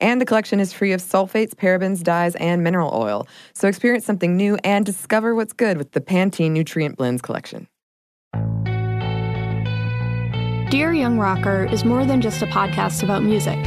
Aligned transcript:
And 0.00 0.20
the 0.20 0.24
collection 0.24 0.60
is 0.60 0.72
free 0.72 0.92
of 0.92 1.00
sulfates, 1.00 1.54
parabens, 1.54 2.02
dyes, 2.02 2.34
and 2.36 2.64
mineral 2.64 2.90
oil. 2.94 3.28
So 3.52 3.68
experience 3.68 4.04
something 4.04 4.36
new 4.36 4.56
and 4.64 4.86
discover 4.86 5.34
what's 5.34 5.52
good 5.52 5.76
with 5.76 5.92
the 5.92 6.00
Pantene 6.00 6.52
Nutrient 6.52 6.96
Blends 6.96 7.22
collection. 7.22 7.68
Dear 10.70 10.92
Young 10.92 11.18
Rocker 11.18 11.64
is 11.64 11.84
more 11.84 12.06
than 12.06 12.20
just 12.20 12.42
a 12.42 12.46
podcast 12.46 13.02
about 13.02 13.24
music. 13.24 13.58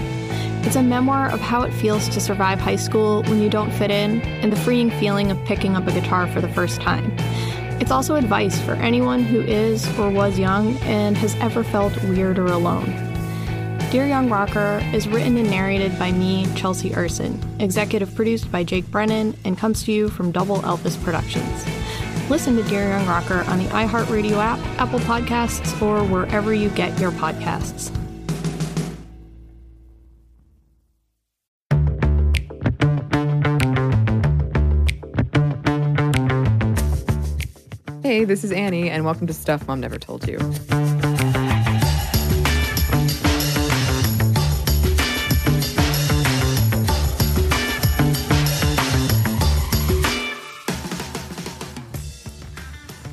It's 0.66 0.78
a 0.78 0.82
memoir 0.82 1.30
of 1.30 1.42
how 1.42 1.64
it 1.64 1.74
feels 1.74 2.08
to 2.08 2.22
survive 2.22 2.62
high 2.62 2.78
school 2.78 3.24
when 3.24 3.42
you 3.42 3.50
don't 3.50 3.72
fit 3.72 3.92
in 3.92 4.22
and 4.22 4.52
the 4.52 4.56
freeing 4.56 4.90
feeling 4.90 5.30
of 5.30 5.38
picking 5.44 5.76
up 5.76 5.86
a 5.86 5.92
guitar 5.92 6.26
for 6.28 6.40
the 6.40 6.48
first 6.48 6.80
time. 6.80 7.14
It's 7.82 7.92
also 7.92 8.16
advice 8.16 8.62
for 8.62 8.76
anyone 8.76 9.24
who 9.24 9.42
is 9.42 9.86
or 10.00 10.10
was 10.10 10.40
young 10.40 10.78
and 10.84 11.18
has 11.18 11.36
ever 11.42 11.66
felt 11.66 12.02
weird 12.04 12.40
or 12.40 12.48
alone. 12.48 13.13
Dear 13.94 14.08
Young 14.08 14.28
Rocker 14.28 14.82
is 14.92 15.08
written 15.08 15.38
and 15.38 15.48
narrated 15.52 16.00
by 16.00 16.12
me, 16.12 16.48
Chelsea 16.56 16.96
Urson, 16.96 17.40
executive 17.60 18.16
produced 18.16 18.52
by 18.52 18.64
Jake 18.64 18.90
Brennan, 18.90 19.38
and 19.46 19.56
comes 19.56 19.84
to 19.84 19.92
you 19.92 20.10
from 20.10 20.32
Double 20.32 20.58
Elvis 20.62 21.00
Productions. 21.04 21.64
Listen 22.28 22.56
to 22.56 22.64
Dear 22.64 22.90
Young 22.90 23.06
Rocker 23.06 23.42
on 23.42 23.60
the 23.60 23.66
iHeartRadio 23.66 24.38
app, 24.38 24.58
Apple 24.82 24.98
Podcasts, 25.02 25.80
or 25.80 26.04
wherever 26.06 26.56
you 26.56 26.70
get 26.70 27.00
your 27.00 27.12
podcasts. 27.12 27.96
Hey, 38.02 38.26
this 38.26 38.44
is 38.44 38.52
Annie, 38.52 38.90
and 38.90 39.06
welcome 39.06 39.28
to 39.28 39.34
Stuff 39.34 39.68
Mom 39.68 39.82
Never 39.82 40.00
Told 40.00 40.28
You. 40.28 40.40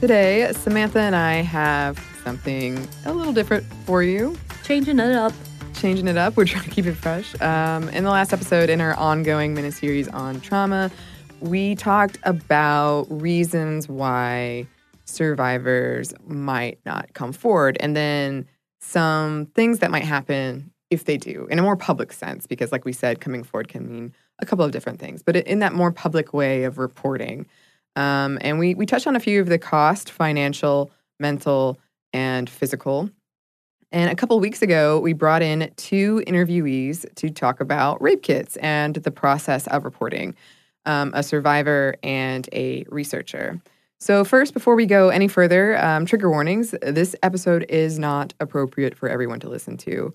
Today, 0.01 0.51
Samantha 0.55 0.98
and 1.01 1.15
I 1.15 1.43
have 1.43 1.98
something 2.25 2.89
a 3.05 3.12
little 3.12 3.34
different 3.34 3.67
for 3.84 4.03
you. 4.03 4.34
Changing 4.65 4.98
it 4.98 5.12
up. 5.12 5.34
Changing 5.75 6.09
it 6.09 6.17
up. 6.17 6.39
We're 6.39 6.47
trying 6.47 6.65
to 6.65 6.70
keep 6.70 6.87
it 6.87 6.95
fresh. 6.95 7.39
Um, 7.43 7.91
in 7.91 8.05
the 8.05 8.11
last 8.11 8.33
episode, 8.33 8.71
in 8.71 8.81
our 8.81 8.95
ongoing 8.95 9.55
miniseries 9.55 10.11
on 10.15 10.41
trauma, 10.41 10.91
we 11.41 11.75
talked 11.75 12.19
about 12.23 13.09
reasons 13.11 13.91
why 13.91 14.67
survivors 15.05 16.15
might 16.27 16.78
not 16.87 17.12
come 17.12 17.34
forward 17.34 17.77
and 17.81 17.95
then 17.95 18.47
some 18.81 19.47
things 19.55 19.81
that 19.81 19.91
might 19.91 20.05
happen 20.05 20.71
if 20.89 21.05
they 21.05 21.19
do 21.19 21.47
in 21.51 21.59
a 21.59 21.62
more 21.62 21.77
public 21.77 22.11
sense 22.12 22.47
because 22.47 22.73
like 22.73 22.84
we 22.84 22.93
said 22.93 23.21
coming 23.21 23.43
forward 23.43 23.69
can 23.69 23.87
mean 23.87 24.15
a 24.39 24.47
couple 24.47 24.65
of 24.65 24.71
different 24.71 24.98
things 24.98 25.23
but 25.23 25.37
in 25.37 25.59
that 25.59 25.73
more 25.73 25.91
public 25.93 26.33
way 26.33 26.65
of 26.65 26.78
reporting 26.78 27.45
um, 27.97 28.39
and 28.41 28.59
we 28.59 28.75
we 28.75 28.87
touched 28.87 29.07
on 29.07 29.17
a 29.17 29.21
few 29.21 29.41
of 29.41 29.49
the 29.49 29.59
cost 29.59 30.11
financial 30.11 30.91
mental 31.19 31.79
and 32.13 32.49
physical 32.49 33.11
and 33.93 34.11
a 34.11 34.15
couple 34.15 34.39
weeks 34.41 34.63
ago 34.63 34.99
we 35.01 35.13
brought 35.13 35.43
in 35.43 35.71
two 35.77 36.23
interviewees 36.27 37.13
to 37.15 37.31
talk 37.31 37.61
about 37.61 38.01
rape 38.01 38.23
kits 38.23 38.56
and 38.56 38.97
the 38.97 39.11
process 39.11 39.67
of 39.69 39.84
reporting 39.84 40.34
um, 40.87 41.12
a 41.15 41.23
survivor 41.23 41.95
and 42.03 42.49
a 42.53 42.84
researcher 42.89 43.61
so, 44.03 44.25
first, 44.25 44.55
before 44.55 44.77
we 44.77 44.87
go 44.87 45.11
any 45.11 45.29
further, 45.29 45.77
um, 45.84 46.06
trigger 46.06 46.31
warnings. 46.31 46.75
This 46.81 47.15
episode 47.23 47.67
is 47.69 47.99
not 47.99 48.33
appropriate 48.41 48.95
for 48.95 49.11
everyone 49.11 49.41
to 49.41 49.49
listen 49.50 49.77
to. 49.79 50.15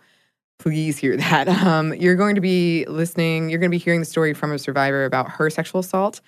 Please 0.58 0.98
hear 0.98 1.16
that. 1.18 1.48
Um, 1.48 1.94
you're 1.94 2.16
going 2.16 2.34
to 2.34 2.42
be 2.42 2.86
listening, 2.88 3.50
you're 3.50 3.60
going 3.60 3.70
to 3.70 3.78
be 3.78 3.84
hearing 3.84 4.00
the 4.00 4.06
story 4.08 4.34
from 4.34 4.52
a 4.52 4.58
survivor 4.58 5.06
about 5.06 5.30
her 5.30 5.52
sexual 5.52 5.82
assault 5.82 6.20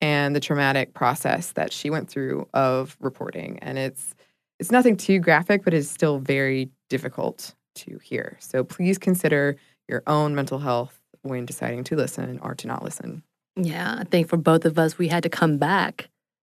and 0.00 0.34
the 0.34 0.40
traumatic 0.40 0.94
process 0.94 1.52
that 1.52 1.72
she 1.72 1.90
went 1.90 2.08
through 2.08 2.48
of 2.54 2.96
reporting. 3.00 3.58
And 3.60 3.78
it's 3.78 4.14
it's 4.60 4.70
nothing 4.70 4.96
too 4.96 5.18
graphic, 5.18 5.64
but 5.64 5.74
it's 5.74 5.88
still 5.88 6.18
very 6.18 6.70
difficult 6.88 7.54
to 7.76 7.98
hear. 7.98 8.36
So 8.40 8.62
please 8.62 8.98
consider 8.98 9.56
your 9.88 10.02
own 10.06 10.34
mental 10.34 10.58
health 10.58 11.00
when 11.22 11.44
deciding 11.44 11.84
to 11.84 11.96
listen 11.96 12.38
or 12.42 12.54
to 12.54 12.66
not 12.66 12.84
listen. 12.84 13.22
Yeah, 13.56 13.96
I 13.98 14.04
think 14.04 14.28
for 14.28 14.36
both 14.36 14.64
of 14.64 14.78
us, 14.78 14.98
we 14.98 15.08
had 15.08 15.22
to 15.22 15.28
come 15.28 15.58
back 15.58 16.08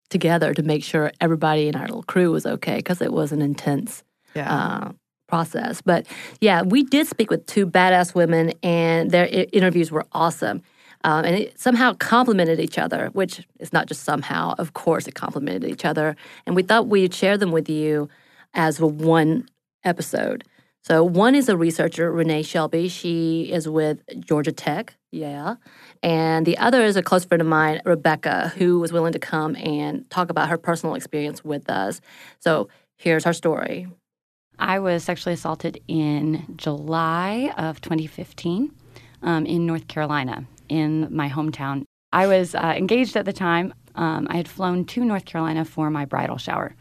together 0.09 0.53
to 0.53 0.63
make 0.63 0.83
sure 0.83 1.11
everybody 1.19 1.67
in 1.67 1.75
our 1.75 1.87
little 1.87 2.03
crew 2.03 2.31
was 2.31 2.45
okay 2.45 2.77
because 2.77 3.01
it 3.01 3.11
was 3.11 3.31
an 3.31 3.41
intense 3.41 4.03
yeah. 4.35 4.53
uh, 4.53 4.91
process. 5.27 5.81
But 5.81 6.07
yeah, 6.41 6.61
we 6.61 6.83
did 6.83 7.07
speak 7.07 7.29
with 7.29 7.45
two 7.45 7.65
badass 7.65 8.13
women, 8.13 8.53
and 8.61 9.11
their 9.11 9.25
I- 9.25 9.47
interviews 9.51 9.91
were 9.91 10.05
awesome. 10.11 10.61
Um, 11.05 11.23
and 11.23 11.35
it 11.35 11.59
somehow 11.59 11.93
complemented 11.93 12.59
each 12.59 12.79
other, 12.79 13.09
which 13.13 13.45
is 13.59 13.71
not 13.71 13.85
just 13.85 14.03
somehow, 14.03 14.55
of 14.57 14.73
course, 14.73 15.07
it 15.07 15.13
complemented 15.13 15.69
each 15.69 15.85
other. 15.85 16.15
And 16.47 16.55
we 16.55 16.63
thought 16.63 16.87
we'd 16.87 17.13
share 17.13 17.37
them 17.37 17.51
with 17.51 17.69
you 17.69 18.09
as 18.55 18.81
one 18.81 19.47
episode. 19.83 20.43
So, 20.83 21.03
one 21.03 21.35
is 21.35 21.47
a 21.47 21.55
researcher, 21.55 22.11
Renee 22.11 22.41
Shelby. 22.41 22.87
She 22.89 23.51
is 23.51 23.69
with 23.69 24.01
Georgia 24.19 24.51
Tech. 24.51 24.95
Yeah. 25.11 25.57
And 26.01 26.43
the 26.43 26.57
other 26.57 26.81
is 26.81 26.95
a 26.95 27.03
close 27.03 27.23
friend 27.23 27.41
of 27.41 27.47
mine, 27.47 27.81
Rebecca, 27.85 28.51
who 28.55 28.79
was 28.79 28.91
willing 28.91 29.13
to 29.13 29.19
come 29.19 29.55
and 29.57 30.09
talk 30.09 30.31
about 30.31 30.49
her 30.49 30.57
personal 30.57 30.95
experience 30.95 31.45
with 31.45 31.69
us. 31.69 32.01
So 32.39 32.67
here's 32.97 33.25
her 33.25 33.33
story. 33.33 33.87
I 34.57 34.79
was 34.79 35.03
sexually 35.03 35.33
assaulted 35.35 35.81
in 35.87 36.55
July 36.55 37.53
of 37.57 37.79
2015 37.81 38.71
um, 39.21 39.45
in 39.45 39.67
North 39.67 39.87
Carolina, 39.87 40.47
in 40.69 41.07
my 41.15 41.29
hometown. 41.29 41.83
I 42.13 42.27
was 42.27 42.55
uh, 42.55 42.73
engaged 42.77 43.15
at 43.17 43.25
the 43.25 43.33
time. 43.33 43.73
Um, 43.95 44.27
I 44.29 44.37
had 44.37 44.47
flown 44.47 44.85
to 44.85 45.03
North 45.03 45.25
Carolina 45.25 45.65
for 45.65 45.89
my 45.89 46.05
bridal 46.05 46.37
shower. 46.37 46.75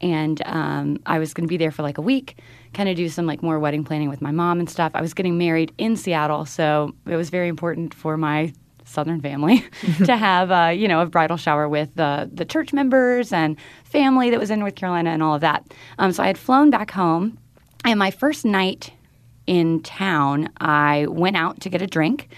And 0.00 0.42
um, 0.44 0.98
I 1.06 1.18
was 1.18 1.32
going 1.32 1.46
to 1.46 1.48
be 1.48 1.56
there 1.56 1.70
for 1.70 1.82
like 1.82 1.98
a 1.98 2.02
week, 2.02 2.38
kind 2.74 2.88
of 2.88 2.96
do 2.96 3.08
some 3.08 3.26
like 3.26 3.42
more 3.42 3.58
wedding 3.58 3.84
planning 3.84 4.10
with 4.10 4.20
my 4.20 4.32
mom 4.32 4.60
and 4.60 4.68
stuff. 4.68 4.92
I 4.94 5.00
was 5.00 5.14
getting 5.14 5.38
married 5.38 5.72
in 5.78 5.96
Seattle, 5.96 6.44
so 6.44 6.94
it 7.06 7.16
was 7.16 7.30
very 7.30 7.48
important 7.48 7.94
for 7.94 8.16
my 8.16 8.52
Southern 8.84 9.20
family 9.20 9.64
to 10.04 10.16
have, 10.16 10.50
uh, 10.50 10.70
you 10.74 10.88
know, 10.88 11.00
a 11.00 11.06
bridal 11.06 11.36
shower 11.36 11.68
with 11.68 11.94
the 11.94 12.30
the 12.32 12.44
church 12.44 12.72
members 12.72 13.32
and 13.32 13.56
family 13.84 14.30
that 14.30 14.38
was 14.38 14.50
in 14.50 14.58
North 14.58 14.74
Carolina 14.74 15.10
and 15.10 15.22
all 15.22 15.34
of 15.34 15.40
that. 15.40 15.64
Um, 15.98 16.12
so 16.12 16.22
I 16.22 16.26
had 16.26 16.38
flown 16.38 16.70
back 16.70 16.90
home, 16.90 17.38
and 17.84 17.98
my 17.98 18.10
first 18.10 18.44
night 18.44 18.92
in 19.46 19.80
town, 19.82 20.50
I 20.60 21.06
went 21.08 21.36
out 21.36 21.60
to 21.60 21.70
get 21.70 21.82
a 21.82 21.86
drink. 21.86 22.28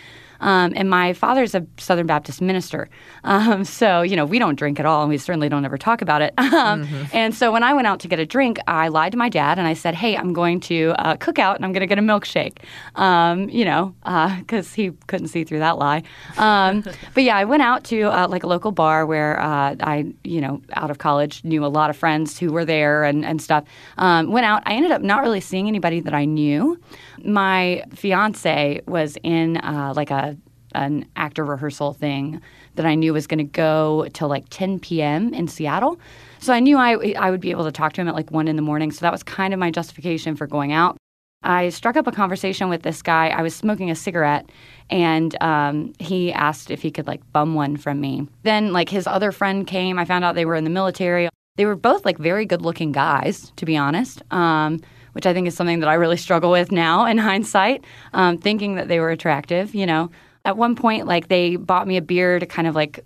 Um, 0.41 0.73
and 0.77 0.89
my 0.91 1.13
father's 1.13 1.55
a 1.55 1.67
Southern 1.79 2.07
Baptist 2.07 2.41
minister. 2.41 2.89
Um, 3.25 3.65
so, 3.79 4.03
you 4.03 4.17
know, 4.17 4.25
we 4.25 4.39
don't 4.39 4.57
drink 4.57 4.81
at 4.81 4.87
all, 4.87 5.03
and 5.03 5.11
we 5.11 5.19
certainly 5.19 5.49
don't 5.49 5.65
ever 5.65 5.79
talk 5.79 6.03
about 6.03 6.23
it. 6.23 6.35
Um, 6.57 6.85
mm-hmm. 6.85 7.05
And 7.13 7.35
so 7.35 7.53
when 7.53 7.63
I 7.63 7.75
went 7.75 7.87
out 7.87 8.01
to 8.01 8.09
get 8.09 8.19
a 8.19 8.25
drink, 8.25 8.59
I 8.67 8.89
lied 8.89 9.13
to 9.13 9.19
my 9.19 9.29
dad 9.29 9.59
and 9.59 9.67
I 9.67 9.75
said, 9.75 9.95
hey, 9.95 10.17
I'm 10.17 10.33
going 10.33 10.61
to 10.61 10.95
uh, 10.97 11.17
Cook 11.17 11.39
Out 11.39 11.57
and 11.57 11.65
I'm 11.65 11.73
going 11.73 11.81
to 11.81 11.87
get 11.87 11.99
a 11.99 12.03
milkshake, 12.03 12.59
um, 12.95 13.49
you 13.51 13.65
know, 13.65 13.95
because 14.05 14.73
uh, 14.73 14.77
he 14.77 14.91
couldn't 15.07 15.29
see 15.29 15.45
through 15.45 15.59
that 15.59 15.77
lie. 15.77 16.03
Um, 16.39 16.83
but 17.15 17.25
yeah, 17.25 17.37
I 17.37 17.45
went 17.45 17.63
out 17.63 17.85
to 17.85 18.05
uh, 18.05 18.29
like 18.29 18.43
a 18.43 18.47
local 18.47 18.73
bar 18.73 19.07
where 19.07 19.41
uh, 19.41 19.77
I, 19.81 20.15
you 20.25 20.41
know, 20.41 20.63
out 20.75 20.91
of 20.91 20.99
college, 20.99 21.45
knew 21.45 21.65
a 21.65 21.69
lot 21.69 21.91
of 21.91 21.97
friends 21.97 22.39
who 22.39 22.53
were 22.53 22.65
there 22.65 23.05
and, 23.05 23.25
and 23.25 23.43
stuff. 23.43 23.65
Um, 23.99 24.31
went 24.31 24.47
out. 24.47 24.63
I 24.67 24.75
ended 24.75 24.93
up 24.93 25.03
not 25.03 25.23
really 25.23 25.41
seeing 25.41 25.69
anybody 25.69 26.01
that 26.01 26.15
I 26.15 26.25
knew. 26.25 26.81
My 27.25 27.85
fiance 27.95 28.81
was 28.87 29.17
in 29.23 29.59
uh, 29.59 29.93
like 29.97 30.11
a 30.11 30.37
an 30.75 31.07
actor 31.17 31.45
rehearsal 31.45 31.95
thing 31.95 32.41
that 32.75 32.85
I 32.85 32.95
knew 32.95 33.15
was 33.15 33.27
going 33.27 33.39
to 33.39 33.45
go 33.45 34.07
till 34.13 34.29
like 34.29 34.45
10 34.51 34.79
p.m. 34.79 35.33
in 35.33 35.49
Seattle. 35.49 35.99
So 36.39 36.53
I 36.53 36.61
knew 36.61 36.77
I, 36.77 37.15
I 37.19 37.31
would 37.31 37.41
be 37.41 37.51
able 37.51 37.65
to 37.65 37.73
talk 37.73 37.95
to 37.95 38.01
him 38.01 38.09
at 38.09 38.15
like 38.15 38.31
1 38.31 38.47
in 38.47 38.57
the 38.57 38.63
morning. 38.63 38.93
So 38.93 39.01
that 39.01 39.13
was 39.13 39.23
kind 39.23 39.55
of 39.55 39.59
my 39.59 39.71
justification 39.71 40.37
for 40.37 40.47
going 40.47 40.73
out. 40.73 40.99
I 41.43 41.69
struck 41.69 41.97
up 41.97 42.07
a 42.07 42.13
conversation 42.13 42.69
with 42.69 42.83
this 42.83 43.03
guy. 43.03 43.29
I 43.29 43.43
was 43.43 43.55
smoking 43.55 43.91
a 43.91 43.95
cigarette, 43.95 44.51
and 44.91 45.41
um, 45.43 45.93
he 45.99 46.33
asked 46.33 46.71
if 46.71 46.83
he 46.83 46.91
could 46.91 47.07
like 47.07 47.21
bum 47.33 47.55
one 47.55 47.77
from 47.77 48.01
me. 48.01 48.27
Then, 48.43 48.73
like, 48.73 48.89
his 48.89 49.07
other 49.07 49.31
friend 49.31 49.67
came. 49.67 49.99
I 49.99 50.05
found 50.05 50.25
out 50.25 50.35
they 50.35 50.45
were 50.45 50.57
in 50.57 50.65
the 50.65 50.71
military. 50.71 51.29
They 51.57 51.67
were 51.67 51.77
both 51.77 52.05
like 52.05 52.19
very 52.19 52.47
good 52.47 52.63
looking 52.63 52.91
guys, 52.91 53.53
to 53.57 53.65
be 53.65 53.77
honest. 53.77 54.23
Um, 54.33 54.81
which 55.17 55.25
I 55.25 55.33
think 55.33 55.49
is 55.49 55.55
something 55.55 55.81
that 55.81 55.89
I 55.89 55.95
really 55.95 56.19
struggle 56.19 56.51
with 56.51 56.71
now 56.71 57.07
in 57.07 57.17
hindsight, 57.31 57.87
um, 58.13 58.37
thinking 58.37 58.75
that 58.75 58.89
they 58.89 59.01
were 59.01 59.09
attractive. 59.09 59.75
You 59.75 59.87
know, 59.87 60.11
at 60.45 60.59
one 60.59 60.77
point, 60.77 61.07
like 61.07 61.29
they 61.29 61.57
bought 61.57 61.89
me 61.89 61.97
a 61.97 62.03
beer 62.03 62.39
to 62.39 62.45
kind 62.45 62.69
of 62.69 62.75
like 62.75 63.03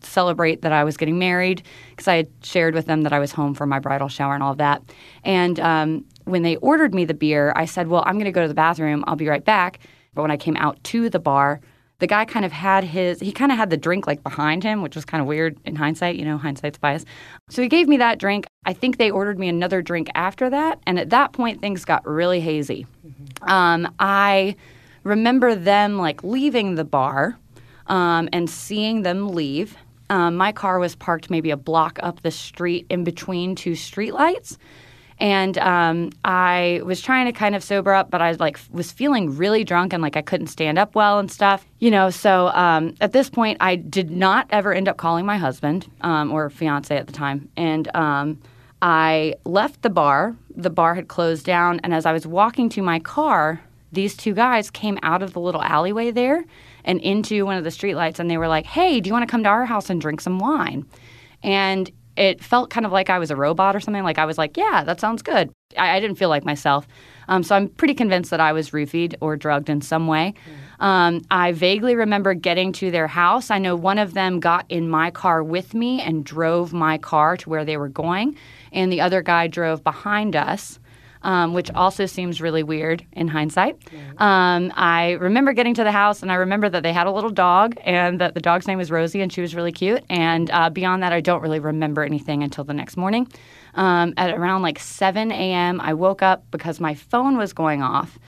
celebrate 0.00 0.62
that 0.62 0.72
I 0.72 0.84
was 0.84 0.96
getting 0.96 1.18
married 1.18 1.62
because 1.90 2.08
I 2.08 2.16
had 2.16 2.28
shared 2.42 2.74
with 2.74 2.86
them 2.86 3.02
that 3.02 3.12
I 3.12 3.18
was 3.18 3.30
home 3.32 3.52
for 3.52 3.66
my 3.66 3.78
bridal 3.78 4.08
shower 4.08 4.32
and 4.32 4.42
all 4.42 4.52
of 4.52 4.56
that. 4.56 4.82
And 5.22 5.60
um, 5.60 6.06
when 6.24 6.40
they 6.44 6.56
ordered 6.56 6.94
me 6.94 7.04
the 7.04 7.12
beer, 7.12 7.52
I 7.54 7.66
said, 7.66 7.88
Well, 7.88 8.04
I'm 8.06 8.14
going 8.14 8.24
to 8.24 8.32
go 8.32 8.40
to 8.40 8.48
the 8.48 8.54
bathroom. 8.54 9.04
I'll 9.06 9.16
be 9.16 9.28
right 9.28 9.44
back. 9.44 9.80
But 10.14 10.22
when 10.22 10.30
I 10.30 10.38
came 10.38 10.56
out 10.56 10.82
to 10.84 11.10
the 11.10 11.18
bar, 11.18 11.60
the 12.00 12.06
guy 12.06 12.24
kind 12.24 12.44
of 12.44 12.52
had 12.52 12.84
his 12.84 13.20
he 13.20 13.30
kind 13.30 13.52
of 13.52 13.58
had 13.58 13.70
the 13.70 13.76
drink 13.76 14.06
like 14.06 14.22
behind 14.22 14.64
him 14.64 14.82
which 14.82 14.94
was 14.94 15.04
kind 15.04 15.20
of 15.20 15.26
weird 15.26 15.56
in 15.64 15.76
hindsight 15.76 16.16
you 16.16 16.24
know 16.24 16.36
hindsight's 16.36 16.78
bias. 16.78 17.04
So 17.48 17.62
he 17.62 17.68
gave 17.68 17.88
me 17.88 17.96
that 17.98 18.18
drink. 18.18 18.46
I 18.66 18.72
think 18.72 18.98
they 18.98 19.10
ordered 19.10 19.38
me 19.38 19.48
another 19.48 19.82
drink 19.82 20.08
after 20.14 20.50
that 20.50 20.80
and 20.86 20.98
at 20.98 21.10
that 21.10 21.32
point 21.32 21.60
things 21.60 21.84
got 21.84 22.06
really 22.06 22.40
hazy. 22.40 22.86
Mm-hmm. 23.06 23.50
um, 23.50 23.94
i 23.98 24.56
remember 25.04 25.54
them 25.54 25.98
like 25.98 26.22
leaving 26.22 26.74
the 26.74 26.84
bar 26.84 27.38
um, 27.86 28.28
and 28.32 28.48
seeing 28.48 29.02
them 29.02 29.28
leave. 29.28 29.76
Um, 30.10 30.36
my 30.36 30.52
car 30.52 30.78
was 30.78 30.96
parked 30.96 31.30
maybe 31.30 31.50
a 31.50 31.56
block 31.56 31.98
up 32.02 32.22
the 32.22 32.30
street 32.30 32.86
in 32.90 33.04
between 33.04 33.54
two 33.54 33.72
streetlights 33.72 34.58
and 35.20 35.58
um, 35.58 36.10
I 36.24 36.80
was 36.82 37.02
trying 37.02 37.26
to 37.26 37.32
kind 37.32 37.54
of 37.54 37.62
sober 37.62 37.92
up, 37.92 38.10
but 38.10 38.22
I 38.22 38.32
like 38.32 38.58
was 38.70 38.90
feeling 38.90 39.36
really 39.36 39.64
drunk 39.64 39.92
and 39.92 40.02
like 40.02 40.16
I 40.16 40.22
couldn't 40.22 40.46
stand 40.46 40.78
up 40.78 40.94
well 40.94 41.18
and 41.18 41.30
stuff, 41.30 41.66
you 41.78 41.90
know. 41.90 42.08
So 42.08 42.48
um, 42.48 42.94
at 43.00 43.12
this 43.12 43.28
point, 43.28 43.58
I 43.60 43.76
did 43.76 44.10
not 44.10 44.46
ever 44.50 44.72
end 44.72 44.88
up 44.88 44.96
calling 44.96 45.26
my 45.26 45.36
husband 45.36 45.86
um, 46.00 46.32
or 46.32 46.48
fiance 46.48 46.96
at 46.96 47.06
the 47.06 47.12
time, 47.12 47.48
and 47.56 47.94
um, 47.94 48.40
I 48.80 49.34
left 49.44 49.82
the 49.82 49.90
bar. 49.90 50.34
The 50.56 50.70
bar 50.70 50.94
had 50.94 51.08
closed 51.08 51.44
down, 51.44 51.80
and 51.84 51.92
as 51.92 52.06
I 52.06 52.12
was 52.12 52.26
walking 52.26 52.70
to 52.70 52.82
my 52.82 52.98
car, 52.98 53.60
these 53.92 54.16
two 54.16 54.32
guys 54.32 54.70
came 54.70 54.98
out 55.02 55.22
of 55.22 55.34
the 55.34 55.40
little 55.40 55.62
alleyway 55.62 56.10
there 56.12 56.44
and 56.84 56.98
into 57.00 57.44
one 57.44 57.58
of 57.58 57.64
the 57.64 57.70
streetlights, 57.70 58.18
and 58.18 58.30
they 58.30 58.38
were 58.38 58.48
like, 58.48 58.64
"Hey, 58.64 59.00
do 59.00 59.08
you 59.08 59.12
want 59.12 59.28
to 59.28 59.30
come 59.30 59.42
to 59.42 59.50
our 59.50 59.66
house 59.66 59.90
and 59.90 60.00
drink 60.00 60.22
some 60.22 60.38
wine?" 60.38 60.86
And 61.42 61.90
it 62.16 62.42
felt 62.42 62.70
kind 62.70 62.84
of 62.84 62.92
like 62.92 63.10
I 63.10 63.18
was 63.18 63.30
a 63.30 63.36
robot 63.36 63.74
or 63.74 63.80
something. 63.80 64.02
Like 64.02 64.18
I 64.18 64.24
was 64.24 64.38
like, 64.38 64.56
yeah, 64.56 64.84
that 64.84 65.00
sounds 65.00 65.22
good. 65.22 65.52
I, 65.76 65.96
I 65.96 66.00
didn't 66.00 66.16
feel 66.16 66.28
like 66.28 66.44
myself. 66.44 66.86
Um, 67.28 67.42
so 67.42 67.54
I'm 67.54 67.68
pretty 67.68 67.94
convinced 67.94 68.30
that 68.30 68.40
I 68.40 68.52
was 68.52 68.70
roofied 68.70 69.14
or 69.20 69.36
drugged 69.36 69.70
in 69.70 69.80
some 69.80 70.06
way. 70.06 70.34
Mm. 70.80 70.84
Um, 70.84 71.22
I 71.30 71.52
vaguely 71.52 71.94
remember 71.94 72.34
getting 72.34 72.72
to 72.74 72.90
their 72.90 73.06
house. 73.06 73.50
I 73.50 73.58
know 73.58 73.76
one 73.76 73.98
of 73.98 74.14
them 74.14 74.40
got 74.40 74.66
in 74.68 74.88
my 74.88 75.10
car 75.10 75.42
with 75.42 75.74
me 75.74 76.00
and 76.00 76.24
drove 76.24 76.72
my 76.72 76.98
car 76.98 77.36
to 77.36 77.48
where 77.48 77.64
they 77.64 77.76
were 77.76 77.88
going, 77.88 78.36
and 78.72 78.90
the 78.90 79.00
other 79.00 79.22
guy 79.22 79.46
drove 79.46 79.84
behind 79.84 80.34
us 80.34 80.80
um, 81.22 81.52
which 81.52 81.70
also 81.72 82.06
seems 82.06 82.40
really 82.40 82.62
weird 82.62 83.04
in 83.12 83.28
hindsight. 83.28 83.78
Um, 84.18 84.72
I 84.76 85.12
remember 85.12 85.52
getting 85.52 85.74
to 85.74 85.84
the 85.84 85.92
house 85.92 86.22
and 86.22 86.30
I 86.32 86.36
remember 86.36 86.68
that 86.68 86.82
they 86.82 86.92
had 86.92 87.06
a 87.06 87.10
little 87.10 87.30
dog 87.30 87.76
and 87.84 88.20
that 88.20 88.34
the 88.34 88.40
dog's 88.40 88.66
name 88.66 88.78
was 88.78 88.90
Rosie 88.90 89.20
and 89.20 89.32
she 89.32 89.40
was 89.40 89.54
really 89.54 89.72
cute. 89.72 90.02
And 90.08 90.50
uh, 90.50 90.70
beyond 90.70 91.02
that, 91.02 91.12
I 91.12 91.20
don't 91.20 91.42
really 91.42 91.60
remember 91.60 92.02
anything 92.02 92.42
until 92.42 92.64
the 92.64 92.74
next 92.74 92.96
morning. 92.96 93.28
Um, 93.74 94.14
at 94.16 94.30
around 94.36 94.62
like 94.62 94.78
7 94.78 95.30
a.m., 95.30 95.80
I 95.80 95.94
woke 95.94 96.22
up 96.22 96.44
because 96.50 96.80
my 96.80 96.94
phone 96.94 97.36
was 97.36 97.52
going 97.52 97.82
off 97.82 98.18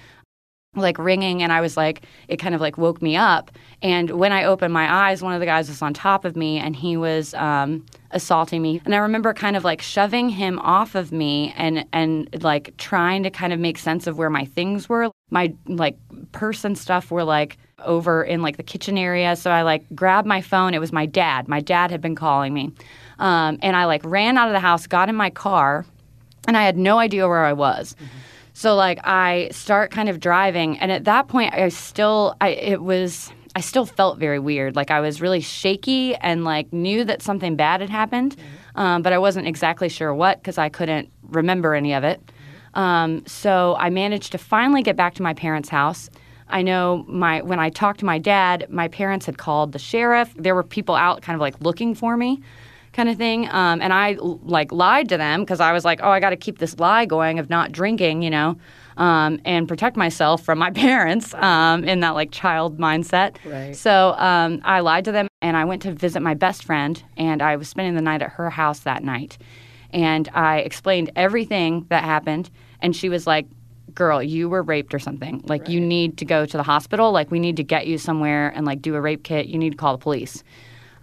like 0.75 0.97
ringing 0.99 1.43
and 1.43 1.53
I 1.53 1.61
was 1.61 1.77
like 1.77 2.03
it 2.29 2.39
kind 2.39 2.55
of 2.55 2.61
like 2.61 2.79
woke 2.79 3.03
me 3.03 3.15
up. 3.15 3.51
And 3.83 4.11
when 4.13 4.33
I 4.33 4.45
opened 4.45 4.73
my 4.73 4.91
eyes 4.91 5.23
one 5.23 5.35
of 5.35 5.41
the 5.41 5.47
guys 5.47 5.69
was 5.69 5.83
on 5.83 5.93
top 5.93 6.25
of 6.25 6.35
me 6.35 6.59
and 6.59 6.75
he 6.75 6.97
was 6.97 7.35
um, 7.35 7.85
assaulting 8.11 8.63
me. 8.63 8.81
And 8.87 8.95
I 8.95 8.99
remember 8.99 9.35
kind 9.35 9.55
of 9.55 9.65
like 9.65 9.83
shoving 9.83 10.31
him 10.31 10.59
off 10.61 10.95
of 10.95 11.13
me 11.13 11.53
and 11.59 11.85
and 11.93 12.43
like 12.43 12.75
trying 12.79 13.23
to 13.25 13.31
kind 13.31 13.53
of 13.53 13.61
make 13.61 13.77
sense 13.77 14.07
of 14.07 14.17
where 14.17 14.31
my 14.31 14.47
things 14.47 14.89
were. 14.89 15.11
My 15.31 15.55
like 15.67 15.99
purse 16.33 16.65
and 16.65 16.79
stuff 16.79 17.11
were 17.11 17.25
like 17.25 17.59
over 17.85 18.23
in 18.23 18.41
like 18.41 18.57
the 18.57 18.63
kitchen 18.63 18.97
area. 18.97 19.37
So 19.37 19.51
I 19.51 19.63
like 19.63 19.85
grabbed 19.95 20.27
my 20.27 20.41
phone. 20.41 20.73
It 20.73 20.79
was 20.79 20.93
my 20.93 21.05
dad. 21.05 21.49
My 21.49 21.61
dad 21.61 21.91
had 21.91 22.01
been 22.01 22.15
calling 22.15 22.55
me. 22.55 22.73
Um, 23.19 23.59
and 23.61 23.77
I 23.77 23.85
like 23.85 24.03
ran 24.05 24.39
out 24.39 24.49
of 24.49 24.55
the 24.55 24.61
house 24.61 24.87
got 24.87 25.11
in 25.11 25.17
my 25.17 25.29
car 25.29 25.85
and 26.49 26.57
I 26.57 26.63
had 26.65 26.79
no 26.79 26.99
idea 26.99 27.29
where 27.29 27.45
I 27.45 27.53
was. 27.53 27.95
Mm-hmm 27.95 28.19
so 28.53 28.75
like 28.75 28.99
I 29.05 29.49
start 29.53 29.91
kind 29.91 30.09
of 30.09 30.21
driving, 30.21 30.79
and 30.79 30.93
at 30.93 31.05
that 31.05 31.29
point, 31.29 31.55
I 31.55 31.69
still, 31.69 32.37
I 32.41 32.49
it 32.49 32.83
was, 32.83 33.33
I 33.57 33.61
still 33.61 33.87
felt 33.87 34.19
very 34.19 34.39
weird. 34.39 34.77
Like 34.77 34.91
I 34.91 35.01
was 35.01 35.21
really 35.21 35.41
shaky 35.41 36.15
and 36.17 36.45
like 36.45 36.73
knew 36.73 37.05
that 37.05 37.23
something 37.23 37.57
bad 37.57 37.81
had 37.81 37.91
happened, 37.91 38.37
mm-hmm. 38.37 38.81
um, 38.81 39.03
but 39.03 39.13
I 39.13 39.19
wasn't 39.19 39.47
exactly 39.47 39.89
sure 39.89 40.15
what 40.15 40.39
because 40.39 40.59
I 40.59 40.69
couldn't 40.69 41.11
remember 41.23 41.75
any 41.75 41.95
of 41.95 42.05
it. 42.05 42.21
Mm-hmm. 42.25 42.79
Um, 42.79 43.27
so 43.27 43.77
I 43.79 43.91
managed 43.91 44.33
to 44.33 44.39
finally 44.39 44.83
get 44.83 44.97
back 44.97 45.15
to 45.15 45.23
my 45.23 45.35
parents' 45.35 45.69
house. 45.69 46.11
I 46.49 46.61
know 46.63 47.05
my 47.09 47.41
when 47.43 47.59
I 47.59 47.71
talked 47.71 48.01
to 48.01 48.07
my 48.07 48.19
dad, 48.19 48.67
my 48.69 48.89
parents 48.89 49.25
had 49.25 49.39
called 49.39 49.73
the 49.73 49.79
sheriff. 49.79 50.35
There 50.37 50.55
were 50.55 50.63
people 50.63 50.95
out 50.95 51.23
kind 51.23 51.35
of 51.35 51.41
like 51.41 51.59
looking 51.61 51.95
for 51.95 52.17
me 52.17 52.43
kind 52.93 53.09
of 53.09 53.17
thing. 53.17 53.49
Um, 53.51 53.81
and 53.81 53.93
I 53.93 54.17
like 54.21 54.71
lied 54.73 55.09
to 55.09 55.17
them 55.17 55.41
because 55.41 55.61
I 55.61 55.73
was 55.73 55.85
like, 55.85 56.01
oh, 56.03 56.11
I 56.11 56.21
got 56.21 56.31
to 56.31 56.37
keep 56.37 56.59
this 56.59 56.79
lie 56.79 57.07
going 57.07 57.39
of 57.39 57.49
not 57.49 57.73
drinking, 57.73 58.23
you 58.23 58.31
know, 58.31 58.57
um, 58.97 59.41
and 59.45 59.67
protect 59.67 59.97
myself 59.97 60.45
from 60.45 60.59
my 60.59 60.71
parents 60.75 61.35
um, 61.35 61.85
in 61.85 62.01
that 62.01 62.11
like 62.11 62.31
child 62.31 62.79
mindset. 62.79 63.37
Right. 63.45 63.75
So 63.75 64.15
um, 64.19 64.61
I 64.65 64.81
lied 64.81 65.05
to 65.07 65.13
them 65.13 65.29
and 65.41 65.57
I 65.57 65.65
went 65.65 65.83
to 65.83 65.93
visit 65.93 66.21
my 66.21 66.35
best 66.35 66.65
friend 66.65 67.03
and 67.17 67.43
I 67.43 67.57
was 67.57 67.69
spending 67.69 67.95
the 67.95 68.03
night 68.03 68.23
at 68.23 68.31
her 68.31 68.51
house 68.51 68.81
that 68.81 69.03
night. 69.03 69.39
And 69.93 70.29
I 70.35 70.59
explained 70.59 71.11
everything 71.17 71.87
that 71.89 72.05
happened. 72.05 72.51
And 72.81 72.97
she 72.97 73.09
was 73.09 73.27
like, 73.27 73.47
girl, 73.95 74.23
you 74.23 74.49
were 74.49 74.63
raped 74.63 74.95
or 74.95 74.99
something. 74.99 75.43
Like, 75.47 75.63
right. 75.63 75.71
you 75.71 75.81
need 75.81 76.17
to 76.19 76.25
go 76.25 76.47
to 76.47 76.57
the 76.57 76.63
hospital. 76.63 77.13
Like, 77.13 77.31
we 77.31 77.39
need 77.39 77.59
to 77.59 77.63
get 77.63 77.87
you 77.87 77.99
somewhere 77.99 78.49
and 78.49 78.65
like 78.65 78.81
do 78.81 78.95
a 78.95 79.01
rape 79.01 79.23
kit. 79.23 79.47
You 79.47 79.59
need 79.59 79.71
to 79.71 79.77
call 79.77 79.93
the 79.93 80.03
police. 80.03 80.43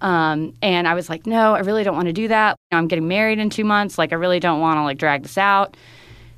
Um, 0.02 0.54
and 0.62 0.88
I 0.88 0.94
was 0.94 1.10
like, 1.10 1.26
no, 1.26 1.56
I 1.56 1.60
really 1.60 1.84
don't 1.84 1.96
want 1.96 2.08
to 2.08 2.14
do 2.14 2.28
that. 2.30 2.56
I'm 2.72 2.88
getting 2.88 3.08
married 3.08 3.40
in 3.40 3.50
two 3.50 3.66
months. 3.66 3.98
Like, 3.98 4.14
I 4.14 4.16
really 4.16 4.40
don't 4.40 4.60
want 4.62 4.78
to 4.78 4.84
like 4.84 4.98
drag 4.98 5.24
this 5.24 5.38
out, 5.38 5.76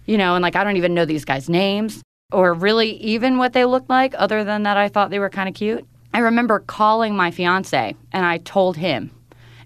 you 0.05 0.17
know, 0.17 0.35
and 0.35 0.41
like, 0.41 0.55
I 0.55 0.63
don't 0.63 0.77
even 0.77 0.93
know 0.93 1.05
these 1.05 1.25
guys' 1.25 1.49
names 1.49 2.01
or 2.31 2.53
really 2.53 2.91
even 2.97 3.37
what 3.37 3.53
they 3.53 3.65
looked 3.65 3.89
like, 3.89 4.13
other 4.17 4.43
than 4.43 4.63
that 4.63 4.77
I 4.77 4.87
thought 4.87 5.09
they 5.09 5.19
were 5.19 5.29
kind 5.29 5.49
of 5.49 5.55
cute. 5.55 5.85
I 6.13 6.19
remember 6.19 6.59
calling 6.59 7.15
my 7.15 7.31
fiance 7.31 7.95
and 8.11 8.25
I 8.25 8.39
told 8.39 8.77
him. 8.77 9.11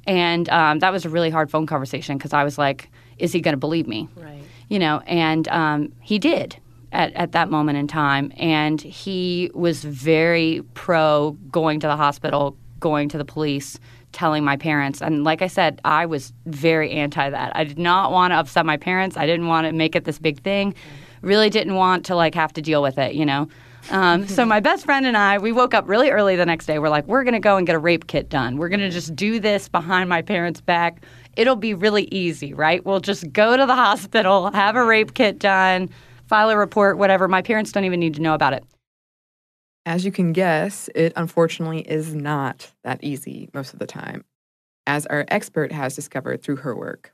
And 0.07 0.49
um, 0.49 0.79
that 0.79 0.91
was 0.91 1.05
a 1.05 1.09
really 1.09 1.29
hard 1.29 1.49
phone 1.49 1.65
conversation 1.65 2.17
because 2.17 2.33
I 2.33 2.43
was 2.43 2.57
like, 2.57 2.89
is 3.17 3.31
he 3.31 3.39
going 3.41 3.53
to 3.53 3.57
believe 3.57 3.87
me? 3.87 4.07
Right. 4.15 4.43
You 4.69 4.79
know, 4.79 5.01
and 5.05 5.47
um, 5.47 5.91
he 6.01 6.19
did. 6.19 6.57
At, 6.91 7.11
at 7.15 7.33
that 7.33 7.49
moment 7.49 7.77
in 7.77 7.87
time. 7.87 8.31
And 8.37 8.79
he 8.79 9.51
was 9.53 9.83
very 9.83 10.61
pro 10.75 11.31
going 11.51 11.81
to 11.81 11.87
the 11.87 11.97
hospital, 11.97 12.55
going 12.85 13.09
to 13.09 13.17
the 13.17 13.25
police, 13.25 13.79
telling 14.11 14.43
my 14.43 14.55
parents. 14.55 15.01
And 15.01 15.23
like 15.23 15.41
I 15.41 15.47
said, 15.47 15.81
I 15.83 16.05
was 16.05 16.33
very 16.45 16.91
anti 16.91 17.31
that. 17.31 17.51
I 17.55 17.63
did 17.63 17.79
not 17.79 18.11
want 18.11 18.29
to 18.29 18.35
upset 18.35 18.63
my 18.63 18.77
parents. 18.77 19.17
I 19.17 19.25
didn't 19.25 19.47
want 19.47 19.65
to 19.65 19.73
make 19.73 19.95
it 19.95 20.03
this 20.03 20.19
big 20.19 20.39
thing. 20.43 20.75
Really 21.23 21.49
didn't 21.49 21.73
want 21.73 22.05
to 22.05 22.15
like 22.15 22.35
have 22.35 22.53
to 22.53 22.61
deal 22.61 22.83
with 22.83 22.99
it, 22.99 23.15
you 23.15 23.25
know. 23.25 23.47
Um, 23.89 24.27
so 24.27 24.45
my 24.45 24.59
best 24.59 24.85
friend 24.85 25.07
and 25.07 25.17
I, 25.17 25.39
we 25.39 25.51
woke 25.51 25.73
up 25.73 25.89
really 25.89 26.11
early 26.11 26.35
the 26.35 26.45
next 26.45 26.67
day. 26.67 26.77
We're 26.77 26.89
like, 26.89 27.07
we're 27.07 27.23
gonna 27.23 27.39
go 27.39 27.57
and 27.57 27.65
get 27.65 27.75
a 27.75 27.79
rape 27.79 28.05
kit 28.05 28.29
done. 28.29 28.57
We're 28.57 28.69
gonna 28.69 28.91
just 28.91 29.15
do 29.15 29.39
this 29.39 29.67
behind 29.67 30.07
my 30.07 30.21
parents' 30.21 30.61
back. 30.61 31.01
It'll 31.35 31.55
be 31.55 31.73
really 31.73 32.07
easy, 32.11 32.53
right? 32.53 32.85
We'll 32.85 32.99
just 32.99 33.33
go 33.33 33.57
to 33.57 33.65
the 33.65 33.75
hospital, 33.75 34.51
have 34.51 34.75
a 34.75 34.85
rape 34.85 35.15
kit 35.15 35.39
done, 35.39 35.89
file 36.27 36.51
a 36.51 36.57
report, 36.57 36.99
whatever. 36.99 37.27
My 37.27 37.41
parents 37.41 37.71
don't 37.71 37.85
even 37.85 37.99
need 37.99 38.13
to 38.13 38.21
know 38.21 38.35
about 38.35 38.53
it. 38.53 38.63
As 39.87 40.03
you 40.03 40.11
can 40.11 40.33
guess, 40.33 40.89
it 40.95 41.13
unfortunately 41.15 41.81
is 41.81 42.15
not 42.15 42.71
that 42.83 43.03
easy 43.03 43.49
most 43.53 43.71
of 43.71 43.77
the 43.77 43.85
time, 43.85 44.25
as 44.87 45.05
our 45.05 45.25
expert 45.27 45.71
has 45.71 45.95
discovered 45.95 46.41
through 46.41 46.55
her 46.57 46.75
work. 46.75 47.13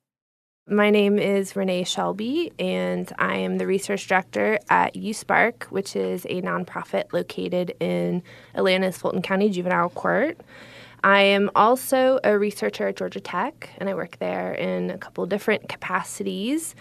My 0.70 0.90
name 0.90 1.20
is 1.20 1.58
Renee 1.58 1.84
Shelby, 1.84 2.54
and 2.58 3.12
I 3.20 3.36
am 3.38 3.58
the 3.58 3.68
research 3.68 4.08
director 4.08 4.58
at 4.70 4.94
youthSpark, 4.94 5.64
which 5.64 5.98
is 5.98 6.26
a 6.30 6.42
nonprofit 6.42 7.12
located 7.12 7.76
in 7.82 8.24
Atlanta's 8.56 8.98
Fulton 8.98 9.22
County 9.22 9.50
Juvenile 9.50 9.90
Court. 9.90 10.40
I 11.04 11.22
am 11.24 11.50
also 11.56 12.20
a 12.24 12.38
researcher 12.38 12.88
at 12.88 12.96
Georgia 12.96 13.20
Tech, 13.20 13.72
and 13.80 13.90
I 13.90 13.96
work 13.96 14.18
there 14.20 14.54
in 14.54 14.92
a 14.92 14.98
couple 14.98 15.26
different 15.26 15.68
capacities. 15.68 16.74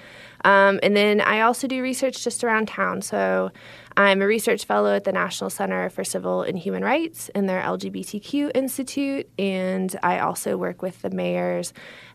Um, 0.44 0.80
and 0.82 0.96
then 0.96 1.20
I 1.20 1.40
also 1.40 1.66
do 1.66 1.82
research 1.82 2.24
just 2.24 2.42
around 2.44 2.68
town. 2.68 3.02
So 3.02 3.50
I'm 3.96 4.22
a 4.22 4.26
research 4.26 4.64
fellow 4.64 4.94
at 4.94 5.04
the 5.04 5.12
National 5.12 5.50
Center 5.50 5.90
for 5.90 6.04
Civil 6.04 6.42
and 6.42 6.58
Human 6.58 6.82
Rights 6.82 7.28
in 7.34 7.46
their 7.46 7.60
LGBTQ 7.60 8.52
Institute, 8.54 9.28
and 9.38 9.94
I 10.02 10.20
also 10.20 10.56
work 10.56 10.80
with 10.80 11.02
the 11.02 11.10
mayor's 11.10 11.72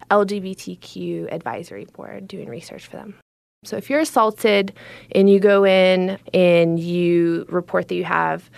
LGBTQ 0.09 1.33
advisory 1.33 1.85
board 1.85 2.27
doing 2.27 2.47
research 2.47 2.87
for 2.87 2.97
them. 2.97 3.15
So 3.63 3.77
if 3.77 3.89
you're 3.89 3.99
assaulted 3.99 4.73
and 5.13 5.29
you 5.29 5.39
go 5.39 5.65
in 5.65 6.19
and 6.33 6.79
you 6.79 7.45
report 7.49 7.87
that 7.87 7.95
you 7.95 8.03
have 8.03 8.49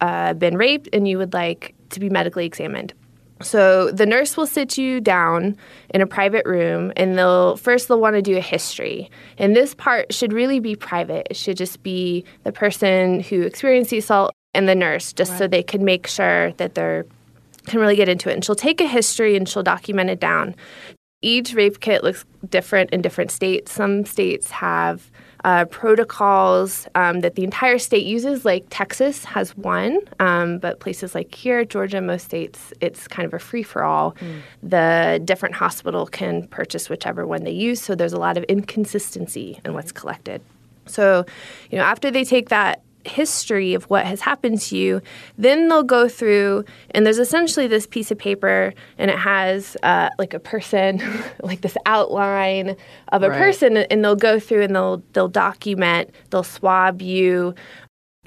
uh, 0.00 0.34
been 0.34 0.56
raped 0.56 0.88
and 0.92 1.06
you 1.06 1.18
would 1.18 1.32
like 1.32 1.74
to 1.90 2.00
be 2.00 2.10
medically 2.10 2.44
examined, 2.44 2.92
so 3.40 3.90
the 3.90 4.06
nurse 4.06 4.36
will 4.36 4.46
sit 4.46 4.76
you 4.76 5.00
down 5.00 5.56
in 5.90 6.00
a 6.00 6.06
private 6.06 6.44
room 6.44 6.92
and 6.96 7.16
they'll 7.16 7.56
first 7.56 7.88
they'll 7.88 8.00
want 8.00 8.16
to 8.16 8.22
do 8.22 8.36
a 8.36 8.40
history. 8.40 9.10
And 9.38 9.54
this 9.54 9.74
part 9.74 10.12
should 10.12 10.32
really 10.32 10.60
be 10.60 10.74
private. 10.74 11.28
It 11.30 11.36
should 11.36 11.56
just 11.56 11.82
be 11.82 12.24
the 12.44 12.52
person 12.52 13.20
who 13.20 13.42
experienced 13.42 13.90
the 13.90 13.98
assault 13.98 14.34
and 14.54 14.68
the 14.68 14.74
nurse 14.74 15.12
just 15.12 15.32
right. 15.32 15.38
so 15.38 15.46
they 15.48 15.62
can 15.62 15.84
make 15.84 16.06
sure 16.06 16.52
that 16.52 16.74
they're 16.74 17.06
can 17.66 17.80
really 17.80 17.96
get 17.96 18.08
into 18.08 18.30
it. 18.30 18.34
And 18.34 18.44
she'll 18.44 18.54
take 18.54 18.80
a 18.80 18.86
history 18.86 19.36
and 19.36 19.48
she'll 19.48 19.62
document 19.62 20.10
it 20.10 20.20
down. 20.20 20.54
Each 21.20 21.52
rape 21.52 21.80
kit 21.80 22.02
looks 22.02 22.24
different 22.48 22.90
in 22.90 23.02
different 23.02 23.30
states. 23.30 23.72
Some 23.72 24.04
states 24.04 24.50
have 24.50 25.10
uh, 25.44 25.64
protocols 25.66 26.88
um, 26.94 27.20
that 27.20 27.34
the 27.36 27.44
entire 27.44 27.78
state 27.78 28.04
uses, 28.04 28.44
like 28.44 28.66
Texas 28.70 29.24
has 29.24 29.56
one, 29.56 29.98
um, 30.18 30.58
but 30.58 30.80
places 30.80 31.14
like 31.14 31.34
here, 31.34 31.64
Georgia, 31.64 32.00
most 32.00 32.24
states, 32.24 32.72
it's 32.80 33.06
kind 33.06 33.26
of 33.26 33.34
a 33.34 33.38
free 33.38 33.62
for 33.62 33.84
all. 33.84 34.12
Mm. 34.12 34.40
The 34.62 35.20
different 35.24 35.54
hospital 35.54 36.06
can 36.06 36.48
purchase 36.48 36.88
whichever 36.88 37.26
one 37.26 37.44
they 37.44 37.52
use, 37.52 37.80
so 37.80 37.94
there's 37.94 38.12
a 38.12 38.18
lot 38.18 38.36
of 38.36 38.44
inconsistency 38.44 39.60
in 39.64 39.74
what's 39.74 39.92
collected. 39.92 40.42
So, 40.86 41.24
you 41.70 41.78
know, 41.78 41.84
after 41.84 42.10
they 42.10 42.24
take 42.24 42.48
that 42.48 42.82
history 43.04 43.74
of 43.74 43.84
what 43.84 44.06
has 44.06 44.20
happened 44.20 44.60
to 44.60 44.76
you. 44.76 45.00
Then 45.36 45.68
they'll 45.68 45.82
go 45.82 46.08
through, 46.08 46.64
and 46.90 47.06
there's 47.06 47.18
essentially 47.18 47.66
this 47.66 47.86
piece 47.86 48.10
of 48.10 48.18
paper, 48.18 48.72
and 48.98 49.10
it 49.10 49.18
has 49.18 49.76
uh, 49.82 50.10
like 50.18 50.34
a 50.34 50.40
person, 50.40 51.02
like 51.42 51.60
this 51.60 51.76
outline 51.86 52.76
of 53.08 53.22
a 53.22 53.30
right. 53.30 53.38
person, 53.38 53.76
and 53.76 54.04
they'll 54.04 54.16
go 54.16 54.38
through 54.38 54.62
and 54.62 54.74
they'll 54.74 55.02
they'll 55.12 55.28
document, 55.28 56.10
they'll 56.30 56.42
swab 56.42 57.02
you, 57.02 57.54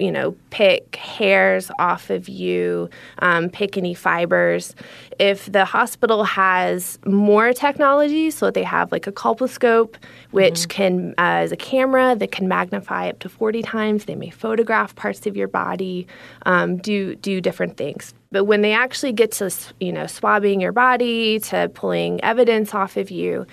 you 0.02 0.10
know, 0.10 0.34
pick 0.50 0.96
hairs 0.96 1.70
off 1.78 2.10
of 2.10 2.28
you, 2.28 2.90
um, 3.20 3.48
pick 3.48 3.78
any 3.78 3.94
fibers. 3.94 4.74
If 5.20 5.50
the 5.50 5.64
hospital 5.64 6.24
has 6.24 6.98
more 7.06 7.52
technology, 7.52 8.32
so 8.32 8.50
they 8.50 8.64
have 8.64 8.90
like 8.90 9.06
a 9.06 9.12
colposcope, 9.12 9.94
which 10.32 10.54
mm-hmm. 10.54 10.68
can, 10.70 11.10
uh, 11.18 11.44
as 11.44 11.52
a 11.52 11.56
camera 11.56 12.16
that 12.16 12.32
can 12.32 12.48
magnify 12.48 13.10
up 13.10 13.20
to 13.20 13.28
40 13.28 13.62
times, 13.62 14.06
they 14.06 14.16
may 14.16 14.30
photograph 14.30 14.96
parts 14.96 15.24
of 15.24 15.36
your 15.36 15.46
body, 15.46 16.08
um, 16.46 16.78
do 16.78 17.14
do 17.14 17.40
different 17.40 17.76
things. 17.76 18.12
But 18.32 18.44
when 18.44 18.62
they 18.62 18.72
actually 18.72 19.12
get 19.12 19.30
to, 19.32 19.54
you 19.78 19.92
know, 19.92 20.08
swabbing 20.08 20.60
your 20.60 20.72
body, 20.72 21.38
to 21.40 21.70
pulling 21.72 22.22
evidence 22.24 22.74
off 22.74 22.96
of 22.96 23.10
you, 23.10 23.46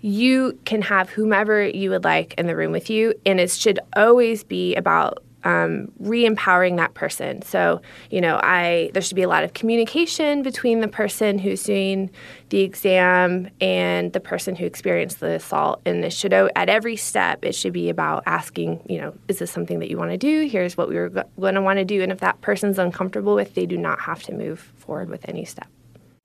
you 0.00 0.58
can 0.64 0.82
have 0.82 1.10
whomever 1.10 1.64
you 1.64 1.90
would 1.90 2.02
like 2.02 2.34
in 2.34 2.46
the 2.48 2.56
room 2.56 2.72
with 2.72 2.90
you, 2.90 3.14
and 3.24 3.38
it 3.38 3.50
should 3.50 3.78
always 3.94 4.42
be 4.42 4.74
about 4.74 5.22
um, 5.44 5.90
re-empowering 5.98 6.76
that 6.76 6.94
person. 6.94 7.42
So, 7.42 7.80
you 8.10 8.20
know, 8.20 8.38
I 8.42 8.90
there 8.92 9.02
should 9.02 9.16
be 9.16 9.22
a 9.22 9.28
lot 9.28 9.44
of 9.44 9.54
communication 9.54 10.42
between 10.42 10.80
the 10.80 10.88
person 10.88 11.38
who's 11.38 11.62
doing 11.62 12.10
the 12.50 12.60
exam 12.60 13.48
and 13.60 14.12
the 14.12 14.20
person 14.20 14.54
who 14.56 14.64
experienced 14.66 15.20
the 15.20 15.32
assault. 15.32 15.80
And 15.84 16.04
it 16.04 16.12
should 16.12 16.32
at 16.32 16.68
every 16.68 16.96
step 16.96 17.44
it 17.44 17.54
should 17.54 17.72
be 17.72 17.88
about 17.88 18.22
asking, 18.26 18.84
you 18.88 18.98
know, 18.98 19.14
is 19.28 19.38
this 19.38 19.50
something 19.50 19.78
that 19.80 19.90
you 19.90 19.96
want 19.96 20.10
to 20.10 20.18
do? 20.18 20.46
Here's 20.46 20.76
what 20.76 20.88
we 20.88 20.96
are 20.96 21.08
going 21.08 21.54
to 21.54 21.62
want 21.62 21.78
to 21.78 21.84
do. 21.84 22.02
And 22.02 22.12
if 22.12 22.20
that 22.20 22.40
person's 22.40 22.78
uncomfortable 22.78 23.34
with, 23.34 23.54
they 23.54 23.66
do 23.66 23.76
not 23.76 24.00
have 24.00 24.22
to 24.24 24.32
move 24.32 24.72
forward 24.76 25.08
with 25.08 25.28
any 25.28 25.44
step. 25.44 25.68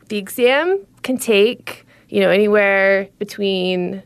The 0.09 0.17
exam 0.17 0.86
can 1.01 1.17
take, 1.17 1.86
you 2.09 2.21
know, 2.21 2.29
anywhere 2.29 3.09
between 3.19 4.03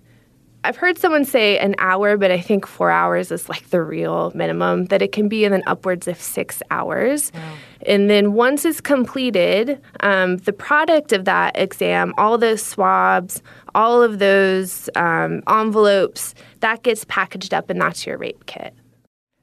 I've 0.64 0.78
heard 0.78 1.00
someone 1.00 1.26
say 1.26 1.58
an 1.58 1.74
hour, 1.80 2.18
but 2.18 2.30
I 2.30 2.40
think 2.40 2.68
four 2.68 2.92
hours 2.92 3.32
is 3.32 3.50
like 3.50 3.70
the 3.70 3.82
real 3.82 4.32
minimum, 4.36 4.86
that 4.86 5.02
it 5.02 5.12
can 5.12 5.28
be 5.28 5.44
and 5.44 5.54
then 5.54 5.64
upwards 5.66 6.08
of 6.08 6.22
six 6.22 6.62
hours. 6.70 7.32
Wow. 7.34 7.54
And 7.88 8.10
then 8.12 8.34
once 8.34 8.64
it's 8.64 8.80
completed, 8.80 9.82
um, 10.02 10.38
the 10.38 10.54
product 10.54 11.14
of 11.14 11.26
that 11.26 11.58
exam, 11.58 12.14
all 12.18 12.38
those 12.38 12.62
swabs, 12.62 13.42
all 13.74 14.04
of 14.04 14.20
those 14.20 14.88
um, 14.96 15.42
envelopes, 15.50 16.36
that 16.60 16.84
gets 16.84 17.06
packaged 17.06 17.56
up 17.56 17.72
and 17.72 17.82
that's 17.82 18.06
your 18.06 18.20
rape 18.20 18.46
kit. 18.46 18.76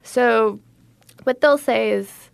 So 0.04 0.60
what 1.25 1.40
they'll 1.40 1.58
say 1.58 1.90
is, 1.90 2.30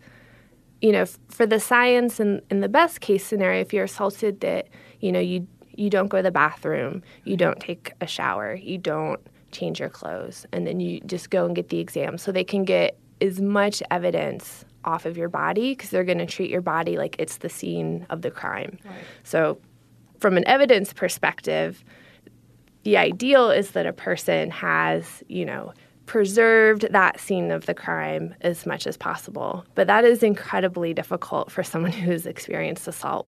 you 0.83 0.93
know, 0.93 1.07
for 1.29 1.47
the 1.47 1.59
science 1.59 2.21
and 2.21 2.43
in 2.51 2.61
the 2.61 2.69
best 2.69 3.01
case 3.01 3.25
scenario, 3.25 3.63
if 3.63 3.73
you're 3.73 3.85
assaulted, 3.85 4.41
that, 4.41 4.69
you 5.01 5.11
know, 5.11 5.21
you 5.21 5.49
you 5.77 5.91
don't 5.91 6.09
go 6.09 6.19
to 6.19 6.23
the 6.23 6.31
bathroom, 6.31 7.03
you 7.25 7.37
don't 7.37 7.61
take 7.61 7.93
a 8.01 8.07
shower, 8.07 8.55
you 8.55 8.79
don't 8.79 9.21
change 9.53 9.81
your 9.81 9.89
clothes, 9.89 10.47
and 10.53 10.67
then 10.67 10.81
you 10.81 11.01
just 11.01 11.31
go 11.31 11.47
and 11.47 11.55
get 11.55 11.69
the 11.69 11.79
exam. 11.79 12.19
So 12.19 12.33
they 12.33 12.45
can 12.45 12.65
get 12.65 12.99
as 13.21 13.41
much 13.41 13.83
evidence 13.91 14.65
off 14.85 15.07
of 15.07 15.17
your 15.17 15.29
body 15.29 15.73
because 15.73 15.91
they're 15.91 16.05
going 16.05 16.19
to 16.19 16.27
treat 16.27 16.51
your 16.51 16.61
body 16.61 16.97
like 16.97 17.17
it's 17.19 17.39
the 17.39 17.49
scene 17.49 18.07
of 18.11 18.23
the 18.23 18.31
crime. 18.31 18.79
Right. 18.85 18.95
So, 19.23 19.59
from 20.21 20.37
an 20.37 20.47
evidence 20.47 20.93
perspective, 20.93 21.85
the 22.85 22.97
ideal 22.97 23.51
is 23.51 23.73
that 23.73 23.87
a 23.87 23.93
person 23.93 24.51
has, 24.51 25.23
you 25.29 25.45
know, 25.45 25.73
preserved 26.07 26.87
that 26.91 27.19
scene 27.19 27.51
of 27.51 27.67
the 27.67 27.75
crime 27.75 28.35
as 28.43 28.67
much 28.67 28.87
as 28.87 28.97
possible. 28.97 29.65
But 29.75 29.87
that 29.87 30.05
is 30.05 30.23
incredibly 30.23 30.95
difficult 30.95 31.51
for 31.51 31.63
someone 31.63 31.93
who's 32.05 32.27
experienced 32.27 32.87
assault. 32.87 33.27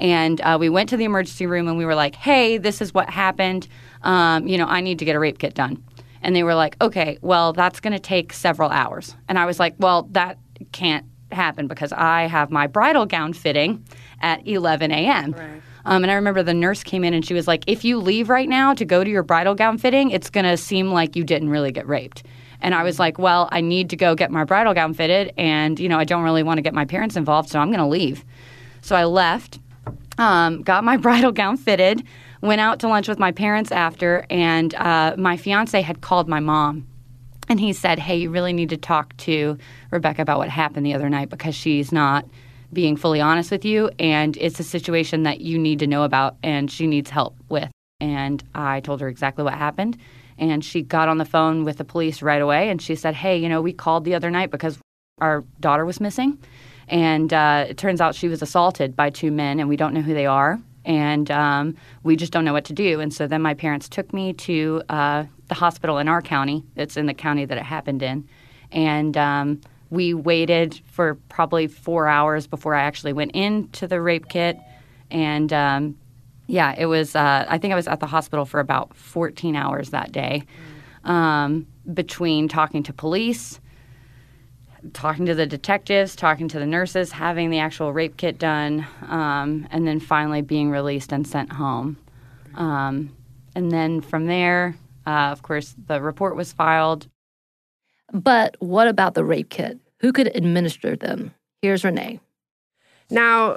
And 0.00 0.40
uh, 0.40 0.56
we 0.58 0.68
went 0.68 0.88
to 0.90 0.96
the 0.96 1.04
emergency 1.04 1.46
room 1.46 1.68
and 1.68 1.78
we 1.78 1.84
were 1.84 1.94
like, 1.94 2.14
hey, 2.16 2.58
this 2.58 2.80
is 2.80 2.92
what 2.92 3.08
happened. 3.08 3.68
Um, 4.02 4.46
you 4.46 4.58
know, 4.58 4.66
I 4.66 4.80
need 4.80 4.98
to 4.98 5.04
get 5.04 5.16
a 5.16 5.18
rape 5.18 5.38
kit 5.38 5.54
done. 5.54 5.82
And 6.22 6.34
they 6.34 6.42
were 6.42 6.54
like, 6.54 6.76
okay, 6.80 7.18
well, 7.20 7.52
that's 7.52 7.80
going 7.80 7.92
to 7.92 7.98
take 7.98 8.32
several 8.32 8.70
hours. 8.70 9.14
And 9.28 9.38
I 9.38 9.46
was 9.46 9.60
like, 9.60 9.74
well, 9.78 10.08
that 10.12 10.38
can't 10.72 11.06
happen 11.30 11.66
because 11.66 11.92
I 11.92 12.26
have 12.26 12.50
my 12.50 12.66
bridal 12.66 13.06
gown 13.06 13.32
fitting 13.34 13.84
at 14.20 14.46
11 14.46 14.90
a.m. 14.90 15.32
Right. 15.32 15.62
Um, 15.86 16.02
and 16.02 16.10
I 16.10 16.14
remember 16.14 16.42
the 16.42 16.54
nurse 16.54 16.82
came 16.82 17.04
in 17.04 17.12
and 17.12 17.24
she 17.24 17.34
was 17.34 17.46
like, 17.46 17.62
if 17.66 17.84
you 17.84 17.98
leave 17.98 18.30
right 18.30 18.48
now 18.48 18.72
to 18.72 18.84
go 18.84 19.04
to 19.04 19.10
your 19.10 19.22
bridal 19.22 19.54
gown 19.54 19.76
fitting, 19.76 20.10
it's 20.10 20.30
going 20.30 20.46
to 20.46 20.56
seem 20.56 20.92
like 20.92 21.14
you 21.14 21.24
didn't 21.24 21.50
really 21.50 21.72
get 21.72 21.86
raped. 21.86 22.22
And 22.62 22.74
I 22.74 22.82
was 22.82 22.98
like, 22.98 23.18
well, 23.18 23.48
I 23.52 23.60
need 23.60 23.90
to 23.90 23.96
go 23.96 24.14
get 24.14 24.30
my 24.30 24.44
bridal 24.44 24.72
gown 24.72 24.94
fitted. 24.94 25.34
And, 25.36 25.78
you 25.78 25.88
know, 25.88 25.98
I 25.98 26.04
don't 26.04 26.22
really 26.22 26.42
want 26.42 26.56
to 26.56 26.62
get 26.62 26.72
my 26.72 26.86
parents 26.86 27.16
involved, 27.16 27.50
so 27.50 27.58
I'm 27.58 27.68
going 27.68 27.80
to 27.80 27.86
leave. 27.86 28.24
So 28.80 28.96
I 28.96 29.04
left 29.04 29.58
um, 30.18 30.62
got 30.62 30.84
my 30.84 30.96
bridal 30.98 31.32
gown 31.32 31.56
fitted, 31.56 32.02
went 32.40 32.60
out 32.60 32.80
to 32.80 32.88
lunch 32.88 33.08
with 33.08 33.18
my 33.18 33.32
parents 33.32 33.72
after, 33.72 34.26
and 34.30 34.74
uh, 34.74 35.14
my 35.16 35.36
fiance 35.36 35.80
had 35.80 36.00
called 36.00 36.28
my 36.28 36.40
mom. 36.40 36.86
And 37.48 37.60
he 37.60 37.72
said, 37.72 37.98
Hey, 37.98 38.16
you 38.16 38.30
really 38.30 38.52
need 38.52 38.70
to 38.70 38.76
talk 38.76 39.16
to 39.18 39.58
Rebecca 39.90 40.22
about 40.22 40.38
what 40.38 40.48
happened 40.48 40.86
the 40.86 40.94
other 40.94 41.10
night 41.10 41.28
because 41.28 41.54
she's 41.54 41.92
not 41.92 42.26
being 42.72 42.96
fully 42.96 43.20
honest 43.20 43.50
with 43.50 43.64
you. 43.64 43.90
And 43.98 44.36
it's 44.38 44.58
a 44.58 44.64
situation 44.64 45.22
that 45.24 45.40
you 45.40 45.58
need 45.58 45.78
to 45.80 45.86
know 45.86 46.02
about 46.02 46.36
and 46.42 46.70
she 46.70 46.86
needs 46.86 47.10
help 47.10 47.36
with. 47.48 47.70
And 48.00 48.42
I 48.54 48.80
told 48.80 49.00
her 49.00 49.08
exactly 49.08 49.44
what 49.44 49.54
happened. 49.54 49.98
And 50.38 50.64
she 50.64 50.82
got 50.82 51.08
on 51.08 51.18
the 51.18 51.24
phone 51.24 51.64
with 51.64 51.76
the 51.76 51.84
police 51.84 52.20
right 52.20 52.42
away 52.42 52.68
and 52.68 52.82
she 52.82 52.96
said, 52.96 53.14
Hey, 53.14 53.36
you 53.36 53.48
know, 53.48 53.62
we 53.62 53.72
called 53.72 54.04
the 54.04 54.14
other 54.14 54.30
night 54.30 54.50
because 54.50 54.78
our 55.20 55.44
daughter 55.60 55.84
was 55.84 56.00
missing. 56.00 56.38
And 56.88 57.32
uh, 57.32 57.66
it 57.68 57.78
turns 57.78 58.00
out 58.00 58.14
she 58.14 58.28
was 58.28 58.42
assaulted 58.42 58.94
by 58.94 59.10
two 59.10 59.30
men, 59.30 59.60
and 59.60 59.68
we 59.68 59.76
don't 59.76 59.94
know 59.94 60.02
who 60.02 60.14
they 60.14 60.26
are. 60.26 60.60
And 60.84 61.30
um, 61.30 61.76
we 62.02 62.14
just 62.16 62.32
don't 62.32 62.44
know 62.44 62.52
what 62.52 62.66
to 62.66 62.72
do. 62.72 63.00
And 63.00 63.12
so 63.12 63.26
then 63.26 63.40
my 63.40 63.54
parents 63.54 63.88
took 63.88 64.12
me 64.12 64.34
to 64.34 64.82
uh, 64.90 65.24
the 65.48 65.54
hospital 65.54 65.98
in 65.98 66.08
our 66.08 66.20
county. 66.20 66.62
It's 66.76 66.96
in 66.96 67.06
the 67.06 67.14
county 67.14 67.46
that 67.46 67.56
it 67.56 67.64
happened 67.64 68.02
in. 68.02 68.28
And 68.70 69.16
um, 69.16 69.60
we 69.90 70.12
waited 70.12 70.80
for 70.86 71.14
probably 71.28 71.68
four 71.68 72.06
hours 72.06 72.46
before 72.46 72.74
I 72.74 72.82
actually 72.82 73.14
went 73.14 73.32
into 73.32 73.86
the 73.86 74.00
rape 74.00 74.28
kit. 74.28 74.58
And 75.10 75.52
um, 75.52 75.96
yeah, 76.48 76.74
it 76.76 76.86
was, 76.86 77.16
uh, 77.16 77.46
I 77.48 77.56
think 77.56 77.72
I 77.72 77.76
was 77.76 77.88
at 77.88 78.00
the 78.00 78.06
hospital 78.06 78.44
for 78.44 78.60
about 78.60 78.94
14 78.94 79.56
hours 79.56 79.90
that 79.90 80.12
day 80.12 80.42
um, 81.04 81.66
between 81.92 82.48
talking 82.48 82.82
to 82.82 82.92
police 82.92 83.60
talking 84.92 85.26
to 85.26 85.34
the 85.34 85.46
detectives, 85.46 86.14
talking 86.14 86.48
to 86.48 86.58
the 86.58 86.66
nurses, 86.66 87.12
having 87.12 87.50
the 87.50 87.58
actual 87.58 87.92
rape 87.92 88.16
kit 88.16 88.38
done, 88.38 88.86
um, 89.08 89.66
and 89.70 89.86
then 89.86 90.00
finally 90.00 90.42
being 90.42 90.70
released 90.70 91.12
and 91.12 91.26
sent 91.26 91.52
home. 91.52 91.96
Um, 92.54 93.14
and 93.54 93.70
then 93.70 94.00
from 94.00 94.26
there, 94.26 94.76
uh, 95.06 95.30
of 95.32 95.42
course, 95.42 95.74
the 95.86 96.00
report 96.00 96.36
was 96.36 96.52
filed. 96.52 97.08
But 98.12 98.56
what 98.60 98.88
about 98.88 99.14
the 99.14 99.24
rape 99.24 99.50
kit? 99.50 99.78
Who 100.00 100.12
could 100.12 100.34
administer 100.36 100.96
them? 100.96 101.34
Here's 101.62 101.84
Renee. 101.84 102.20
Now, 103.10 103.56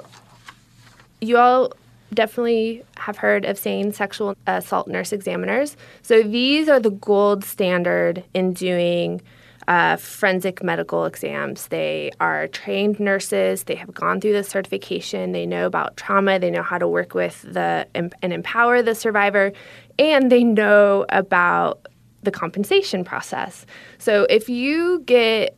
you 1.20 1.36
all 1.36 1.72
definitely 2.14 2.84
have 2.96 3.18
heard 3.18 3.44
of 3.44 3.58
SANE 3.58 3.92
sexual 3.92 4.34
assault 4.46 4.88
nurse 4.88 5.12
examiners. 5.12 5.76
So 6.02 6.22
these 6.22 6.68
are 6.68 6.80
the 6.80 6.90
gold 6.90 7.44
standard 7.44 8.24
in 8.34 8.54
doing 8.54 9.20
uh, 9.68 9.98
forensic 9.98 10.62
medical 10.62 11.04
exams. 11.04 11.68
They 11.68 12.10
are 12.20 12.48
trained 12.48 12.98
nurses. 12.98 13.64
They 13.64 13.74
have 13.74 13.92
gone 13.92 14.18
through 14.18 14.32
the 14.32 14.42
certification. 14.42 15.32
They 15.32 15.44
know 15.44 15.66
about 15.66 15.98
trauma. 15.98 16.38
They 16.38 16.50
know 16.50 16.62
how 16.62 16.78
to 16.78 16.88
work 16.88 17.12
with 17.12 17.42
the 17.42 17.86
and 17.94 18.14
empower 18.22 18.80
the 18.80 18.94
survivor, 18.94 19.52
and 19.98 20.32
they 20.32 20.42
know 20.42 21.04
about 21.10 21.86
the 22.22 22.30
compensation 22.30 23.04
process. 23.04 23.66
So 23.98 24.26
if 24.30 24.48
you 24.48 25.02
get 25.04 25.57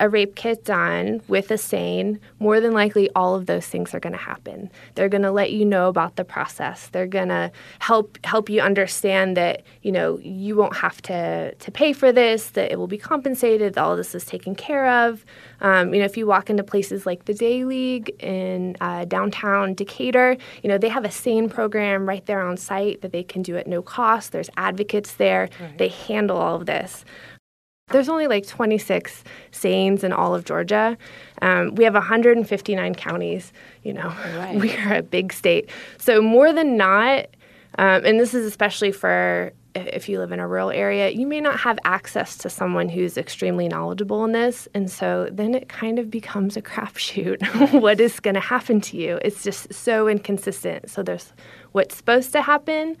a 0.00 0.08
rape 0.08 0.34
kit 0.34 0.64
done 0.64 1.20
with 1.28 1.50
a 1.50 1.58
SANE, 1.58 2.20
more 2.38 2.60
than 2.60 2.72
likely 2.72 3.10
all 3.14 3.34
of 3.34 3.46
those 3.46 3.66
things 3.66 3.94
are 3.94 4.00
going 4.00 4.12
to 4.12 4.18
happen. 4.18 4.70
They're 4.94 5.08
going 5.08 5.22
to 5.22 5.30
let 5.30 5.52
you 5.52 5.64
know 5.64 5.88
about 5.88 6.16
the 6.16 6.24
process. 6.24 6.88
They're 6.88 7.06
going 7.06 7.28
to 7.28 7.50
help 7.80 8.18
help 8.24 8.48
you 8.48 8.60
understand 8.60 9.36
that 9.36 9.62
you 9.82 9.92
know 9.92 10.18
you 10.18 10.56
won't 10.56 10.76
have 10.76 11.00
to 11.02 11.54
to 11.54 11.70
pay 11.70 11.92
for 11.92 12.12
this. 12.12 12.50
That 12.50 12.72
it 12.72 12.78
will 12.78 12.86
be 12.86 12.98
compensated. 12.98 13.74
That 13.74 13.82
all 13.82 13.96
this 13.96 14.14
is 14.14 14.24
taken 14.24 14.54
care 14.54 14.88
of. 15.06 15.24
Um, 15.60 15.92
you 15.92 16.00
know, 16.00 16.06
if 16.06 16.16
you 16.16 16.26
walk 16.26 16.50
into 16.50 16.62
places 16.62 17.04
like 17.04 17.24
the 17.24 17.34
Day 17.34 17.64
League 17.64 18.10
in 18.20 18.76
uh, 18.80 19.04
downtown 19.04 19.74
Decatur, 19.74 20.36
you 20.62 20.68
know 20.68 20.78
they 20.78 20.88
have 20.88 21.04
a 21.04 21.10
SANE 21.10 21.48
program 21.48 22.08
right 22.08 22.24
there 22.26 22.40
on 22.40 22.56
site 22.56 23.00
that 23.02 23.12
they 23.12 23.22
can 23.22 23.42
do 23.42 23.56
at 23.56 23.66
no 23.66 23.82
cost. 23.82 24.32
There's 24.32 24.50
advocates 24.56 25.14
there. 25.14 25.48
Right. 25.60 25.78
They 25.78 25.88
handle 25.88 26.36
all 26.36 26.56
of 26.56 26.66
this. 26.66 27.04
There's 27.90 28.08
only 28.08 28.26
like 28.26 28.46
26 28.46 29.24
SANEs 29.50 30.04
in 30.04 30.12
all 30.12 30.34
of 30.34 30.44
Georgia. 30.44 30.96
Um, 31.42 31.74
we 31.74 31.84
have 31.84 31.94
159 31.94 32.94
counties. 32.94 33.52
You 33.82 33.94
know, 33.94 34.08
right. 34.36 34.56
we 34.60 34.76
are 34.76 34.96
a 34.96 35.02
big 35.02 35.32
state. 35.32 35.70
So 35.98 36.20
more 36.20 36.52
than 36.52 36.76
not, 36.76 37.26
um, 37.78 38.04
and 38.04 38.18
this 38.18 38.34
is 38.34 38.44
especially 38.46 38.92
for 38.92 39.52
if 39.86 40.08
you 40.08 40.18
live 40.18 40.32
in 40.32 40.40
a 40.40 40.48
rural 40.48 40.70
area, 40.70 41.10
you 41.10 41.26
may 41.26 41.40
not 41.40 41.60
have 41.60 41.78
access 41.84 42.36
to 42.38 42.50
someone 42.50 42.88
who's 42.88 43.16
extremely 43.16 43.68
knowledgeable 43.68 44.24
in 44.24 44.32
this. 44.32 44.68
And 44.74 44.90
so 44.90 45.28
then 45.30 45.54
it 45.54 45.68
kind 45.68 45.98
of 45.98 46.10
becomes 46.10 46.56
a 46.56 46.62
crapshoot. 46.62 47.72
what 47.80 48.00
is 48.00 48.20
going 48.20 48.34
to 48.34 48.40
happen 48.40 48.80
to 48.82 48.96
you? 48.96 49.18
It's 49.22 49.42
just 49.42 49.72
so 49.72 50.08
inconsistent. 50.08 50.90
So 50.90 51.02
there's 51.02 51.32
what's 51.72 51.96
supposed 51.96 52.32
to 52.32 52.42
happen 52.42 52.96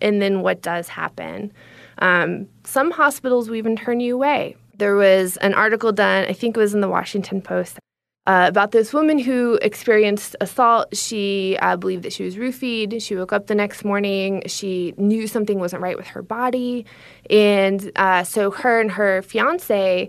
and 0.00 0.20
then 0.22 0.40
what 0.40 0.62
does 0.62 0.88
happen. 0.88 1.52
Um, 1.98 2.48
some 2.64 2.90
hospitals 2.90 3.48
will 3.48 3.56
even 3.56 3.76
turn 3.76 4.00
you 4.00 4.14
away. 4.14 4.56
There 4.76 4.96
was 4.96 5.36
an 5.38 5.54
article 5.54 5.92
done, 5.92 6.26
I 6.28 6.32
think 6.32 6.56
it 6.56 6.60
was 6.60 6.74
in 6.74 6.80
the 6.80 6.88
Washington 6.88 7.40
Post, 7.42 7.78
uh, 8.26 8.46
about 8.48 8.70
this 8.70 8.92
woman 8.92 9.18
who 9.18 9.58
experienced 9.62 10.36
assault. 10.40 10.96
She 10.96 11.58
uh, 11.60 11.76
believed 11.76 12.04
that 12.04 12.12
she 12.12 12.24
was 12.24 12.36
roofied. 12.36 13.02
She 13.02 13.16
woke 13.16 13.32
up 13.32 13.48
the 13.48 13.54
next 13.54 13.84
morning. 13.84 14.42
She 14.46 14.94
knew 14.96 15.26
something 15.26 15.58
wasn't 15.58 15.82
right 15.82 15.96
with 15.96 16.06
her 16.08 16.22
body. 16.22 16.86
And 17.28 17.90
uh, 17.96 18.24
so 18.24 18.50
her 18.50 18.80
and 18.80 18.92
her 18.92 19.22
fiance 19.22 20.08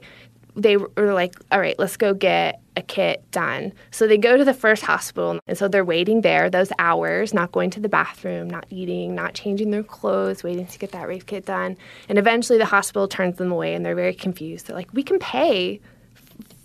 they 0.56 0.78
were 0.78 1.14
like, 1.14 1.36
all 1.52 1.60
right, 1.60 1.78
let's 1.78 1.98
go 1.98 2.14
get 2.14 2.62
a 2.76 2.82
kit 2.82 3.24
done. 3.32 3.74
So 3.92 4.08
they 4.08 4.18
go 4.18 4.38
to 4.38 4.44
the 4.44 4.54
first 4.54 4.84
hospital. 4.84 5.40
And 5.48 5.58
so 5.58 5.68
they're 5.68 5.86
waiting 5.86 6.22
there 6.22 6.50
those 6.50 6.72
hours, 6.80 7.34
not 7.34 7.52
going 7.52 7.70
to 7.72 7.80
the 7.80 7.90
bathroom, 7.90 8.50
not 8.50 8.66
eating, 8.70 9.16
not 9.16 9.34
changing 9.34 9.72
their 9.72 9.84
clothes, 9.84 10.44
waiting 10.44 10.66
to 10.68 10.80
get 10.80 10.92
that 10.92 11.08
rape 11.08 11.26
kit 11.26 11.46
done. 11.46 11.78
And 12.10 12.18
eventually 12.18 12.58
the 12.58 12.66
hospital 12.66 13.08
turns 13.08 13.38
them 13.38 13.52
away 13.52 13.74
and 13.74 13.86
they're 13.86 13.96
very 13.96 14.14
confused. 14.14 14.68
They're 14.68 14.76
like, 14.76 14.94
we 14.94 15.04
can 15.04 15.20
pay 15.20 15.82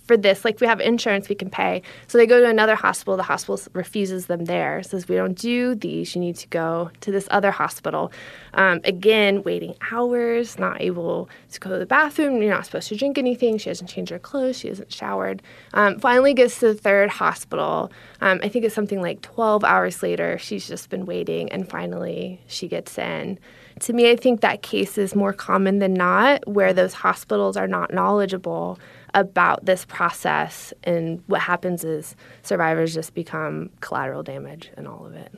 for 0.09 0.17
this. 0.17 0.43
Like, 0.43 0.59
we 0.59 0.65
have 0.65 0.81
insurance, 0.81 1.29
we 1.29 1.35
can 1.35 1.51
pay. 1.51 1.83
So 2.07 2.17
they 2.17 2.25
go 2.25 2.39
to 2.39 2.49
another 2.49 2.73
hospital. 2.73 3.15
The 3.15 3.21
hospital 3.21 3.61
refuses 3.73 4.25
them 4.25 4.45
there, 4.45 4.81
says, 4.81 5.07
we 5.07 5.15
don't 5.15 5.37
do 5.37 5.75
these. 5.75 6.15
You 6.15 6.21
need 6.21 6.35
to 6.37 6.47
go 6.47 6.89
to 7.01 7.11
this 7.11 7.27
other 7.29 7.51
hospital. 7.51 8.11
Um, 8.55 8.81
again, 8.85 9.43
waiting 9.43 9.75
hours, 9.91 10.57
not 10.57 10.81
able 10.81 11.29
to 11.51 11.59
go 11.59 11.69
to 11.69 11.77
the 11.77 11.85
bathroom. 11.85 12.41
You're 12.41 12.55
not 12.55 12.65
supposed 12.65 12.89
to 12.89 12.95
drink 12.95 13.19
anything. 13.19 13.59
She 13.59 13.69
hasn't 13.69 13.91
changed 13.91 14.09
her 14.09 14.17
clothes. 14.17 14.57
She 14.57 14.69
hasn't 14.69 14.91
showered. 14.91 15.43
Um, 15.75 15.99
finally 15.99 16.33
gets 16.33 16.59
to 16.61 16.69
the 16.69 16.73
third 16.73 17.11
hospital. 17.11 17.91
Um, 18.19 18.39
I 18.41 18.49
think 18.49 18.65
it's 18.65 18.73
something 18.73 19.03
like 19.03 19.21
12 19.21 19.63
hours 19.63 20.01
later. 20.01 20.39
She's 20.39 20.67
just 20.67 20.89
been 20.89 21.05
waiting, 21.05 21.51
and 21.51 21.69
finally 21.69 22.41
she 22.47 22.67
gets 22.67 22.97
in 22.97 23.37
to 23.79 23.93
me, 23.93 24.11
I 24.11 24.15
think 24.15 24.41
that 24.41 24.61
case 24.61 24.97
is 24.97 25.15
more 25.15 25.33
common 25.33 25.79
than 25.79 25.93
not 25.93 26.45
where 26.47 26.73
those 26.73 26.93
hospitals 26.93 27.55
are 27.55 27.67
not 27.67 27.93
knowledgeable 27.93 28.77
about 29.13 29.65
this 29.65 29.85
process. 29.85 30.73
And 30.83 31.23
what 31.27 31.41
happens 31.41 31.83
is 31.83 32.15
survivors 32.43 32.93
just 32.93 33.13
become 33.13 33.69
collateral 33.81 34.23
damage 34.23 34.71
in 34.77 34.87
all 34.87 35.05
of 35.05 35.13
it. 35.13 35.33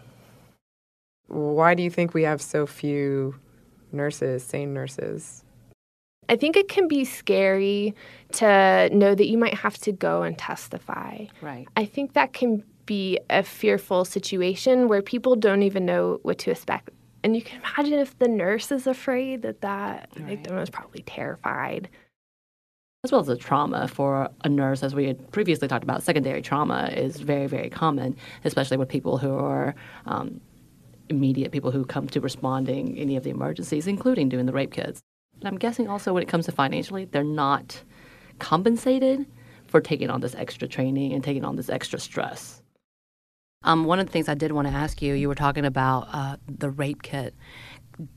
Why 1.28 1.76
do 1.76 1.84
you 1.84 1.90
think 1.90 2.14
we 2.14 2.24
have 2.24 2.42
so 2.42 2.66
few 2.66 3.36
nurses, 3.92 4.44
SANE 4.44 4.74
nurses? 4.74 5.44
I 6.28 6.36
think 6.36 6.56
it 6.56 6.68
can 6.68 6.88
be 6.88 7.04
scary 7.06 7.94
to 8.34 8.90
know 8.94 9.16
that 9.16 9.28
you 9.28 9.38
might 9.38 9.54
have 9.56 9.78
to 9.80 9.92
go 9.92 10.24
and 10.24 10.38
testify. 10.38 11.26
Right. 11.42 11.68
I 11.76 11.86
think 11.86 12.14
that 12.14 12.34
can 12.34 12.64
be 12.86 13.20
a 13.30 13.44
fearful 13.44 14.06
situation 14.06 14.88
where 14.88 15.02
people 15.02 15.36
don't 15.36 15.64
even 15.64 15.86
know 15.86 16.20
what 16.24 16.38
to 16.40 16.52
expect. 16.52 16.90
And 17.24 17.36
you 17.36 17.42
can 17.42 17.62
imagine 17.62 18.00
if 18.00 18.18
the 18.18 18.28
nurse 18.28 18.72
is 18.72 18.88
afraid 18.88 19.44
that 19.44 19.62
that 19.62 20.10
right. 20.16 20.26
victim 20.26 20.58
is 20.58 20.70
probably 20.70 21.04
terrified 21.04 21.90
as 23.04 23.12
well 23.12 23.22
as 23.22 23.28
the 23.28 23.36
trauma 23.36 23.88
for 23.88 24.30
a 24.44 24.50
nurse, 24.50 24.84
as 24.84 24.94
we 24.94 25.08
had 25.08 25.32
previously 25.32 25.68
talked 25.68 25.84
about, 25.84 26.04
secondary 26.04 26.42
trauma 26.42 26.92
is 26.96 27.18
very, 27.18 27.48
very 27.48 27.68
common, 27.70 28.16
especially 28.46 28.78
with 28.78 28.90
people 28.90 29.18
who 29.18 29.34
are 29.34 29.74
um, 30.06 30.40
immediate 31.10 31.52
people 31.52 31.72
who 31.72 31.84
come 31.84 32.08
to 32.08 32.22
responding 32.22 32.96
any 33.00 33.16
of 33.16 33.24
the 33.24 33.32
emergencies, 33.32 33.88
including 33.88 34.30
doing 34.30 34.46
the 34.46 34.54
rape 34.54 34.72
kits. 34.72 35.00
And 35.40 35.48
I'm 35.48 35.58
guessing 35.58 35.88
also 35.88 36.14
when 36.14 36.22
it 36.22 36.30
comes 36.30 36.46
to 36.46 36.52
financially, 36.52 37.06
they're 37.06 37.24
not 37.24 37.82
compensated 38.38 39.26
for 39.66 39.82
taking 39.82 40.12
on 40.12 40.22
this 40.22 40.36
extra 40.36 40.68
training 40.68 41.14
and 41.14 41.24
taking 41.24 41.44
on 41.44 41.56
this 41.56 41.70
extra 41.70 41.98
stress. 41.98 42.62
Um, 43.64 43.86
one 43.86 44.00
of 44.00 44.06
the 44.06 44.12
things 44.12 44.30
I 44.30 44.36
did 44.36 44.52
want 44.52 44.68
to 44.68 44.74
ask 44.74 45.02
you, 45.02 45.16
you 45.16 45.28
were 45.28 45.36
talking 45.36 45.66
about 45.66 46.08
uh, 46.14 46.38
the 46.48 46.70
rape 46.70 47.02
kit. 47.02 47.34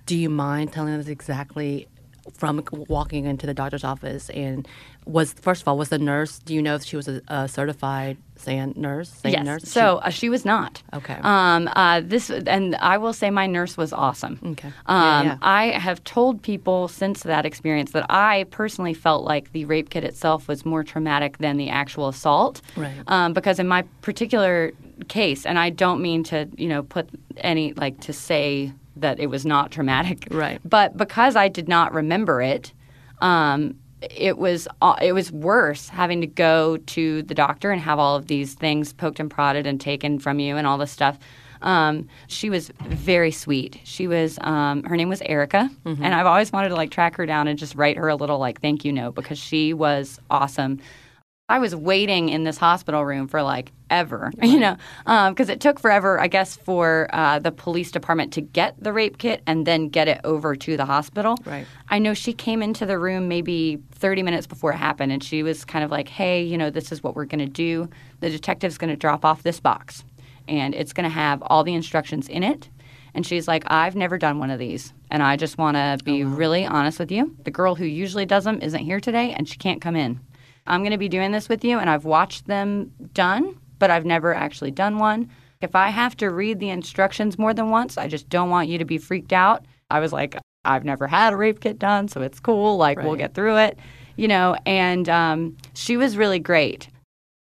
Do 0.04 0.14
you 0.14 0.28
mind 0.28 0.72
telling 0.72 0.92
us 0.94 1.08
exactly 1.08 1.88
from 2.32 2.64
walking 2.88 3.26
into 3.26 3.46
the 3.46 3.54
doctor's 3.54 3.84
office 3.84 4.30
and 4.30 4.66
was 5.04 5.34
first 5.34 5.62
of 5.62 5.68
all 5.68 5.76
was 5.76 5.90
the 5.90 5.98
nurse 5.98 6.38
do 6.38 6.54
you 6.54 6.62
know 6.62 6.74
if 6.74 6.82
she 6.82 6.96
was 6.96 7.08
a, 7.08 7.20
a 7.28 7.48
certified 7.48 8.16
SANE 8.36 8.74
nurse 8.76 9.10
SANE 9.10 9.32
yes. 9.32 9.44
nurse? 9.44 9.68
So 9.68 9.98
uh, 9.98 10.10
she 10.10 10.28
was 10.28 10.44
not. 10.44 10.82
Okay. 10.92 11.16
Um, 11.22 11.68
uh, 11.74 12.00
this 12.04 12.30
and 12.30 12.74
I 12.76 12.98
will 12.98 13.12
say 13.12 13.30
my 13.30 13.46
nurse 13.46 13.76
was 13.76 13.92
awesome. 13.92 14.38
Okay. 14.44 14.68
Um, 14.86 15.02
yeah, 15.02 15.22
yeah. 15.24 15.38
I 15.40 15.66
have 15.70 16.02
told 16.04 16.42
people 16.42 16.88
since 16.88 17.22
that 17.22 17.46
experience 17.46 17.92
that 17.92 18.06
I 18.10 18.46
personally 18.50 18.94
felt 18.94 19.24
like 19.24 19.52
the 19.52 19.64
rape 19.66 19.90
kit 19.90 20.04
itself 20.04 20.48
was 20.48 20.64
more 20.64 20.82
traumatic 20.82 21.38
than 21.38 21.56
the 21.56 21.70
actual 21.70 22.08
assault. 22.08 22.60
Right. 22.76 22.92
Um, 23.06 23.32
because 23.32 23.58
in 23.58 23.68
my 23.68 23.82
particular 24.02 24.72
case 25.08 25.46
and 25.46 25.58
I 25.58 25.70
don't 25.70 26.00
mean 26.00 26.22
to 26.24 26.48
you 26.56 26.68
know 26.68 26.82
put 26.82 27.08
any 27.38 27.72
like 27.74 28.00
to 28.00 28.12
say 28.12 28.72
that 28.96 29.18
it 29.20 29.26
was 29.26 29.44
not 29.44 29.70
traumatic. 29.70 30.28
Right. 30.30 30.60
But 30.64 30.96
because 30.96 31.36
I 31.36 31.48
did 31.48 31.68
not 31.68 31.92
remember 31.92 32.40
it, 32.40 32.72
um, 33.20 33.78
it 34.10 34.38
was 34.38 34.68
uh, 34.82 34.96
it 35.00 35.12
was 35.12 35.32
worse 35.32 35.88
having 35.88 36.20
to 36.20 36.26
go 36.26 36.76
to 36.76 37.22
the 37.22 37.34
doctor 37.34 37.70
and 37.70 37.80
have 37.80 37.98
all 37.98 38.16
of 38.16 38.26
these 38.26 38.54
things 38.54 38.92
poked 38.92 39.20
and 39.20 39.30
prodded 39.30 39.66
and 39.66 39.80
taken 39.80 40.18
from 40.18 40.38
you 40.38 40.56
and 40.56 40.66
all 40.66 40.78
this 40.78 40.90
stuff. 40.90 41.18
Um, 41.62 42.08
she 42.26 42.50
was 42.50 42.70
very 42.80 43.30
sweet. 43.30 43.80
She 43.84 44.06
was 44.06 44.38
um, 44.42 44.82
her 44.84 44.96
name 44.96 45.08
was 45.08 45.22
Erica, 45.22 45.70
mm-hmm. 45.84 46.02
and 46.02 46.14
I've 46.14 46.26
always 46.26 46.52
wanted 46.52 46.68
to 46.70 46.74
like 46.74 46.90
track 46.90 47.16
her 47.16 47.24
down 47.24 47.48
and 47.48 47.58
just 47.58 47.74
write 47.74 47.96
her 47.96 48.08
a 48.08 48.16
little 48.16 48.38
like 48.38 48.60
thank 48.60 48.84
you 48.84 48.92
note 48.92 49.14
because 49.14 49.38
she 49.38 49.72
was 49.72 50.20
awesome. 50.30 50.80
I 51.46 51.58
was 51.58 51.76
waiting 51.76 52.30
in 52.30 52.44
this 52.44 52.56
hospital 52.56 53.04
room 53.04 53.28
for 53.28 53.42
like 53.42 53.70
ever, 53.90 54.32
right. 54.38 54.50
you 54.50 54.58
know, 54.58 54.78
because 55.04 55.48
um, 55.48 55.52
it 55.52 55.60
took 55.60 55.78
forever, 55.78 56.18
I 56.18 56.26
guess, 56.26 56.56
for 56.56 57.10
uh, 57.12 57.38
the 57.38 57.52
police 57.52 57.90
department 57.90 58.32
to 58.34 58.40
get 58.40 58.82
the 58.82 58.94
rape 58.94 59.18
kit 59.18 59.42
and 59.46 59.66
then 59.66 59.90
get 59.90 60.08
it 60.08 60.22
over 60.24 60.56
to 60.56 60.76
the 60.78 60.86
hospital. 60.86 61.36
Right. 61.44 61.66
I 61.90 61.98
know 61.98 62.14
she 62.14 62.32
came 62.32 62.62
into 62.62 62.86
the 62.86 62.98
room 62.98 63.28
maybe 63.28 63.78
30 63.92 64.22
minutes 64.22 64.46
before 64.46 64.72
it 64.72 64.76
happened, 64.76 65.12
and 65.12 65.22
she 65.22 65.42
was 65.42 65.66
kind 65.66 65.84
of 65.84 65.90
like, 65.90 66.08
"Hey, 66.08 66.42
you 66.42 66.56
know, 66.56 66.70
this 66.70 66.90
is 66.90 67.02
what 67.02 67.14
we're 67.14 67.26
going 67.26 67.44
to 67.44 67.46
do. 67.46 67.90
The 68.20 68.30
detective's 68.30 68.78
going 68.78 68.90
to 68.90 68.96
drop 68.96 69.22
off 69.22 69.42
this 69.42 69.60
box, 69.60 70.02
and 70.48 70.74
it's 70.74 70.94
going 70.94 71.04
to 71.04 71.14
have 71.14 71.42
all 71.42 71.62
the 71.62 71.74
instructions 71.74 72.26
in 72.26 72.42
it." 72.42 72.70
And 73.16 73.24
she's 73.24 73.46
like, 73.46 73.62
I've 73.68 73.94
never 73.94 74.18
done 74.18 74.40
one 74.40 74.50
of 74.50 74.58
these. 74.58 74.92
And 75.08 75.22
I 75.22 75.36
just 75.36 75.56
want 75.56 75.76
to 75.76 75.98
be 76.04 76.24
oh, 76.24 76.26
wow. 76.26 76.34
really 76.34 76.66
honest 76.66 76.98
with 76.98 77.12
you. 77.12 77.36
The 77.44 77.52
girl 77.52 77.76
who 77.76 77.84
usually 77.84 78.26
does 78.26 78.42
them 78.42 78.60
isn't 78.60 78.84
here 78.84 78.98
today, 78.98 79.32
and 79.32 79.48
she 79.48 79.56
can't 79.56 79.80
come 79.80 79.94
in. 79.94 80.18
I'm 80.66 80.80
going 80.80 80.92
to 80.92 80.98
be 80.98 81.08
doing 81.08 81.32
this 81.32 81.48
with 81.48 81.64
you, 81.64 81.78
and 81.78 81.90
I've 81.90 82.04
watched 82.04 82.46
them 82.46 82.92
done, 83.12 83.58
but 83.78 83.90
I've 83.90 84.06
never 84.06 84.34
actually 84.34 84.70
done 84.70 84.98
one. 84.98 85.30
If 85.60 85.74
I 85.74 85.88
have 85.88 86.16
to 86.18 86.30
read 86.30 86.58
the 86.58 86.70
instructions 86.70 87.38
more 87.38 87.54
than 87.54 87.70
once, 87.70 87.96
I 87.98 88.08
just 88.08 88.28
don't 88.28 88.50
want 88.50 88.68
you 88.68 88.78
to 88.78 88.84
be 88.84 88.98
freaked 88.98 89.32
out. 89.32 89.64
I 89.90 90.00
was 90.00 90.12
like, 90.12 90.36
I've 90.64 90.84
never 90.84 91.06
had 91.06 91.32
a 91.32 91.36
rape 91.36 91.60
kit 91.60 91.78
done, 91.78 92.08
so 92.08 92.22
it's 92.22 92.40
cool. 92.40 92.76
Like, 92.76 92.98
right. 92.98 93.06
we'll 93.06 93.16
get 93.16 93.34
through 93.34 93.58
it, 93.58 93.78
you 94.16 94.28
know. 94.28 94.56
And 94.66 95.08
um, 95.08 95.56
she 95.74 95.96
was 95.96 96.16
really 96.16 96.38
great. 96.38 96.88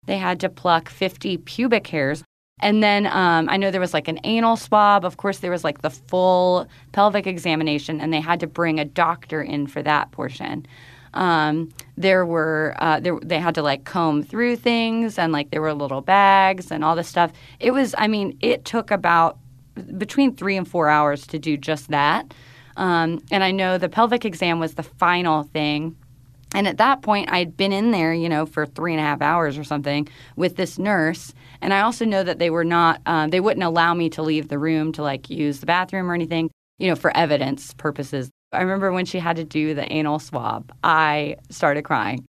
They 0.07 0.19
had 0.19 0.41
to 0.41 0.49
pluck 0.49 0.89
50 0.89 1.39
pubic 1.39 1.87
hairs. 1.87 2.25
And 2.61 2.83
then 2.83 3.07
um, 3.07 3.49
I 3.49 3.57
know 3.57 3.71
there 3.71 3.81
was 3.81 3.95
like 3.95 4.09
an 4.09 4.21
anal 4.25 4.57
swab. 4.57 5.05
Of 5.05 5.17
course, 5.17 5.39
there 5.39 5.51
was 5.51 5.65
like 5.65 5.83
the 5.83 5.91
full 5.91 6.69
pelvic 6.93 7.27
examination, 7.27 8.01
and 8.01 8.13
they 8.13 8.21
had 8.21 8.41
to 8.41 8.47
bring 8.47 8.79
a 8.79 8.85
doctor 8.85 9.43
in 9.43 9.67
for 9.67 9.83
that 9.83 10.13
portion. 10.13 10.67
Um, 11.15 11.73
there 11.97 12.27
were 12.27 12.75
uh, 12.79 13.01
there, 13.01 13.19
they 13.23 13.39
had 13.39 13.55
to 13.55 13.63
like 13.63 13.85
comb 13.85 14.23
through 14.23 14.57
things 14.57 15.19
and 15.19 15.33
like 15.33 15.51
there 15.51 15.63
were 15.63 15.75
little 15.75 16.01
bags 16.01 16.71
and 16.71 16.85
all 16.85 16.97
this 16.97 17.09
stuff. 17.09 17.33
It 17.61 17.71
was 17.71 17.95
I 17.99 18.09
mean 18.09 18.37
it 18.41 18.65
took 18.65 18.91
about 18.91 19.39
between 19.97 20.35
three 20.35 20.57
and 20.57 20.67
four 20.67 20.89
hours 20.89 21.27
to 21.29 21.39
do 21.39 21.57
just 21.57 21.89
that. 21.89 22.33
Um, 22.77 23.23
and 23.31 23.45
I 23.45 23.51
know 23.51 23.79
the 23.79 23.89
pelvic 23.89 24.25
exam 24.25 24.59
was 24.59 24.75
the 24.75 24.83
final 24.83 25.45
thing. 25.45 25.97
And 26.55 26.69
at 26.69 26.79
that 26.79 27.03
point, 27.03 27.33
I'd 27.33 27.57
been 27.57 27.73
in 27.73 27.91
there, 27.91 28.15
you 28.15 28.29
know, 28.29 28.47
for 28.47 28.65
three 28.65 28.93
and 28.93 29.01
a 29.01 29.05
half 29.05 29.21
hours 29.21 29.59
or 29.59 29.65
something 29.65 30.09
with 30.37 30.57
this 30.57 30.79
nurse. 30.79 31.35
And 31.61 31.75
I 31.75 31.81
also 31.81 32.05
know 32.05 32.23
that 32.23 32.39
they 32.39 32.51
were 32.51 32.65
not, 32.65 33.01
um, 33.07 33.31
they 33.31 33.41
wouldn't 33.41 33.65
allow 33.65 33.93
me 33.95 34.09
to 34.11 34.23
leave 34.23 34.49
the 34.49 34.59
room 34.59 34.93
to 34.93 35.03
like 35.03 35.29
use 35.29 35.59
the 35.59 35.67
bathroom 35.67 36.09
or 36.09 36.15
anything, 36.15 36.51
you 36.79 36.89
know, 36.89 36.95
for 36.95 37.17
evidence 37.17 37.75
purposes. 37.75 38.31
I 38.55 38.63
remember 38.63 38.93
when 38.93 39.05
she 39.05 39.19
had 39.19 39.37
to 39.37 39.45
do 39.45 39.75
the 39.75 39.91
anal 39.93 40.19
swab, 40.19 40.73
I 40.83 41.37
started 41.51 41.83
crying. 41.83 42.25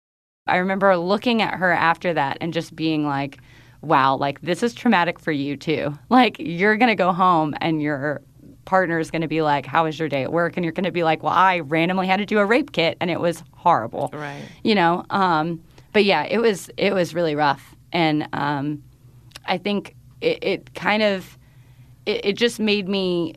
I 0.48 0.58
remember 0.58 0.96
looking 0.98 1.42
at 1.42 1.56
her 1.56 1.72
after 1.72 2.14
that 2.14 2.38
and 2.42 2.54
just 2.54 2.76
being 2.76 3.06
like, 3.06 3.40
wow, 3.82 4.16
like 4.16 4.42
this 4.42 4.64
is 4.64 4.74
traumatic 4.74 5.20
for 5.20 5.32
you 5.32 5.58
too. 5.58 5.98
Like 6.10 6.38
you're 6.40 6.78
going 6.78 6.90
to 6.90 6.96
go 6.96 7.12
home 7.14 7.56
and 7.62 7.82
your 7.82 8.22
partner 8.66 9.00
is 9.00 9.12
going 9.12 9.22
to 9.22 9.28
be 9.28 9.42
like, 9.42 9.66
how 9.66 9.86
was 9.86 9.98
your 9.98 10.10
day 10.10 10.24
at 10.24 10.32
work? 10.32 10.58
And 10.58 10.64
you're 10.64 10.74
going 10.74 10.86
to 10.86 10.92
be 10.92 11.04
like, 11.04 11.24
well, 11.24 11.34
I 11.34 11.60
randomly 11.60 12.08
had 12.08 12.18
to 12.18 12.26
do 12.26 12.40
a 12.40 12.46
rape 12.46 12.72
kit 12.72 12.98
and 13.00 13.10
it 13.10 13.20
was 13.20 13.44
horrible. 13.54 14.10
Right. 14.14 14.44
You 14.64 14.76
know, 14.76 15.06
um, 15.10 15.64
but 15.94 16.04
yeah, 16.04 16.24
it 16.24 16.40
was, 16.40 16.70
it 16.78 16.94
was 16.94 17.14
really 17.14 17.36
rough. 17.36 17.76
And 17.92 18.28
um, 18.34 18.84
I 19.46 19.58
think 19.58 19.96
it, 20.22 20.44
it 20.44 20.74
kind 20.76 21.04
of, 21.04 21.38
it, 22.06 22.26
it 22.26 22.34
just 22.34 22.60
made 22.60 22.90
me 22.90 23.36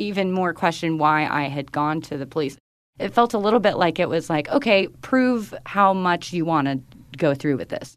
even 0.00 0.32
more 0.32 0.54
question 0.54 0.98
why 0.98 1.26
I 1.26 1.48
had 1.48 1.70
gone 1.70 2.00
to 2.02 2.16
the 2.16 2.26
police. 2.26 2.56
It 2.98 3.14
felt 3.14 3.34
a 3.34 3.38
little 3.38 3.60
bit 3.60 3.76
like 3.76 3.98
it 3.98 4.08
was 4.08 4.28
like, 4.28 4.48
okay, 4.48 4.88
prove 5.02 5.54
how 5.66 5.92
much 5.94 6.32
you 6.32 6.44
want 6.44 6.66
to 6.66 6.80
go 7.16 7.34
through 7.34 7.56
with 7.56 7.68
this. 7.68 7.96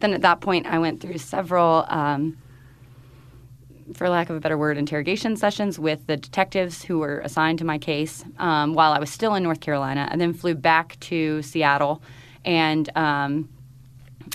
Then 0.00 0.14
at 0.14 0.22
that 0.22 0.40
point, 0.40 0.66
I 0.66 0.78
went 0.78 1.00
through 1.00 1.18
several, 1.18 1.84
um, 1.88 2.36
for 3.94 4.08
lack 4.08 4.30
of 4.30 4.36
a 4.36 4.40
better 4.40 4.58
word, 4.58 4.78
interrogation 4.78 5.36
sessions 5.36 5.78
with 5.78 6.06
the 6.06 6.16
detectives 6.16 6.82
who 6.82 6.98
were 6.98 7.20
assigned 7.20 7.58
to 7.58 7.64
my 7.64 7.78
case 7.78 8.24
um, 8.38 8.74
while 8.74 8.92
I 8.92 8.98
was 8.98 9.10
still 9.10 9.34
in 9.34 9.42
North 9.42 9.60
Carolina, 9.60 10.08
and 10.10 10.20
then 10.20 10.32
flew 10.32 10.54
back 10.54 10.98
to 11.00 11.42
Seattle. 11.42 12.02
And, 12.44 12.90
um, 12.96 13.48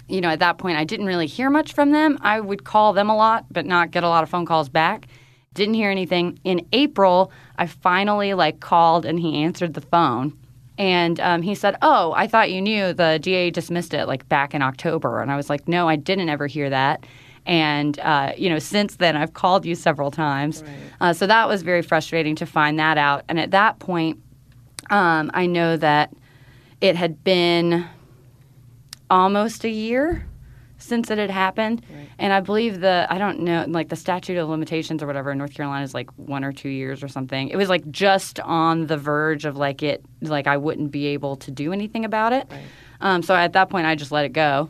you 0.07 0.21
know, 0.21 0.29
at 0.29 0.39
that 0.39 0.57
point, 0.57 0.77
I 0.77 0.83
didn't 0.83 1.07
really 1.07 1.27
hear 1.27 1.49
much 1.49 1.73
from 1.73 1.91
them. 1.91 2.17
I 2.21 2.39
would 2.39 2.63
call 2.63 2.93
them 2.93 3.09
a 3.09 3.15
lot, 3.15 3.45
but 3.51 3.65
not 3.65 3.91
get 3.91 4.03
a 4.03 4.09
lot 4.09 4.23
of 4.23 4.29
phone 4.29 4.45
calls 4.45 4.69
back. 4.69 5.07
Didn't 5.57 5.73
hear 5.73 5.89
anything. 5.89 6.39
In 6.43 6.67
April, 6.71 7.31
I 7.57 7.65
finally 7.65 8.35
like 8.35 8.59
called 8.59 9.07
and 9.07 9.19
he 9.19 9.43
answered 9.43 9.73
the 9.73 9.81
phone. 9.81 10.37
And 10.77 11.19
um, 11.19 11.41
he 11.41 11.55
said, 11.55 11.75
"Oh, 11.81 12.13
I 12.15 12.27
thought 12.27 12.51
you 12.51 12.61
knew 12.61 12.93
the 12.93 13.17
DA 13.19 13.49
dismissed 13.49 13.95
it 13.95 14.05
like 14.05 14.29
back 14.29 14.53
in 14.53 14.61
October." 14.61 15.19
And 15.19 15.31
I 15.31 15.35
was 15.35 15.49
like, 15.49 15.67
"No, 15.67 15.89
I 15.89 15.95
didn't 15.95 16.29
ever 16.29 16.45
hear 16.45 16.69
that." 16.69 17.07
And 17.47 17.99
uh, 18.01 18.33
you 18.37 18.51
know, 18.51 18.59
since 18.59 18.97
then, 18.97 19.17
I've 19.17 19.33
called 19.33 19.65
you 19.65 19.73
several 19.73 20.11
times. 20.11 20.61
Right. 20.61 20.71
Uh, 21.01 21.13
so 21.13 21.25
that 21.25 21.47
was 21.47 21.63
very 21.63 21.81
frustrating 21.81 22.35
to 22.35 22.45
find 22.45 22.77
that 22.77 22.99
out. 22.99 23.23
And 23.27 23.39
at 23.39 23.49
that 23.49 23.79
point, 23.79 24.21
um, 24.91 25.31
I 25.33 25.47
know 25.47 25.75
that 25.75 26.13
it 26.81 26.95
had 26.95 27.23
been 27.23 27.83
almost 29.09 29.63
a 29.63 29.69
year 29.69 30.27
since 30.87 31.11
it 31.11 31.17
had 31.17 31.29
happened. 31.29 31.83
Right. 31.89 32.09
And 32.17 32.33
I 32.33 32.39
believe 32.39 32.79
the 32.79 33.05
I 33.09 33.17
don't 33.17 33.41
know 33.41 33.65
like 33.67 33.89
the 33.89 33.95
statute 33.95 34.37
of 34.37 34.49
limitations 34.49 35.03
or 35.03 35.07
whatever 35.07 35.31
in 35.31 35.37
North 35.37 35.53
Carolina 35.53 35.83
is 35.83 35.93
like 35.93 36.09
one 36.17 36.43
or 36.43 36.51
two 36.51 36.69
years 36.69 37.03
or 37.03 37.07
something. 37.07 37.49
It 37.49 37.57
was 37.57 37.69
like 37.69 37.89
just 37.91 38.39
on 38.39 38.87
the 38.87 38.97
verge 38.97 39.45
of 39.45 39.57
like 39.57 39.83
it 39.83 40.03
like 40.21 40.47
I 40.47 40.57
wouldn't 40.57 40.91
be 40.91 41.07
able 41.07 41.35
to 41.37 41.51
do 41.51 41.73
anything 41.73 42.05
about 42.05 42.33
it. 42.33 42.47
Right. 42.49 42.61
Um, 43.01 43.21
so 43.21 43.35
at 43.35 43.53
that 43.53 43.69
point, 43.69 43.85
I 43.85 43.95
just 43.95 44.11
let 44.11 44.25
it 44.25 44.33
go. 44.33 44.69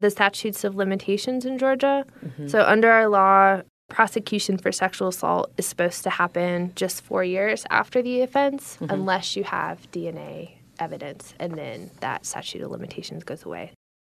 The 0.00 0.10
statutes 0.10 0.62
of 0.62 0.76
limitations 0.76 1.44
in 1.44 1.58
Georgia. 1.58 2.04
Mm-hmm. 2.24 2.48
So 2.48 2.62
under 2.62 2.90
our 2.90 3.08
law, 3.08 3.62
prosecution 3.88 4.58
for 4.58 4.70
sexual 4.70 5.08
assault 5.08 5.50
is 5.56 5.66
supposed 5.66 6.02
to 6.04 6.10
happen 6.10 6.72
just 6.76 7.00
four 7.02 7.24
years 7.24 7.64
after 7.70 8.02
the 8.02 8.20
offense, 8.20 8.76
mm-hmm. 8.76 8.92
unless 8.92 9.36
you 9.36 9.44
have 9.44 9.90
DNA 9.92 10.52
evidence, 10.78 11.34
and 11.40 11.54
then 11.54 11.90
that 12.00 12.26
statute 12.26 12.62
of 12.62 12.70
limitations 12.70 13.24
goes 13.24 13.44
away 13.44 13.72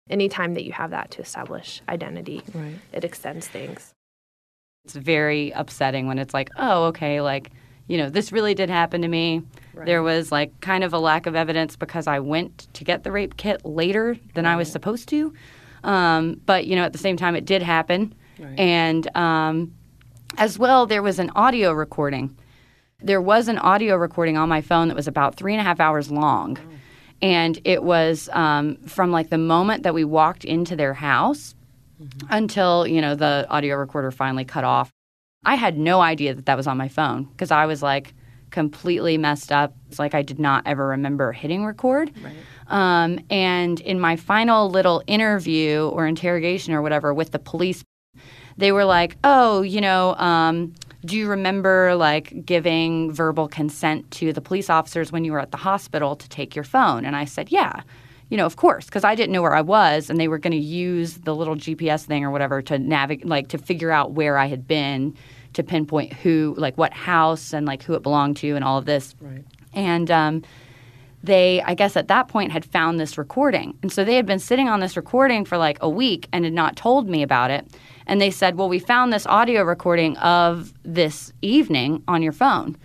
anytime 0.09 0.53
that 0.53 0.63
you 0.63 0.71
have 0.71 0.91
that 0.91 1.11
to 1.11 1.21
establish 1.21 1.81
identity, 1.89 2.41
right. 2.53 2.75
it 2.93 3.03
extends 3.03 3.47
things. 3.47 3.93
It's 4.85 4.95
very 4.95 5.51
upsetting 5.51 6.07
when 6.07 6.19
it's 6.19 6.33
like, 6.33 6.49
oh, 6.57 6.85
okay, 6.85 7.21
like, 7.21 7.51
you 7.87 7.97
know, 7.97 8.09
this 8.09 8.31
really 8.31 8.53
did 8.53 8.69
happen 8.69 9.01
to 9.01 9.07
me. 9.07 9.41
Right. 9.73 9.85
There 9.85 10.03
was 10.03 10.31
like 10.31 10.59
kind 10.61 10.83
of 10.83 10.93
a 10.93 10.99
lack 10.99 11.25
of 11.25 11.35
evidence 11.35 11.75
because 11.75 12.07
I 12.07 12.19
went 12.19 12.67
to 12.73 12.83
get 12.83 13.03
the 13.03 13.11
rape 13.11 13.37
kit 13.37 13.65
later 13.65 14.17
than 14.33 14.45
right. 14.45 14.53
I 14.53 14.55
was 14.55 14.71
supposed 14.71 15.09
to. 15.09 15.33
Um, 15.83 16.41
but, 16.45 16.65
you 16.65 16.75
know, 16.75 16.83
at 16.83 16.93
the 16.93 16.99
same 16.99 17.17
time, 17.17 17.35
it 17.35 17.45
did 17.45 17.61
happen. 17.61 18.13
And 18.57 19.15
um, 19.17 19.73
as 20.37 20.57
well, 20.57 20.85
there 20.85 21.01
was 21.01 21.19
an 21.19 21.29
audio 21.35 21.73
recording. 21.73 22.35
There 23.01 23.21
was 23.21 23.47
an 23.47 23.57
audio 23.57 23.95
recording 23.95 24.37
on 24.37 24.49
my 24.49 24.61
phone 24.61 24.87
that 24.87 24.95
was 24.95 25.07
about 25.07 25.35
three 25.35 25.53
and 25.53 25.61
a 25.61 25.63
half 25.63 25.79
hours 25.79 26.11
long. 26.11 26.57
Oh 26.57 26.78
and 27.21 27.59
it 27.65 27.83
was 27.83 28.29
um, 28.33 28.77
from 28.87 29.11
like 29.11 29.29
the 29.29 29.37
moment 29.37 29.83
that 29.83 29.93
we 29.93 30.03
walked 30.03 30.45
into 30.45 30.75
their 30.75 30.93
house 30.93 31.55
mm-hmm. 32.01 32.27
until 32.29 32.87
you 32.87 33.01
know 33.01 33.15
the 33.15 33.45
audio 33.49 33.75
recorder 33.75 34.11
finally 34.11 34.45
cut 34.45 34.63
off 34.63 34.91
i 35.45 35.55
had 35.55 35.77
no 35.77 36.01
idea 36.01 36.33
that 36.33 36.45
that 36.45 36.57
was 36.57 36.67
on 36.67 36.77
my 36.77 36.87
phone 36.87 37.23
because 37.23 37.51
i 37.51 37.65
was 37.65 37.81
like 37.81 38.13
completely 38.51 39.17
messed 39.17 39.51
up 39.51 39.75
it's 39.87 39.99
like 39.99 40.15
i 40.15 40.21
did 40.21 40.39
not 40.39 40.63
ever 40.65 40.87
remember 40.87 41.31
hitting 41.31 41.65
record 41.65 42.11
right. 42.23 42.33
um, 42.67 43.19
and 43.29 43.79
in 43.81 43.99
my 43.99 44.15
final 44.15 44.69
little 44.69 45.03
interview 45.05 45.87
or 45.93 46.07
interrogation 46.07 46.73
or 46.73 46.81
whatever 46.81 47.13
with 47.13 47.31
the 47.31 47.39
police 47.39 47.83
they 48.57 48.71
were 48.71 48.85
like 48.85 49.17
oh 49.23 49.61
you 49.61 49.81
know 49.81 50.15
um, 50.15 50.73
do 51.05 51.17
you 51.17 51.27
remember 51.27 51.95
like 51.95 52.45
giving 52.45 53.11
verbal 53.11 53.47
consent 53.47 54.09
to 54.11 54.33
the 54.33 54.41
police 54.41 54.69
officers 54.69 55.11
when 55.11 55.23
you 55.23 55.31
were 55.31 55.39
at 55.39 55.51
the 55.51 55.57
hospital 55.57 56.15
to 56.15 56.29
take 56.29 56.55
your 56.55 56.65
phone? 56.65 57.05
And 57.05 57.15
I 57.15 57.25
said, 57.25 57.51
yeah. 57.51 57.81
You 58.29 58.37
know, 58.37 58.45
of 58.45 58.57
course, 58.57 58.85
because 58.85 59.03
I 59.03 59.15
didn't 59.15 59.31
know 59.31 59.41
where 59.41 59.55
I 59.55 59.61
was, 59.61 60.07
and 60.07 60.19
they 60.19 60.27
were 60.27 60.37
going 60.37 60.51
to 60.51 60.57
use 60.57 61.15
the 61.19 61.35
little 61.35 61.55
GPS 61.55 62.03
thing 62.03 62.23
or 62.23 62.29
whatever 62.29 62.61
to 62.61 62.77
navigate, 62.77 63.25
like 63.25 63.47
to 63.47 63.57
figure 63.57 63.89
out 63.89 64.11
where 64.11 64.37
I 64.37 64.45
had 64.45 64.67
been, 64.67 65.15
to 65.53 65.63
pinpoint 65.63 66.13
who, 66.13 66.53
like 66.55 66.77
what 66.77 66.93
house, 66.93 67.53
and 67.53 67.65
like 67.65 67.81
who 67.81 67.95
it 67.95 68.03
belonged 68.03 68.37
to, 68.37 68.55
and 68.55 68.63
all 68.63 68.77
of 68.77 68.85
this. 68.85 69.15
Right. 69.19 69.43
And 69.73 70.11
um, 70.11 70.43
they, 71.23 71.63
I 71.63 71.73
guess, 71.73 71.97
at 71.97 72.07
that 72.09 72.27
point 72.27 72.51
had 72.51 72.65
found 72.65 72.99
this 72.99 73.17
recording, 73.17 73.75
and 73.81 73.91
so 73.91 74.03
they 74.03 74.15
had 74.15 74.27
been 74.27 74.37
sitting 74.37 74.69
on 74.69 74.79
this 74.79 74.95
recording 74.95 75.43
for 75.43 75.57
like 75.57 75.79
a 75.81 75.89
week 75.89 76.27
and 76.31 76.45
had 76.45 76.53
not 76.53 76.75
told 76.75 77.09
me 77.09 77.23
about 77.23 77.49
it 77.49 77.65
and 78.09 78.19
they 78.19 78.31
said, 78.31 78.57
"Well, 78.57 78.67
we 78.67 78.79
found 78.79 79.13
this 79.13 79.25
audio 79.27 79.61
recording 79.63 80.17
of 80.17 80.73
this 80.83 81.31
evening 81.41 82.03
on 82.07 82.23
your 82.23 82.33
phone." 82.33 82.75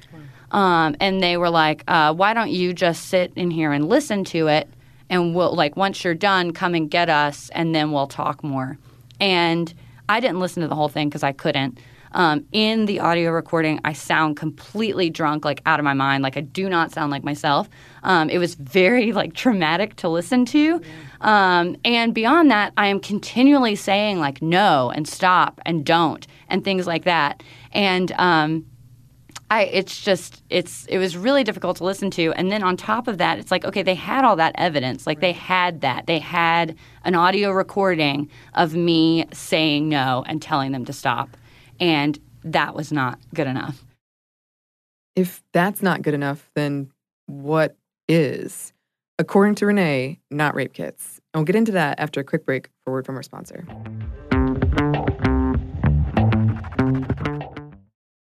Um, 0.53 0.95
and 1.01 1.21
they 1.21 1.37
were 1.37 1.51
like, 1.51 1.83
uh, 1.89 2.15
"Why 2.15 2.35
don't 2.35 2.51
you 2.51 2.73
just 2.73 3.07
sit 3.09 3.33
in 3.35 3.51
here 3.51 3.73
and 3.73 3.89
listen 3.89 4.23
to 4.27 4.47
it, 4.49 4.69
and 5.11 5.35
we'll 5.35 5.57
like 5.57 5.77
once 5.77 6.05
you're 6.05 6.15
done, 6.15 6.53
come 6.53 6.75
and 6.75 6.91
get 6.91 7.09
us, 7.09 7.49
and 7.55 7.75
then 7.75 7.91
we'll 7.91 8.07
talk 8.07 8.45
more." 8.45 8.79
And 9.19 9.73
I 10.09 10.21
didn't 10.21 10.41
listen 10.41 10.61
to 10.63 10.69
the 10.69 10.75
whole 10.75 10.89
thing 10.89 11.09
because 11.09 11.23
I 11.25 11.33
couldn't. 11.33 11.79
Um, 12.13 12.45
in 12.53 12.87
the 12.87 13.01
audio 13.01 13.33
recording, 13.33 13.81
I 13.85 13.93
sound 13.93 14.37
completely 14.37 15.11
drunk, 15.11 15.45
like 15.45 15.61
out 15.67 15.81
of 15.81 15.85
my 15.85 15.95
mind. 15.95 16.23
Like 16.23 16.37
I 16.37 16.43
do 16.43 16.69
not 16.69 16.93
sound 16.93 17.11
like 17.11 17.25
myself. 17.25 17.69
Um, 18.05 18.31
it 18.31 18.39
was 18.39 18.55
very 18.55 19.13
like 19.13 19.35
traumatic 19.35 19.97
to 19.97 20.09
listen 20.09 20.45
to. 20.47 20.81
Um, 21.25 21.77
and 21.87 22.13
beyond 22.13 22.51
that, 22.51 22.75
I 22.77 22.89
am 22.89 23.01
continually 23.01 23.77
saying 23.77 24.21
like 24.21 24.43
no 24.43 24.93
and 24.95 25.09
stop 25.09 25.59
and 25.65 25.85
don't 25.85 26.27
and 26.49 26.63
things 26.63 26.87
like 26.87 27.05
that. 27.05 27.43
And 27.73 28.13
um, 28.13 28.67
I, 29.51 29.63
it's 29.65 30.03
just 30.03 30.43
it's 30.51 30.85
it 30.87 30.99
was 30.99 31.17
really 31.17 31.43
difficult 31.43 31.79
to 31.79 31.85
listen 31.85 32.11
to. 32.13 32.33
And 32.35 32.53
then 32.53 32.63
on 32.63 32.77
top 32.77 33.09
of 33.09 33.17
that, 33.19 33.39
it's 33.39 33.51
like 33.51 33.65
okay, 33.65 33.83
they 33.83 33.95
had 33.95 34.23
all 34.23 34.37
that 34.37 34.55
evidence. 34.59 35.07
Like 35.07 35.17
right. 35.17 35.23
they 35.23 35.33
had 35.33 35.81
that. 35.81 36.07
They 36.07 36.19
had 36.19 36.77
an 37.05 37.15
audio 37.15 37.51
recording 37.51 38.29
of 38.53 38.75
me 38.75 39.27
saying 39.33 39.89
no 39.89 40.25
and 40.27 40.43
telling 40.43 40.73
them 40.73 40.85
to 40.85 40.93
stop. 40.93 41.39
And 41.81 42.19
that 42.45 42.75
was 42.75 42.93
not 42.93 43.19
good 43.33 43.47
enough. 43.47 43.83
If 45.17 45.43
that's 45.53 45.81
not 45.81 46.03
good 46.03 46.15
enough, 46.15 46.51
then 46.55 46.91
what 47.27 47.77
is? 48.09 48.75
According 49.19 49.55
to 49.57 49.67
Renee, 49.67 50.19
not 50.31 50.57
rape 50.57 50.73
kits. 50.73 51.21
And 51.33 51.41
we'll 51.41 51.45
get 51.45 51.55
into 51.55 51.73
that 51.73 52.01
after 52.01 52.21
a 52.21 52.25
quick 52.25 52.45
break 52.45 52.69
for 52.85 52.93
word 52.93 53.07
from 53.07 53.15
our 53.15 53.23
sponsor. 53.23 53.65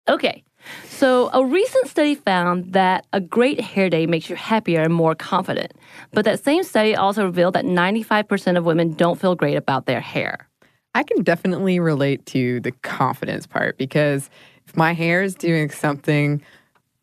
Okay. 0.10 0.44
So, 0.90 1.30
a 1.34 1.44
recent 1.44 1.88
study 1.88 2.14
found 2.14 2.74
that 2.74 3.08
a 3.14 3.22
great 3.22 3.62
hair 3.62 3.90
day 3.90 4.06
makes 4.06 4.30
you 4.30 4.36
happier 4.36 4.82
and 4.82 4.94
more 4.94 5.16
confident. 5.16 5.72
But 6.12 6.26
that 6.26 6.44
same 6.44 6.64
study 6.64 6.96
also 6.96 7.26
revealed 7.26 7.56
that 7.56 7.66
95% 7.66 8.58
of 8.58 8.66
women 8.66 8.94
don't 8.94 9.20
feel 9.20 9.34
great 9.34 9.56
about 9.56 9.86
their 9.86 10.02
hair. 10.02 10.50
I 10.94 11.04
can 11.04 11.24
definitely 11.24 11.80
relate 11.80 12.26
to 12.28 12.60
the 12.60 12.72
confidence 12.84 13.48
part 13.48 13.78
because 13.78 14.30
if 14.68 14.76
my 14.76 14.94
hair 14.94 15.24
is 15.24 15.36
doing 15.36 15.72
something 15.72 16.44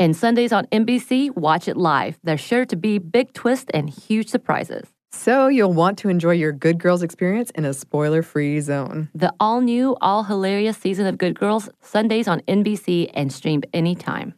And 0.00 0.16
Sundays 0.16 0.52
on 0.52 0.66
NBC, 0.66 1.34
watch 1.34 1.66
it 1.66 1.76
live. 1.76 2.20
There's 2.22 2.40
sure 2.40 2.64
to 2.66 2.76
be 2.76 2.98
big 2.98 3.32
twists 3.32 3.66
and 3.74 3.90
huge 3.90 4.28
surprises. 4.28 4.86
So 5.10 5.48
you'll 5.48 5.72
want 5.72 5.98
to 5.98 6.08
enjoy 6.08 6.32
your 6.32 6.52
Good 6.52 6.78
Girls 6.78 7.02
experience 7.02 7.50
in 7.50 7.64
a 7.64 7.74
spoiler 7.74 8.22
free 8.22 8.60
zone. 8.60 9.08
The 9.12 9.34
all 9.40 9.60
new, 9.60 9.96
all 10.00 10.22
hilarious 10.22 10.76
season 10.76 11.06
of 11.06 11.18
Good 11.18 11.36
Girls, 11.36 11.68
Sundays 11.80 12.28
on 12.28 12.42
NBC 12.42 13.10
and 13.12 13.32
streamed 13.32 13.66
anytime. 13.72 14.34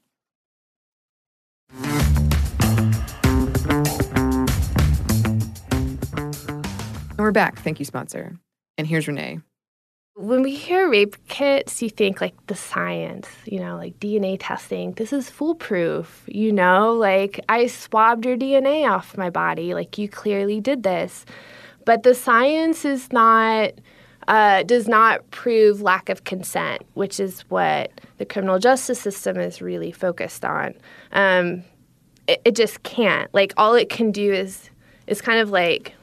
And 7.10 7.18
we're 7.18 7.32
back. 7.32 7.58
Thank 7.58 7.78
you, 7.80 7.84
sponsor. 7.84 8.38
And 8.78 8.86
here's 8.86 9.06
Renee. 9.06 9.40
When 10.20 10.42
we 10.42 10.54
hear 10.54 10.90
rape 10.90 11.16
kits, 11.28 11.80
you 11.80 11.88
think 11.88 12.20
like 12.20 12.34
the 12.46 12.54
science, 12.54 13.26
you 13.46 13.58
know, 13.58 13.78
like 13.78 13.98
DNA 14.00 14.36
testing. 14.38 14.92
This 14.92 15.14
is 15.14 15.30
foolproof, 15.30 16.24
you 16.26 16.52
know, 16.52 16.92
like 16.92 17.40
I 17.48 17.68
swabbed 17.68 18.26
your 18.26 18.36
DNA 18.36 18.86
off 18.86 19.16
my 19.16 19.30
body. 19.30 19.72
Like 19.72 19.96
you 19.96 20.10
clearly 20.10 20.60
did 20.60 20.82
this. 20.82 21.24
But 21.86 22.02
the 22.02 22.14
science 22.14 22.84
is 22.84 23.10
not, 23.14 23.72
uh, 24.28 24.62
does 24.64 24.86
not 24.86 25.30
prove 25.30 25.80
lack 25.80 26.10
of 26.10 26.24
consent, 26.24 26.82
which 26.92 27.18
is 27.18 27.40
what 27.48 27.90
the 28.18 28.26
criminal 28.26 28.58
justice 28.58 29.00
system 29.00 29.38
is 29.38 29.62
really 29.62 29.90
focused 29.90 30.44
on. 30.44 30.74
Um, 31.12 31.64
it, 32.28 32.42
it 32.44 32.56
just 32.56 32.82
can't. 32.82 33.32
Like 33.32 33.54
all 33.56 33.72
it 33.72 33.88
can 33.88 34.12
do 34.12 34.30
is, 34.30 34.68
is 35.06 35.22
kind 35.22 35.40
of 35.40 35.48
like 35.48 35.94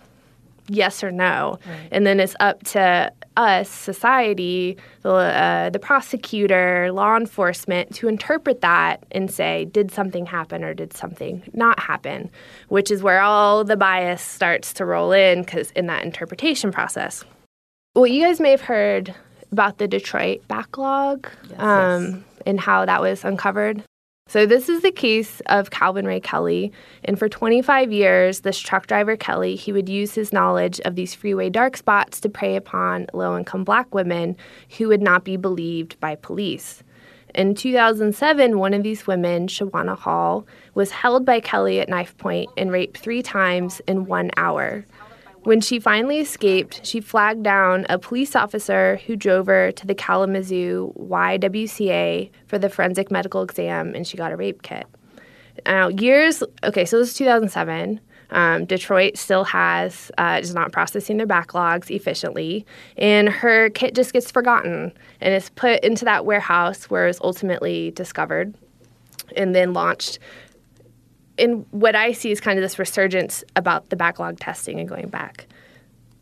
yes 0.70 1.04
or 1.04 1.12
no. 1.12 1.60
Right. 1.68 1.90
And 1.92 2.06
then 2.06 2.20
it's 2.20 2.36
up 2.40 2.64
to 2.64 3.12
us, 3.36 3.70
society, 3.70 4.78
the, 5.02 5.14
uh, 5.14 5.70
the 5.70 5.80
prosecutor, 5.80 6.92
law 6.92 7.16
enforcement, 7.16 7.94
to 7.96 8.08
interpret 8.08 8.62
that 8.62 9.06
and 9.12 9.30
say, 9.32 9.66
did 9.66 9.92
something 9.92 10.26
happen 10.26 10.64
or 10.64 10.74
did 10.74 10.94
something 10.94 11.44
not 11.54 11.80
happen? 11.80 12.30
Which 12.70 12.92
is 12.92 13.04
where 13.04 13.22
all 13.22 13.64
the 13.64 13.78
bias 13.78 14.22
starts 14.22 14.74
to 14.74 14.86
roll 14.86 15.12
in 15.12 15.42
because 15.42 15.72
in 15.72 15.88
that 15.88 16.04
interpretation 16.04 16.72
process. 16.72 17.24
Well, 17.96 18.08
you 18.08 18.24
guys 18.24 18.40
may 18.40 18.52
have 18.52 18.62
heard 18.62 19.14
about 19.52 19.78
the 19.78 19.88
Detroit 19.88 20.48
backlog 20.48 21.30
yes, 21.50 21.60
um, 21.60 22.06
yes. 22.06 22.44
and 22.46 22.60
how 22.60 22.86
that 22.86 23.02
was 23.02 23.24
uncovered. 23.24 23.84
So, 24.30 24.46
this 24.46 24.68
is 24.68 24.82
the 24.82 24.92
case 24.92 25.42
of 25.46 25.72
Calvin 25.72 26.06
Ray 26.06 26.20
Kelly. 26.20 26.74
And 27.06 27.18
for 27.18 27.30
25 27.30 27.94
years, 27.94 28.42
this 28.42 28.60
truck 28.60 28.86
driver 28.86 29.16
Kelly, 29.16 29.56
he 29.56 29.72
would 29.72 29.88
use 29.88 30.14
his 30.16 30.34
knowledge 30.34 30.82
of 30.82 30.96
these 30.96 31.16
freeway 31.16 31.50
dark 31.50 31.78
spots 31.78 32.20
to 32.22 32.30
prey 32.30 32.58
upon 32.58 33.08
low 33.14 33.38
income 33.38 33.64
black 33.64 33.96
women 33.96 34.36
who 34.78 34.90
would 34.90 35.02
not 35.02 35.24
be 35.24 35.38
believed 35.38 35.98
by 36.02 36.16
police. 36.16 36.84
In 37.36 37.56
2007, 37.56 38.58
one 38.58 38.74
of 38.74 38.84
these 38.84 39.08
women, 39.08 39.48
Shawana 39.48 39.98
Hall, 39.98 40.46
was 40.74 40.92
held 40.92 41.26
by 41.26 41.40
Kelly 41.40 41.80
at 41.80 41.88
knife 41.88 42.18
point 42.18 42.50
and 42.58 42.72
raped 42.72 42.98
three 42.98 43.22
times 43.22 43.82
in 43.88 44.06
one 44.06 44.32
hour. 44.36 44.86
When 45.48 45.62
she 45.62 45.80
finally 45.80 46.20
escaped, 46.20 46.86
she 46.86 47.00
flagged 47.00 47.42
down 47.42 47.86
a 47.88 47.98
police 47.98 48.36
officer 48.36 49.00
who 49.08 49.16
drove 49.16 49.46
her 49.46 49.72
to 49.72 49.88
the 49.88 49.96
Kalamazoo 49.96 50.92
YWCA 51.00 52.30
for 52.48 52.60
the 52.60 52.70
forensic 52.70 53.10
medical 53.10 53.44
exam, 53.44 53.96
and 53.96 54.06
she 54.06 54.18
got 54.18 54.34
a 54.34 54.36
rape 54.36 54.62
kit. 54.62 54.86
Now, 55.66 55.88
years, 55.88 56.44
okay, 56.66 56.84
so 56.84 57.00
this 57.00 57.12
is 57.12 57.14
2007. 57.14 58.02
Um, 58.32 58.66
Detroit 58.66 59.18
still 59.18 59.46
has, 59.46 60.12
uh, 60.18 60.40
is 60.42 60.54
not 60.54 60.74
processing 60.74 61.16
their 61.16 61.26
backlogs 61.26 61.90
efficiently, 61.90 62.66
and 62.98 63.30
her 63.30 63.70
kit 63.70 63.96
just 63.96 64.12
gets 64.12 64.30
forgotten 64.30 64.92
and 65.22 65.34
is 65.34 65.50
put 65.52 65.82
into 65.82 66.04
that 66.04 66.26
warehouse 66.26 66.90
where 66.90 67.08
it's 67.08 67.22
ultimately 67.24 67.92
discovered 67.92 68.54
and 69.38 69.56
then 69.56 69.72
launched 69.72 70.20
and 71.38 71.66
what 71.72 71.96
I 71.96 72.12
see 72.12 72.32
is 72.32 72.40
kind 72.40 72.58
of 72.58 72.64
this 72.64 72.80
resurgence 72.80 73.44
about 73.56 73.90
the 73.90 73.96
backlog 73.96 74.40
testing 74.40 74.80
and 74.80 74.88
going 74.88 75.10
back. 75.10 75.48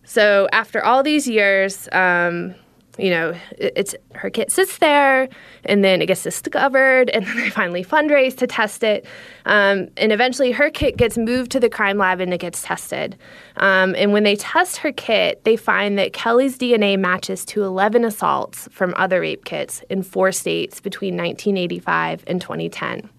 So 0.04 0.48
after 0.52 0.84
all 0.84 1.04
these 1.04 1.28
years, 1.28 1.90
um, 1.92 2.56
you 2.98 3.10
know, 3.10 3.32
it, 3.58 3.74
it's 3.76 3.96
her 4.14 4.30
kit 4.30 4.52
sits 4.52 4.78
there, 4.78 5.28
and 5.66 5.84
then 5.84 6.02
it 6.02 6.06
gets 6.06 6.24
discovered, 6.24 7.10
and 7.10 7.26
then 7.28 7.38
they 7.38 7.50
finally 7.50 7.84
fundraise 7.84 8.38
to 8.38 8.48
test 8.48 8.84
it, 8.84 9.06
um, 9.46 9.90
and 9.98 10.12
eventually 10.12 10.52
her 10.52 10.70
kit 10.70 10.98
gets 10.98 11.18
moved 11.18 11.52
to 11.52 11.60
the 11.60 11.70
crime 11.70 11.98
lab 11.98 12.22
and 12.22 12.34
it 12.34 12.40
gets 12.40 12.62
tested. 12.62 13.18
Um, 13.58 13.96
and 13.98 14.14
when 14.14 14.24
they 14.24 14.36
test 14.36 14.78
her 14.78 14.92
kit, 14.92 15.44
they 15.44 15.56
find 15.56 15.98
that 15.98 16.14
Kelly's 16.14 16.58
DNA 16.58 16.98
matches 16.98 17.46
to 17.46 17.64
11 17.64 18.06
assaults 18.06 18.68
from 18.72 18.94
other 18.98 19.22
rape 19.22 19.46
kits 19.46 19.82
in 19.90 20.04
four 20.04 20.32
states 20.32 20.80
between 20.80 21.16
1985 21.16 22.24
and 22.28 22.42
2010. 22.42 23.10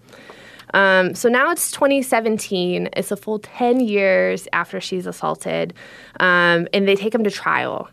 Um, 0.73 1.15
so 1.15 1.29
now 1.29 1.51
it's 1.51 1.71
2017. 1.71 2.89
It's 2.93 3.11
a 3.11 3.17
full 3.17 3.39
10 3.39 3.79
years 3.79 4.47
after 4.53 4.79
she's 4.81 5.05
assaulted, 5.05 5.73
um, 6.19 6.67
and 6.73 6.87
they 6.87 6.95
take 6.95 7.13
him 7.13 7.23
to 7.23 7.31
trial. 7.31 7.89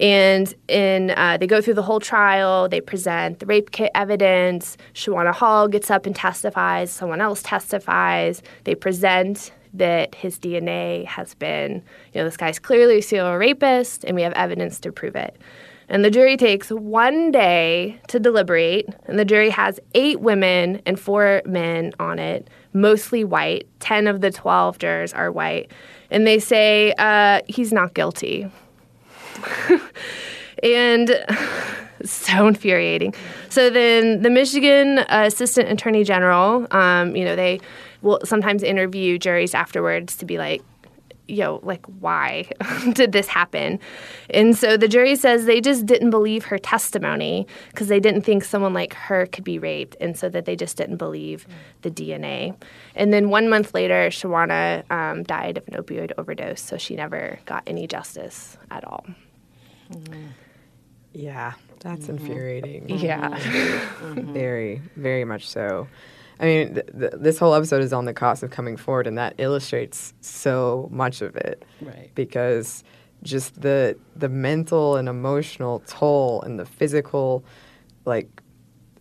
And 0.00 0.52
in, 0.68 1.10
uh, 1.10 1.38
they 1.38 1.46
go 1.46 1.60
through 1.60 1.74
the 1.74 1.82
whole 1.82 2.00
trial. 2.00 2.68
They 2.68 2.80
present 2.80 3.40
the 3.40 3.46
rape 3.46 3.70
kit 3.70 3.90
evidence. 3.94 4.76
Shawana 4.94 5.34
Hall 5.34 5.66
gets 5.66 5.90
up 5.90 6.06
and 6.06 6.14
testifies. 6.14 6.90
Someone 6.90 7.20
else 7.20 7.42
testifies. 7.42 8.42
They 8.64 8.74
present 8.74 9.52
that 9.74 10.14
his 10.14 10.38
DNA 10.38 11.04
has 11.06 11.34
been, 11.34 11.82
you 12.12 12.20
know, 12.20 12.24
this 12.24 12.36
guy's 12.36 12.58
clearly 12.58 12.98
a 12.98 13.02
serial 13.02 13.36
rapist, 13.36 14.04
and 14.04 14.14
we 14.14 14.22
have 14.22 14.32
evidence 14.34 14.80
to 14.80 14.92
prove 14.92 15.16
it. 15.16 15.36
And 15.88 16.04
the 16.04 16.10
jury 16.10 16.36
takes 16.36 16.70
one 16.70 17.30
day 17.30 17.98
to 18.08 18.20
deliberate, 18.20 18.88
and 19.06 19.18
the 19.18 19.24
jury 19.24 19.50
has 19.50 19.80
eight 19.94 20.20
women 20.20 20.82
and 20.84 21.00
four 21.00 21.42
men 21.46 21.92
on 21.98 22.18
it, 22.18 22.48
mostly 22.74 23.24
white. 23.24 23.66
10 23.80 24.06
of 24.06 24.20
the 24.20 24.30
12 24.30 24.78
jurors 24.78 25.14
are 25.14 25.32
white. 25.32 25.70
And 26.10 26.26
they 26.26 26.38
say, 26.38 26.92
uh, 26.98 27.40
he's 27.46 27.72
not 27.72 27.94
guilty. 27.94 28.50
and 30.62 31.24
so 32.04 32.46
infuriating. 32.46 33.14
So 33.48 33.70
then 33.70 34.22
the 34.22 34.30
Michigan 34.30 34.98
Assistant 35.08 35.70
Attorney 35.70 36.04
General, 36.04 36.66
um, 36.70 37.16
you 37.16 37.24
know, 37.24 37.36
they 37.36 37.60
will 38.02 38.20
sometimes 38.24 38.62
interview 38.62 39.18
juries 39.18 39.54
afterwards 39.54 40.16
to 40.16 40.24
be 40.24 40.38
like, 40.38 40.62
you 41.28 41.38
know, 41.38 41.60
like, 41.62 41.84
why 41.86 42.50
did 42.92 43.12
this 43.12 43.28
happen? 43.28 43.78
And 44.30 44.56
so 44.56 44.76
the 44.76 44.88
jury 44.88 45.14
says 45.14 45.44
they 45.44 45.60
just 45.60 45.86
didn't 45.86 46.10
believe 46.10 46.46
her 46.46 46.58
testimony 46.58 47.46
because 47.70 47.88
they 47.88 48.00
didn't 48.00 48.22
think 48.22 48.44
someone 48.44 48.72
like 48.74 48.94
her 48.94 49.26
could 49.26 49.44
be 49.44 49.58
raped, 49.58 49.96
and 50.00 50.16
so 50.16 50.28
that 50.30 50.46
they 50.46 50.56
just 50.56 50.76
didn't 50.76 50.96
believe 50.96 51.46
the 51.82 51.90
DNA. 51.90 52.56
And 52.94 53.12
then 53.12 53.28
one 53.30 53.48
month 53.48 53.74
later, 53.74 54.08
Shawana 54.08 54.90
um, 54.90 55.22
died 55.22 55.58
of 55.58 55.68
an 55.68 55.74
opioid 55.74 56.12
overdose, 56.18 56.60
so 56.60 56.76
she 56.76 56.96
never 56.96 57.38
got 57.44 57.62
any 57.66 57.86
justice 57.86 58.56
at 58.70 58.84
all. 58.84 59.06
Mm-hmm. 59.92 60.26
Yeah, 61.12 61.54
that's 61.80 62.06
mm-hmm. 62.06 62.26
infuriating. 62.26 62.88
Yeah. 62.88 63.30
Mm-hmm. 63.30 64.32
very, 64.32 64.82
very 64.96 65.24
much 65.24 65.48
so. 65.48 65.88
I 66.40 66.44
mean, 66.44 66.74
th- 66.74 66.86
th- 66.98 67.12
this 67.16 67.38
whole 67.38 67.54
episode 67.54 67.82
is 67.82 67.92
on 67.92 68.04
the 68.04 68.14
cost 68.14 68.42
of 68.42 68.50
coming 68.50 68.76
forward, 68.76 69.06
and 69.06 69.18
that 69.18 69.34
illustrates 69.38 70.14
so 70.20 70.88
much 70.92 71.20
of 71.22 71.36
it. 71.36 71.64
Right. 71.80 72.10
Because 72.14 72.84
just 73.22 73.60
the 73.60 73.96
the 74.14 74.28
mental 74.28 74.96
and 74.96 75.08
emotional 75.08 75.82
toll 75.86 76.42
and 76.42 76.58
the 76.58 76.64
physical, 76.66 77.44
like 78.04 78.28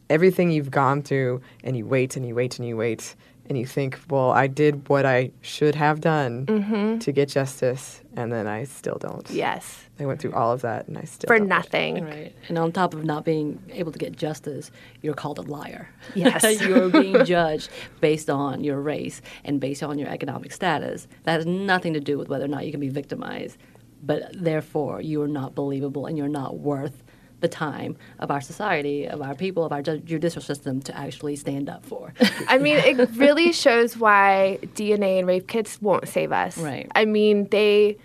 everything 0.10 0.52
you've 0.52 0.72
gone 0.72 1.04
through, 1.04 1.42
and 1.64 1.78
you 1.78 1.86
wait 1.86 2.16
and 2.16 2.26
you 2.28 2.34
wait 2.34 2.58
and 2.58 2.68
you 2.68 2.78
wait, 2.78 3.16
and 3.50 3.58
you 3.58 3.66
think, 3.66 4.00
well, 4.10 4.32
I 4.32 4.48
did 4.48 4.88
what 4.90 5.06
I 5.06 5.32
should 5.42 5.76
have 5.76 6.02
done 6.02 6.46
Mm-hmm. 6.46 7.00
to 7.00 7.12
get 7.12 7.30
justice, 7.30 8.02
and 8.16 8.32
then 8.32 8.48
I 8.48 8.64
still 8.66 8.98
don't. 9.00 9.30
Yes. 9.30 9.84
I 10.00 10.06
went 10.06 10.20
through 10.22 10.34
all 10.34 10.52
of 10.52 10.62
that, 10.62 10.88
and 10.88 10.98
I 10.98 11.04
still 11.06 11.28
For 11.28 11.40
don't. 11.40 11.48
nothing. 11.48 12.04
Right. 12.06 12.36
And 12.50 12.58
on 12.58 12.72
top 12.72 12.94
of 12.94 13.04
not 13.04 13.26
being 13.26 13.62
able 13.74 13.92
to 13.92 13.98
get 14.00 14.16
justice, 14.16 14.70
you're 15.02 15.14
called 15.16 15.40
a 15.40 15.44
liar. 15.44 15.90
Yes. 16.14 16.62
you're 16.68 16.90
being 16.90 17.24
judged 17.26 17.70
based 18.02 18.30
on 18.30 18.64
your 18.64 18.80
race 18.82 19.22
and 19.44 19.60
based 19.60 19.82
on 19.82 19.98
your 19.98 20.10
economic 20.10 20.52
status. 20.52 21.08
That 21.24 21.34
has 21.38 21.46
nothing 21.46 21.94
to 21.94 22.00
do 22.00 22.18
with 22.18 22.30
whether 22.30 22.46
or 22.46 22.50
not 22.50 22.66
you 22.66 22.72
can 22.72 22.80
be 22.80 22.90
victimized. 22.90 23.58
But 24.04 24.30
therefore, 24.34 25.02
you 25.02 25.22
are 25.24 25.28
not 25.28 25.56
believable 25.56 26.06
and 26.06 26.16
you're 26.18 26.28
not 26.28 26.60
worth 26.60 27.04
the 27.40 27.48
time 27.48 27.96
of 28.20 28.32
our 28.32 28.42
society, 28.42 29.08
of 29.08 29.22
our 29.22 29.36
people, 29.36 29.64
of 29.64 29.72
our 29.72 29.82
ju- 29.82 30.00
judicial 30.00 30.42
system 30.42 30.82
to 30.82 30.98
actually 30.98 31.36
stand 31.36 31.70
up 31.70 31.86
for. 31.86 32.14
I 32.48 32.58
mean, 32.58 32.78
it 32.78 33.10
really 33.16 33.52
shows 33.52 33.98
why 33.98 34.60
DNA 34.76 35.20
and 35.20 35.28
rape 35.28 35.48
kits 35.48 35.82
won't 35.82 36.08
save 36.08 36.32
us. 36.32 36.58
Right. 36.58 36.92
I 36.96 37.06
mean, 37.06 37.48
they 37.50 37.98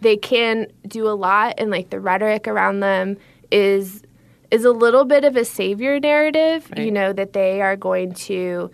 they 0.00 0.16
can 0.16 0.66
do 0.86 1.06
a 1.08 1.14
lot, 1.14 1.54
and 1.58 1.70
like 1.70 1.90
the 1.90 2.00
rhetoric 2.00 2.48
around 2.48 2.80
them 2.80 3.16
is 3.50 4.02
is 4.50 4.64
a 4.64 4.72
little 4.72 5.04
bit 5.04 5.24
of 5.24 5.36
a 5.36 5.44
savior 5.44 5.98
narrative. 6.00 6.70
You 6.76 6.90
know 6.90 7.12
that 7.12 7.32
they 7.32 7.62
are 7.62 7.76
going 7.76 8.12
to 8.14 8.70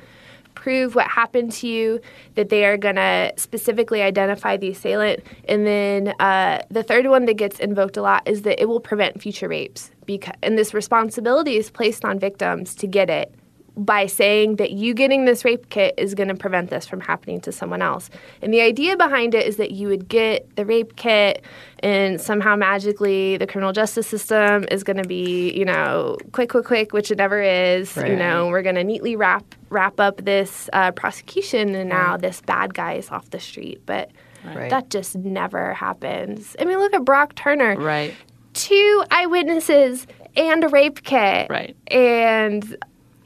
prove 0.59 0.94
what 0.94 1.07
happened 1.07 1.53
to 1.53 1.68
you, 1.68 2.01
that 2.35 2.49
they 2.49 2.64
are 2.64 2.77
going 2.77 2.97
to 2.97 3.33
specifically 3.37 4.03
identify 4.03 4.57
the 4.57 4.71
assailant, 4.71 5.21
and 5.49 5.66
then 5.66 6.09
uh, 6.18 6.61
the 6.68 6.83
third 6.83 7.07
one 7.07 7.27
that 7.27 7.35
gets 7.35 7.61
invoked 7.61 7.97
a 7.97 8.03
lot 8.03 8.27
is 8.27 8.42
that 8.42 8.61
it 8.61 8.66
will 8.66 8.81
prevent 8.81 9.23
future 9.23 9.49
rapes. 9.49 9.90
Because 10.05 10.35
and 10.42 10.59
this 10.59 10.75
responsibility 10.75 11.57
is 11.57 11.71
placed 11.71 12.05
on 12.05 12.18
victims 12.18 12.75
to 12.77 12.87
get 12.87 13.09
it 13.11 13.33
by 13.78 14.06
saying 14.06 14.56
that 14.56 14.72
you 14.72 14.92
getting 14.92 15.24
this 15.24 15.44
rape 15.44 15.70
kit 15.70 15.94
is 15.96 16.14
going 16.14 16.28
to 16.28 16.34
prevent 16.34 16.68
this 16.68 16.86
from 16.86 17.00
happening 17.00 17.40
to 17.42 17.52
someone 17.52 17.80
else. 17.80 18.10
And 18.42 18.52
the 18.52 18.60
idea 18.60 18.96
behind 18.96 19.34
it 19.34 19.46
is 19.46 19.56
that 19.56 19.70
you 19.70 19.86
would 19.86 20.08
get 20.08 20.56
the 20.56 20.66
rape 20.66 20.96
kit 20.96 21.44
and 21.78 22.20
somehow 22.20 22.56
magically 22.56 23.36
the 23.36 23.46
criminal 23.46 23.72
justice 23.72 24.08
system 24.08 24.66
is 24.72 24.82
going 24.82 24.96
to 24.96 25.08
be, 25.08 25.52
you 25.52 25.64
know, 25.64 26.16
quick 26.32 26.50
quick 26.50 26.64
quick, 26.64 26.92
which 26.92 27.12
it 27.12 27.18
never 27.18 27.40
is. 27.40 27.96
You 27.96 28.16
know, 28.16 28.48
we're 28.48 28.62
going 28.62 28.74
to 28.74 28.84
neatly 28.84 29.14
wrap 29.14 29.44
wrap 29.70 30.00
up 30.00 30.24
this 30.24 30.68
uh, 30.72 30.90
prosecution 30.92 31.74
and 31.74 31.88
now 31.88 32.16
this 32.16 32.40
bad 32.40 32.74
guy 32.74 32.94
is 32.94 33.08
off 33.10 33.30
the 33.30 33.40
street. 33.40 33.80
But 33.86 34.10
Right. 34.44 34.70
that 34.70 34.88
just 34.88 35.16
never 35.16 35.74
happens. 35.74 36.54
I 36.60 36.64
mean, 36.64 36.78
look 36.78 36.94
at 36.94 37.04
Brock 37.04 37.34
Turner 37.34 37.76
right. 37.76 38.14
two 38.54 39.04
eyewitnesses 39.10 40.06
and 40.36 40.64
a 40.64 40.68
rape 40.68 41.02
kit. 41.02 41.48
Right. 41.50 41.76
And 41.88 42.76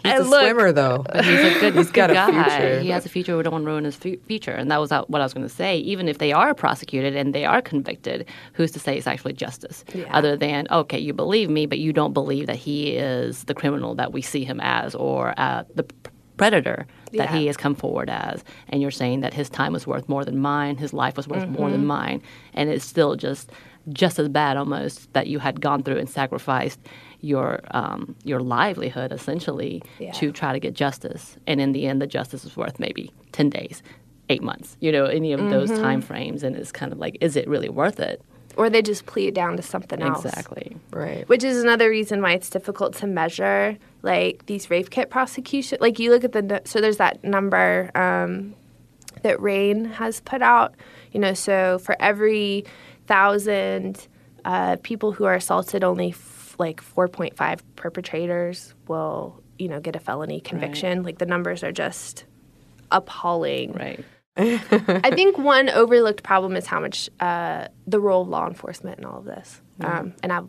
He's 0.02 0.12
I 0.12 0.16
a 0.16 0.22
look, 0.22 0.40
swimmer, 0.42 0.72
though. 0.72 1.04
But 1.10 1.24
he's 1.24 1.38
a 1.56 1.60
good, 1.60 1.74
He's 1.74 1.90
got 1.90 2.08
good 2.08 2.16
a 2.16 2.32
guy. 2.32 2.58
future. 2.58 2.80
He 2.80 2.88
has 2.90 3.06
a 3.06 3.08
future. 3.08 3.36
We 3.36 3.42
don't 3.42 3.52
want 3.52 3.64
to 3.64 3.70
ruin 3.70 3.84
his 3.84 3.96
fu- 3.96 4.18
future. 4.26 4.50
And 4.52 4.70
that 4.70 4.80
was 4.80 4.90
what 4.90 5.20
I 5.20 5.24
was 5.24 5.32
going 5.34 5.46
to 5.46 5.54
say. 5.54 5.78
Even 5.78 6.08
if 6.08 6.18
they 6.18 6.32
are 6.32 6.54
prosecuted 6.54 7.14
and 7.16 7.34
they 7.34 7.44
are 7.44 7.62
convicted, 7.62 8.26
who's 8.54 8.70
to 8.72 8.78
say 8.80 8.96
it's 8.98 9.06
actually 9.06 9.32
justice? 9.34 9.84
Yeah. 9.94 10.04
Other 10.10 10.36
than, 10.36 10.66
okay, 10.70 10.98
you 10.98 11.12
believe 11.12 11.48
me, 11.50 11.66
but 11.66 11.78
you 11.78 11.92
don't 11.92 12.12
believe 12.12 12.46
that 12.46 12.56
he 12.56 12.90
is 12.96 13.44
the 13.44 13.54
criminal 13.54 13.94
that 13.94 14.12
we 14.12 14.22
see 14.22 14.44
him 14.44 14.60
as 14.60 14.94
or 14.94 15.34
uh, 15.38 15.64
the 15.74 15.84
predator 16.36 16.86
that 17.12 17.30
he 17.30 17.46
has 17.46 17.56
come 17.56 17.74
forward 17.74 18.08
as. 18.10 18.42
And 18.70 18.80
you're 18.82 18.90
saying 18.90 19.20
that 19.20 19.34
his 19.34 19.48
time 19.50 19.72
was 19.74 19.86
worth 19.86 20.08
more 20.08 20.24
than 20.24 20.38
mine, 20.38 20.76
his 20.78 20.92
life 20.92 21.16
was 21.16 21.28
worth 21.28 21.46
more 21.48 21.66
Mm-hmm. 21.68 21.72
than 21.72 21.86
mine. 21.86 22.22
And 22.54 22.70
it's 22.70 22.84
still 22.84 23.16
just 23.16 23.50
just 23.88 24.20
as 24.20 24.28
bad 24.28 24.56
almost 24.56 25.12
that 25.12 25.26
you 25.26 25.40
had 25.40 25.60
gone 25.60 25.82
through 25.82 25.98
and 25.98 26.08
sacrificed 26.08 26.78
your 27.22 27.60
um, 27.70 28.14
your 28.24 28.40
livelihood 28.40 29.10
essentially 29.12 29.82
Yeah. 29.98 30.12
to 30.12 30.30
try 30.32 30.52
to 30.52 30.60
get 30.60 30.74
justice 30.74 31.36
and 31.46 31.60
in 31.60 31.72
the 31.72 31.86
end 31.86 32.02
the 32.02 32.06
justice 32.06 32.44
is 32.44 32.56
worth 32.56 32.78
maybe 32.78 33.12
10 33.32 33.48
days 33.50 33.82
8 34.28 34.42
months 34.42 34.76
you 34.80 34.90
know 34.92 35.06
any 35.06 35.32
of 35.32 35.40
those 35.50 35.70
Mm-hmm. 35.70 35.82
time 35.82 36.00
frames 36.02 36.42
and 36.42 36.56
it's 36.56 36.72
kind 36.72 36.92
of 36.92 36.98
like 36.98 37.16
is 37.20 37.36
it 37.36 37.46
really 37.48 37.68
worth 37.68 38.00
it 38.00 38.20
or 38.56 38.68
they 38.68 38.82
just 38.82 39.06
plea 39.06 39.28
it 39.28 39.34
down 39.34 39.56
to 39.56 39.62
something 39.62 40.02
else. 40.02 40.24
exactly 40.26 40.76
Right. 40.90 41.26
Which 41.28 41.42
is 41.42 41.62
another 41.62 41.88
reason 41.88 42.20
why 42.20 42.32
it's 42.32 42.50
difficult 42.50 42.92
to 42.96 43.06
measure 43.06 43.78
like 44.02 44.44
these 44.44 44.68
rape 44.68 44.90
kit 44.90 45.08
prosecution. 45.08 45.78
Like 45.80 45.98
you 45.98 46.10
look 46.10 46.22
at 46.22 46.32
the 46.32 46.60
so 46.66 46.80
there's 46.82 46.98
that 46.98 47.24
number 47.24 47.90
um, 47.94 48.54
that 49.22 49.40
RAINN 49.40 49.86
has 49.92 50.20
put 50.20 50.42
out. 50.42 50.74
You 51.12 51.20
know, 51.20 51.32
so 51.32 51.78
for 51.78 51.96
every 51.98 52.66
thousand 53.06 54.06
uh, 54.44 54.76
people 54.82 55.12
who 55.12 55.24
are 55.24 55.34
assaulted, 55.34 55.82
only 55.84 56.10
f- 56.10 56.31
like 56.58 56.82
4.5 56.82 57.60
perpetrators 57.76 58.74
will 58.88 59.42
you 59.58 59.68
know 59.68 59.80
get 59.80 59.96
a 59.96 60.00
felony 60.00 60.40
conviction. 60.40 61.02
Like 61.02 61.18
the 61.18 61.26
numbers 61.26 61.62
are 61.62 61.72
just 61.72 62.24
appalling. 62.90 63.72
right 63.72 64.04
I 64.36 65.10
think 65.14 65.36
one 65.36 65.68
overlooked 65.68 66.22
problem 66.22 66.56
is 66.56 66.66
how 66.66 66.80
much 66.80 67.10
uh, 67.20 67.68
the 67.86 68.00
role 68.00 68.22
of 68.22 68.28
law 68.28 68.46
enforcement 68.46 68.98
in 68.98 69.04
all 69.04 69.18
of 69.18 69.24
this. 69.26 69.60
Um, 69.80 70.14
and 70.22 70.32
I've, 70.32 70.48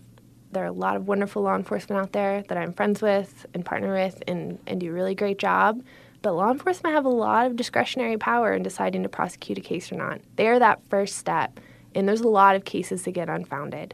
there 0.54 0.64
are 0.64 0.68
a 0.68 0.72
lot 0.72 0.96
of 0.96 1.08
wonderful 1.08 1.42
law 1.42 1.56
enforcement 1.56 2.02
out 2.02 2.14
there 2.14 2.44
that 2.48 2.58
I'm 2.58 2.72
friends 2.72 3.02
with 3.02 3.46
and 3.54 3.66
partner 3.66 3.94
with 3.94 4.24
and, 4.26 4.58
and 4.68 4.80
do 4.80 4.90
a 4.90 4.94
really 4.94 5.16
great 5.16 5.38
job. 5.38 5.84
But 6.22 6.34
law 6.34 6.50
enforcement 6.50 6.96
have 6.96 7.04
a 7.04 7.10
lot 7.10 7.48
of 7.48 7.58
discretionary 7.58 8.18
power 8.18 8.54
in 8.54 8.64
deciding 8.64 9.04
to 9.04 9.10
prosecute 9.10 9.58
a 9.58 9.62
case 9.62 9.92
or 9.92 9.96
not. 9.96 10.22
They 10.38 10.48
are 10.48 10.60
that 10.60 10.80
first 10.88 11.18
step, 11.18 11.60
and 11.94 12.08
there's 12.08 12.22
a 12.22 12.30
lot 12.30 12.56
of 12.56 12.64
cases 12.64 13.04
that 13.04 13.12
get 13.12 13.28
unfounded. 13.28 13.94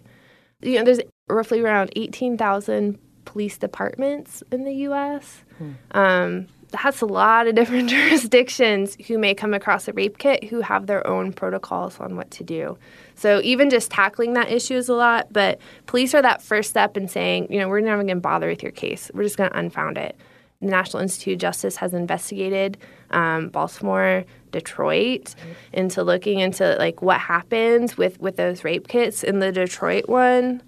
You 0.62 0.78
know, 0.78 0.84
there's 0.84 1.00
roughly 1.30 1.62
around 1.62 1.92
18,000 1.96 2.98
police 3.26 3.58
departments 3.58 4.44
in 4.52 4.64
the 4.64 4.74
U.S. 4.74 5.44
Um, 5.92 6.48
that's 6.72 7.02
a 7.02 7.06
lot 7.06 7.48
of 7.48 7.56
different 7.56 7.90
jurisdictions 7.96 8.96
who 9.08 9.18
may 9.18 9.34
come 9.34 9.54
across 9.54 9.88
a 9.88 9.94
rape 9.94 10.18
kit 10.18 10.44
who 10.44 10.62
have 10.62 10.88
their 10.88 11.06
own 11.06 11.34
protocols 11.34 12.00
on 12.00 12.16
what 12.16 12.30
to 12.32 12.44
do. 12.44 12.78
So 13.16 13.42
even 13.44 13.70
just 13.70 13.92
tackling 13.92 14.34
that 14.34 14.52
issue 14.52 14.76
is 14.76 14.90
a 14.90 14.94
lot, 14.94 15.32
but 15.32 15.60
police 15.88 16.14
are 16.14 16.22
that 16.22 16.42
first 16.42 16.70
step 16.70 16.96
in 16.96 17.08
saying, 17.08 17.52
you 17.52 17.60
know, 17.60 17.68
we're 17.68 17.82
never 17.82 18.04
going 18.04 18.16
to 18.18 18.22
bother 18.22 18.48
with 18.48 18.64
your 18.64 18.72
case. 18.72 19.12
We're 19.14 19.24
just 19.24 19.38
going 19.38 19.50
to 19.50 19.58
unfound 19.58 19.98
it. 19.98 20.16
The 20.62 20.68
National 20.68 21.02
Institute 21.02 21.36
of 21.36 21.40
Justice 21.40 21.78
has 21.78 21.94
investigated 21.94 22.78
um, 23.12 23.48
Baltimore, 23.50 24.26
Detroit, 24.52 25.34
into 25.72 26.04
looking 26.04 26.40
into 26.40 26.76
like 26.76 27.02
what 27.02 27.20
happens 27.20 27.98
with 27.98 28.20
with 28.20 28.36
those 28.36 28.66
rape 28.66 28.90
kits. 28.90 29.24
In 29.24 29.40
the 29.40 29.54
Detroit 29.54 30.10
one, 30.10 30.62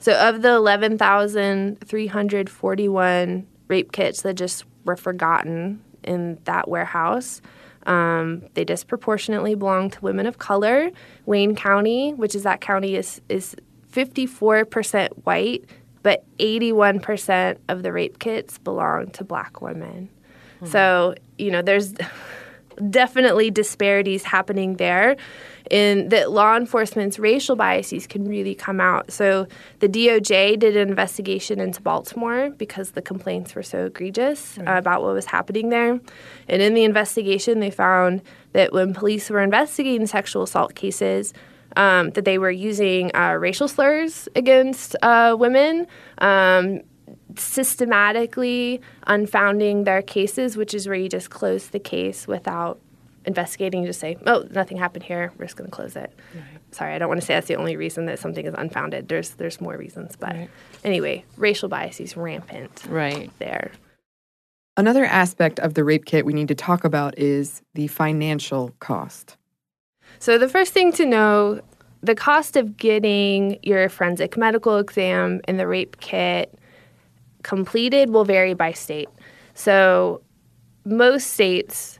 so 0.00 0.12
of 0.12 0.42
the 0.42 0.54
11,341 0.54 3.46
rape 3.68 3.92
kits 3.92 4.22
that 4.22 4.34
just 4.34 4.64
were 4.84 4.96
forgotten 4.96 5.80
in 6.04 6.38
that 6.44 6.68
warehouse, 6.68 7.40
um, 7.86 8.44
they 8.54 8.64
disproportionately 8.64 9.54
belong 9.54 9.90
to 9.90 10.00
women 10.00 10.26
of 10.26 10.38
color. 10.38 10.90
Wayne 11.26 11.54
County, 11.56 12.14
which 12.14 12.34
is 12.34 12.44
that 12.44 12.60
county, 12.60 12.96
is 12.96 13.20
is 13.28 13.54
54% 13.92 15.08
white, 15.24 15.64
but 16.02 16.24
81% 16.38 17.58
of 17.68 17.82
the 17.82 17.92
rape 17.92 18.18
kits 18.18 18.58
belong 18.58 19.10
to 19.12 19.24
black 19.24 19.62
women. 19.62 20.10
So, 20.64 21.14
you 21.38 21.50
know, 21.50 21.62
there's 21.62 21.94
definitely 22.90 23.50
disparities 23.50 24.24
happening 24.24 24.76
there 24.76 25.16
in 25.70 26.08
that 26.08 26.30
law 26.30 26.56
enforcement's 26.56 27.18
racial 27.18 27.56
biases 27.56 28.06
can 28.06 28.26
really 28.26 28.54
come 28.54 28.80
out. 28.80 29.12
So 29.12 29.46
the 29.80 29.88
DOJ 29.88 30.58
did 30.58 30.76
an 30.76 30.88
investigation 30.88 31.60
into 31.60 31.82
Baltimore 31.82 32.50
because 32.50 32.92
the 32.92 33.02
complaints 33.02 33.54
were 33.54 33.62
so 33.62 33.86
egregious 33.86 34.58
uh, 34.58 34.62
about 34.66 35.02
what 35.02 35.14
was 35.14 35.26
happening 35.26 35.68
there. 35.68 36.00
And 36.48 36.62
in 36.62 36.74
the 36.74 36.84
investigation, 36.84 37.60
they 37.60 37.70
found 37.70 38.22
that 38.52 38.72
when 38.72 38.94
police 38.94 39.30
were 39.30 39.40
investigating 39.40 40.06
sexual 40.06 40.42
assault 40.42 40.74
cases, 40.74 41.34
um, 41.76 42.10
that 42.10 42.24
they 42.24 42.38
were 42.38 42.50
using 42.50 43.14
uh, 43.14 43.34
racial 43.34 43.68
slurs 43.68 44.28
against 44.34 44.96
uh, 45.02 45.36
women. 45.38 45.86
Um, 46.18 46.80
systematically 47.36 48.80
unfounding 49.06 49.84
their 49.84 50.02
cases, 50.02 50.56
which 50.56 50.74
is 50.74 50.86
where 50.86 50.96
you 50.96 51.08
just 51.08 51.30
close 51.30 51.68
the 51.68 51.78
case 51.78 52.26
without 52.26 52.80
investigating. 53.28 53.82
You 53.82 53.86
just 53.88 54.00
say, 54.00 54.16
"Oh, 54.26 54.44
nothing 54.50 54.76
happened 54.76 55.04
here. 55.04 55.32
We're 55.38 55.44
just 55.44 55.56
going 55.56 55.70
to 55.70 55.74
close 55.76 55.94
it." 55.94 56.12
Sorry, 56.72 56.94
I 56.94 56.98
don't 56.98 57.08
want 57.08 57.20
to 57.20 57.26
say 57.26 57.34
that's 57.34 57.46
the 57.46 57.54
only 57.56 57.76
reason 57.76 58.06
that 58.06 58.18
something 58.18 58.44
is 58.44 58.54
unfounded. 58.58 59.08
There's 59.08 59.30
there's 59.30 59.60
more 59.60 59.76
reasons, 59.76 60.16
but 60.16 60.34
Right. 60.34 60.50
anyway, 60.84 61.24
racial 61.36 61.68
bias 61.68 62.00
is 62.00 62.16
rampant 62.16 62.82
right 62.88 63.30
there. 63.38 63.70
Another 64.76 65.04
aspect 65.04 65.58
of 65.60 65.74
the 65.74 65.84
rape 65.84 66.04
kit 66.04 66.24
we 66.26 66.32
need 66.32 66.48
to 66.48 66.54
talk 66.54 66.84
about 66.84 67.18
is 67.18 67.62
the 67.74 67.86
financial 67.86 68.72
cost. 68.80 69.36
So 70.18 70.38
the 70.38 70.48
first 70.48 70.72
thing 70.72 70.92
to 70.92 71.06
know, 71.06 71.60
the 72.00 72.14
cost 72.14 72.56
of 72.56 72.76
getting 72.76 73.58
your 73.62 73.88
forensic 73.88 74.36
medical 74.36 74.78
exam 74.78 75.40
and 75.48 75.58
the 75.58 75.66
rape 75.66 75.98
kit 76.00 76.56
completed 77.42 78.10
will 78.10 78.24
vary 78.24 78.54
by 78.54 78.72
state. 78.72 79.08
So 79.54 80.22
most 80.84 81.26
states 81.32 81.97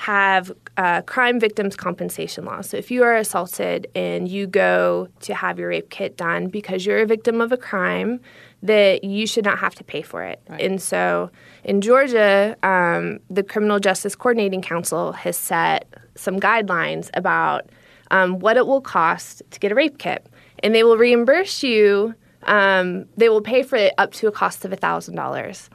have 0.00 0.50
uh, 0.78 1.02
crime 1.02 1.38
victims 1.38 1.76
compensation 1.76 2.46
laws. 2.46 2.70
So 2.70 2.78
if 2.78 2.90
you 2.90 3.02
are 3.02 3.14
assaulted 3.16 3.86
and 3.94 4.26
you 4.26 4.46
go 4.46 5.08
to 5.20 5.34
have 5.34 5.58
your 5.58 5.68
rape 5.68 5.90
kit 5.90 6.16
done 6.16 6.46
because 6.46 6.86
you're 6.86 7.00
a 7.00 7.06
victim 7.06 7.42
of 7.42 7.52
a 7.52 7.58
crime, 7.58 8.18
that 8.62 9.04
you 9.04 9.26
should 9.26 9.44
not 9.44 9.58
have 9.58 9.74
to 9.74 9.84
pay 9.84 10.00
for 10.00 10.22
it. 10.22 10.40
Right. 10.48 10.62
And 10.62 10.80
so 10.80 11.30
in 11.64 11.82
Georgia, 11.82 12.56
um, 12.62 13.20
the 13.28 13.42
Criminal 13.42 13.78
Justice 13.78 14.14
Coordinating 14.14 14.62
Council 14.62 15.12
has 15.12 15.36
set 15.36 15.86
some 16.14 16.40
guidelines 16.40 17.10
about 17.12 17.68
um, 18.10 18.38
what 18.38 18.56
it 18.56 18.66
will 18.66 18.80
cost 18.80 19.42
to 19.50 19.60
get 19.60 19.70
a 19.70 19.74
rape 19.74 19.98
kit. 19.98 20.26
And 20.60 20.74
they 20.74 20.82
will 20.82 20.96
reimburse 20.96 21.62
you, 21.62 22.14
um, 22.44 23.04
they 23.18 23.28
will 23.28 23.42
pay 23.42 23.62
for 23.62 23.76
it 23.76 23.92
up 23.98 24.12
to 24.14 24.28
a 24.28 24.32
cost 24.32 24.64
of 24.64 24.70
$1,000. 24.70 25.68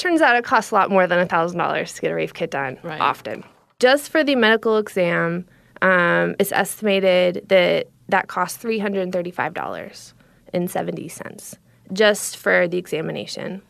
Turns 0.00 0.20
out 0.22 0.34
it 0.34 0.44
costs 0.44 0.70
a 0.70 0.74
lot 0.74 0.90
more 0.90 1.06
than 1.06 1.28
$1,000 1.28 1.94
to 1.94 2.00
get 2.00 2.10
a 2.10 2.14
rape 2.14 2.32
kit 2.32 2.50
done 2.50 2.78
right. 2.82 3.02
often. 3.02 3.44
Just 3.80 4.08
for 4.08 4.24
the 4.24 4.34
medical 4.34 4.78
exam, 4.78 5.44
um, 5.82 6.36
it's 6.38 6.52
estimated 6.52 7.44
that 7.50 7.88
that 8.08 8.28
costs 8.28 8.64
$335.70 8.64 11.58
just 11.92 12.38
for 12.38 12.66
the 12.66 12.78
examination. 12.78 13.60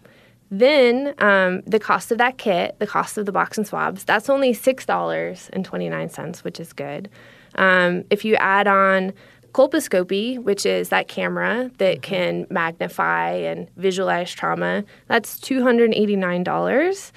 Then 0.52 1.16
um, 1.18 1.62
the 1.62 1.80
cost 1.80 2.12
of 2.12 2.18
that 2.18 2.38
kit, 2.38 2.76
the 2.78 2.86
cost 2.86 3.18
of 3.18 3.26
the 3.26 3.32
box 3.32 3.58
and 3.58 3.66
swabs, 3.66 4.04
that's 4.04 4.30
only 4.30 4.52
$6.29, 4.52 6.44
which 6.44 6.60
is 6.60 6.72
good. 6.72 7.10
Um, 7.56 8.04
if 8.08 8.24
you 8.24 8.36
add 8.36 8.68
on 8.68 9.12
colposcopy, 9.52 10.38
which 10.42 10.64
is 10.64 10.88
that 10.90 11.08
camera 11.08 11.70
that 11.78 11.96
mm-hmm. 11.96 12.14
can 12.14 12.46
magnify 12.50 13.30
and 13.30 13.68
visualize 13.76 14.32
trauma, 14.32 14.84
that's 15.06 15.38
$289. 15.40 17.12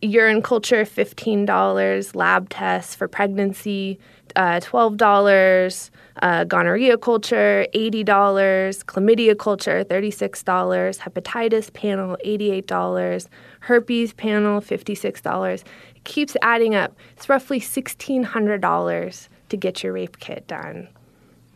Urine 0.00 0.42
culture, 0.42 0.84
$15. 0.84 2.14
Lab 2.14 2.48
tests 2.48 2.94
for 2.94 3.08
pregnancy, 3.08 3.98
uh, 4.36 4.60
$12. 4.60 5.90
Uh, 6.20 6.44
gonorrhea 6.44 6.96
culture, 6.98 7.66
$80. 7.74 8.04
Chlamydia 8.04 9.38
culture, 9.38 9.84
$36. 9.84 10.98
Hepatitis 10.98 11.72
panel, 11.72 12.16
$88. 12.24 13.28
Herpes 13.60 14.12
panel, 14.12 14.60
$56. 14.60 15.64
It 15.96 16.04
keeps 16.04 16.36
adding 16.42 16.74
up. 16.74 16.96
It's 17.16 17.28
roughly 17.28 17.60
$1,600 17.60 19.28
to 19.48 19.56
get 19.56 19.82
your 19.82 19.92
rape 19.92 20.18
kit 20.18 20.46
done 20.46 20.88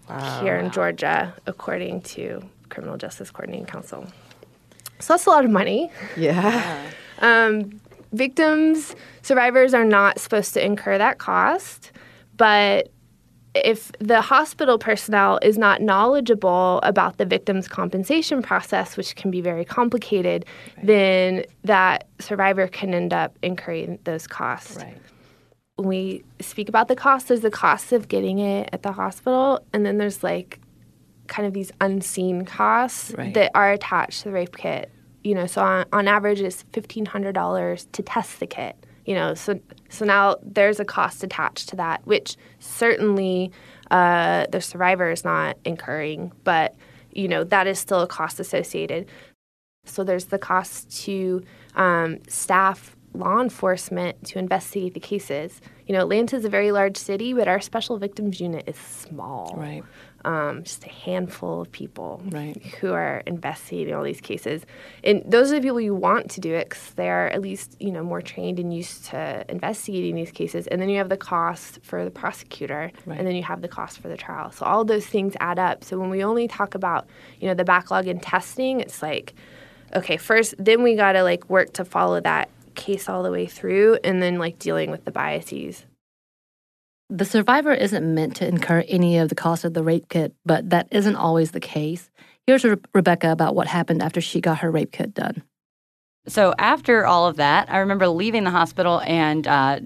wow. 0.08 0.40
here 0.42 0.56
in 0.56 0.70
Georgia, 0.70 1.34
according 1.46 2.02
to 2.02 2.42
Criminal 2.68 2.96
Justice 2.96 3.30
Coordinating 3.30 3.66
Council. 3.66 4.06
So 4.98 5.14
that's 5.14 5.26
a 5.26 5.30
lot 5.30 5.44
of 5.44 5.50
money. 5.50 5.90
Yeah. 6.16 6.90
um, 7.20 7.80
victims, 8.12 8.94
survivors 9.22 9.74
are 9.74 9.84
not 9.84 10.18
supposed 10.18 10.54
to 10.54 10.64
incur 10.64 10.98
that 10.98 11.18
cost, 11.18 11.92
but 12.36 12.90
if 13.54 13.92
the 13.98 14.22
hospital 14.22 14.78
personnel 14.78 15.38
is 15.42 15.58
not 15.58 15.82
knowledgeable 15.82 16.80
about 16.82 17.18
the 17.18 17.26
victim's 17.26 17.68
compensation 17.68 18.40
process, 18.40 18.96
which 18.96 19.14
can 19.14 19.30
be 19.30 19.42
very 19.42 19.64
complicated, 19.64 20.46
right. 20.76 20.86
then 20.86 21.44
that 21.64 22.08
survivor 22.18 22.66
can 22.66 22.94
end 22.94 23.12
up 23.12 23.36
incurring 23.42 23.98
those 24.04 24.26
costs. 24.26 24.76
Right 24.76 24.96
when 25.76 25.88
we 25.88 26.24
speak 26.40 26.68
about 26.68 26.88
the 26.88 26.96
cost, 26.96 27.28
there's 27.28 27.40
the 27.40 27.50
cost 27.50 27.92
of 27.92 28.08
getting 28.08 28.38
it 28.38 28.68
at 28.72 28.82
the 28.82 28.92
hospital, 28.92 29.64
and 29.72 29.86
then 29.86 29.98
there's 29.98 30.22
like 30.22 30.60
kind 31.28 31.46
of 31.46 31.54
these 31.54 31.72
unseen 31.80 32.44
costs 32.44 33.12
right. 33.16 33.32
that 33.34 33.50
are 33.54 33.72
attached 33.72 34.20
to 34.20 34.24
the 34.24 34.32
rape 34.32 34.56
kit. 34.56 34.90
You 35.24 35.34
know, 35.34 35.46
so 35.46 35.62
on, 35.62 35.86
on 35.92 36.08
average, 36.08 36.40
it's 36.40 36.62
fifteen 36.72 37.06
hundred 37.06 37.32
dollars 37.32 37.86
to 37.92 38.02
test 38.02 38.40
the 38.40 38.46
kit. 38.46 38.76
You 39.06 39.14
know, 39.14 39.34
so 39.34 39.58
so 39.88 40.04
now 40.04 40.36
there's 40.42 40.78
a 40.78 40.84
cost 40.84 41.24
attached 41.24 41.68
to 41.70 41.76
that, 41.76 42.06
which 42.06 42.36
certainly 42.58 43.50
uh, 43.90 44.46
the 44.50 44.60
survivor 44.60 45.10
is 45.10 45.24
not 45.24 45.56
incurring, 45.64 46.32
but 46.44 46.74
you 47.12 47.28
know 47.28 47.44
that 47.44 47.66
is 47.66 47.78
still 47.78 48.00
a 48.00 48.06
cost 48.06 48.40
associated. 48.40 49.08
So 49.84 50.04
there's 50.04 50.26
the 50.26 50.38
cost 50.38 51.04
to 51.04 51.42
um, 51.74 52.18
staff 52.28 52.96
law 53.14 53.40
enforcement 53.40 54.24
to 54.24 54.38
investigate 54.38 54.94
the 54.94 55.00
cases. 55.00 55.60
You 55.86 55.94
know, 55.94 56.02
Atlanta 56.02 56.36
is 56.36 56.44
a 56.44 56.48
very 56.48 56.72
large 56.72 56.96
city, 56.96 57.32
but 57.32 57.48
our 57.48 57.60
special 57.60 57.98
victims 57.98 58.40
unit 58.40 58.64
is 58.66 58.76
small. 58.76 59.54
Right. 59.56 59.84
Um, 60.24 60.62
just 60.62 60.84
a 60.84 60.88
handful 60.88 61.62
of 61.62 61.72
people 61.72 62.22
right. 62.26 62.56
who 62.80 62.92
are 62.92 63.24
investigating 63.26 63.92
all 63.92 64.04
these 64.04 64.20
cases. 64.20 64.64
And 65.02 65.22
those 65.26 65.50
are 65.50 65.56
the 65.56 65.60
people 65.60 65.80
you 65.80 65.96
want 65.96 66.30
to 66.30 66.40
do 66.40 66.54
it 66.54 66.68
because 66.68 66.90
they're 66.90 67.28
at 67.32 67.42
least, 67.42 67.76
you 67.80 67.90
know, 67.90 68.04
more 68.04 68.22
trained 68.22 68.60
and 68.60 68.72
used 68.72 69.06
to 69.06 69.44
investigating 69.48 70.14
these 70.14 70.30
cases. 70.30 70.68
And 70.68 70.80
then 70.80 70.88
you 70.88 70.98
have 70.98 71.08
the 71.08 71.16
cost 71.16 71.80
for 71.82 72.04
the 72.04 72.10
prosecutor, 72.10 72.92
right. 73.04 73.18
and 73.18 73.26
then 73.26 73.34
you 73.34 73.42
have 73.42 73.62
the 73.62 73.68
cost 73.68 73.98
for 73.98 74.06
the 74.06 74.16
trial. 74.16 74.52
So 74.52 74.64
all 74.64 74.84
those 74.84 75.06
things 75.06 75.34
add 75.40 75.58
up. 75.58 75.82
So 75.82 75.98
when 75.98 76.08
we 76.08 76.22
only 76.22 76.46
talk 76.46 76.76
about, 76.76 77.08
you 77.40 77.48
know, 77.48 77.54
the 77.54 77.64
backlog 77.64 78.06
in 78.06 78.20
testing, 78.20 78.78
it's 78.78 79.02
like, 79.02 79.34
okay, 79.96 80.16
first, 80.16 80.54
then 80.56 80.84
we 80.84 80.94
got 80.94 81.12
to 81.12 81.24
like 81.24 81.50
work 81.50 81.72
to 81.74 81.84
follow 81.84 82.20
that 82.20 82.48
case 82.74 83.08
all 83.08 83.22
the 83.22 83.30
way 83.30 83.46
through 83.46 83.98
and 84.04 84.22
then 84.22 84.38
like 84.38 84.58
dealing 84.58 84.90
with 84.90 85.04
the 85.04 85.10
biases. 85.10 85.84
The 87.08 87.24
survivor 87.24 87.72
isn't 87.72 88.14
meant 88.14 88.36
to 88.36 88.48
incur 88.48 88.84
any 88.88 89.18
of 89.18 89.28
the 89.28 89.34
cost 89.34 89.64
of 89.64 89.74
the 89.74 89.82
rape 89.82 90.08
kit, 90.08 90.34
but 90.46 90.70
that 90.70 90.88
isn't 90.90 91.16
always 91.16 91.50
the 91.50 91.60
case. 91.60 92.10
Here's 92.46 92.64
Re- 92.64 92.76
Rebecca 92.94 93.30
about 93.30 93.54
what 93.54 93.66
happened 93.66 94.02
after 94.02 94.20
she 94.20 94.40
got 94.40 94.58
her 94.58 94.70
rape 94.70 94.92
kit 94.92 95.14
done. 95.14 95.42
So 96.26 96.54
after 96.56 97.04
all 97.04 97.26
of 97.26 97.36
that, 97.36 97.70
I 97.70 97.78
remember 97.78 98.06
leaving 98.08 98.44
the 98.44 98.50
hospital 98.50 99.00
and 99.00 99.46
uh, 99.46 99.80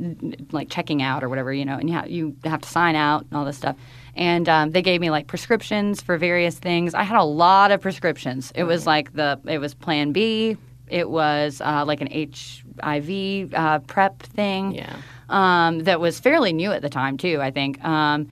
like 0.52 0.68
checking 0.68 1.02
out 1.02 1.24
or 1.24 1.28
whatever, 1.28 1.52
you 1.52 1.64
know, 1.64 1.78
and 1.78 1.88
you 1.88 1.96
have, 1.96 2.10
you 2.10 2.36
have 2.44 2.60
to 2.60 2.68
sign 2.68 2.94
out 2.94 3.22
and 3.22 3.38
all 3.38 3.44
this 3.44 3.56
stuff. 3.56 3.76
And 4.14 4.48
um, 4.48 4.70
they 4.70 4.82
gave 4.82 5.00
me 5.00 5.10
like 5.10 5.26
prescriptions 5.26 6.02
for 6.02 6.18
various 6.18 6.58
things. 6.58 6.94
I 6.94 7.04
had 7.04 7.18
a 7.18 7.24
lot 7.24 7.70
of 7.70 7.80
prescriptions. 7.80 8.52
It 8.54 8.64
was 8.64 8.86
like 8.86 9.14
the 9.14 9.40
it 9.46 9.58
was 9.58 9.74
Plan 9.74 10.12
B, 10.12 10.56
it 10.88 11.10
was 11.10 11.60
uh, 11.60 11.84
like 11.84 12.00
an 12.00 12.08
HIV 12.08 13.54
uh, 13.54 13.78
PrEP 13.80 14.22
thing. 14.22 14.72
Yeah. 14.72 14.96
Um, 15.28 15.80
that 15.80 16.00
was 16.00 16.20
fairly 16.20 16.52
new 16.52 16.70
at 16.70 16.82
the 16.82 16.88
time 16.88 17.16
too. 17.16 17.40
I 17.40 17.50
think. 17.50 17.82
Um, 17.84 18.30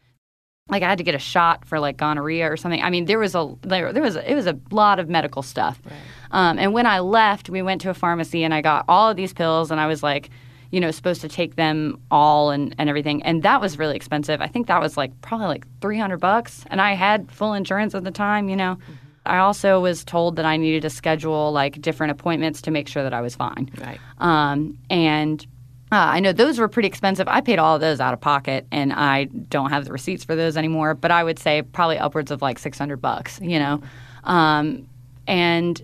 like 0.69 0.83
I 0.83 0.89
had 0.89 0.99
to 0.99 1.05
get 1.05 1.15
a 1.15 1.19
shot 1.19 1.67
for 1.67 1.79
like 1.79 1.99
gonorrhea 1.99 2.51
or 2.51 2.57
something. 2.57 2.83
I 2.83 2.89
mean, 2.89 3.05
there 3.05 3.19
was 3.19 3.35
a 3.35 3.55
there, 3.63 3.93
there 3.93 4.03
was 4.03 4.17
a, 4.17 4.31
it 4.31 4.35
was 4.35 4.47
a 4.47 4.59
lot 4.71 4.99
of 4.99 5.09
medical 5.09 5.43
stuff. 5.43 5.81
Right. 5.85 5.95
Um, 6.31 6.59
and 6.59 6.73
when 6.73 6.87
I 6.87 7.01
left, 7.01 7.51
we 7.51 7.61
went 7.61 7.83
to 7.83 7.91
a 7.91 7.95
pharmacy 7.95 8.45
and 8.45 8.55
I 8.55 8.63
got 8.63 8.85
all 8.89 9.11
of 9.11 9.17
these 9.17 9.33
pills, 9.33 9.71
and 9.71 9.79
I 9.79 9.87
was 9.87 10.03
like, 10.03 10.31
you 10.75 10.81
know, 10.81 10.91
supposed 10.91 11.21
to 11.21 11.29
take 11.29 11.55
them 11.55 12.01
all 12.11 12.51
and, 12.51 12.75
and 12.79 12.89
everything. 12.89 13.23
And 13.23 13.45
that 13.45 13.61
was 13.61 13.79
really 13.79 13.95
expensive. 13.95 14.41
I 14.41 14.49
think 14.49 14.67
that 14.67 14.81
was 14.81 14.97
like 14.97 15.13
probably 15.21 15.47
like 15.47 15.67
300 15.81 16.19
bucks. 16.19 16.65
And 16.67 16.81
I 16.81 16.95
had 16.95 17.31
full 17.31 17.53
insurance 17.55 17.95
at 17.95 18.03
the 18.03 18.11
time, 18.11 18.49
you 18.49 18.57
know. 18.57 18.75
Mm-hmm. 18.75 18.93
I 19.27 19.39
also 19.39 19.81
was 19.81 20.05
told 20.05 20.37
that 20.37 20.45
I 20.45 20.57
needed 20.57 20.83
to 20.83 20.91
schedule 20.91 21.53
like 21.53 21.81
different 21.81 22.11
appointments 22.11 22.63
to 22.63 22.71
make 22.71 22.89
sure 22.89 23.03
that 23.03 23.15
I 23.15 23.21
was 23.21 23.35
fine. 23.35 23.71
Right. 23.81 24.01
Um, 24.19 24.79
and 24.91 25.47
uh, 25.93 25.97
I 25.97 26.21
know 26.21 26.33
those 26.33 26.59
were 26.59 26.69
pretty 26.69 26.89
expensive. 26.89 27.29
I 27.29 27.41
paid 27.41 27.59
all 27.59 27.75
of 27.75 27.81
those 27.81 28.01
out 28.01 28.13
of 28.13 28.21
pocket, 28.21 28.67
and 28.73 28.93
I 28.93 29.25
don't 29.25 29.71
have 29.71 29.85
the 29.85 29.93
receipts 29.93 30.25
for 30.25 30.35
those 30.35 30.57
anymore. 30.57 30.95
But 30.95 31.11
I 31.11 31.23
would 31.23 31.39
say 31.39 31.63
probably 31.63 31.99
upwards 31.99 32.31
of 32.31 32.43
like 32.43 32.59
six 32.59 32.79
hundred 32.79 32.99
bucks. 32.99 33.41
You 33.41 33.59
know, 33.59 33.83
um, 34.25 34.89
and 35.27 35.81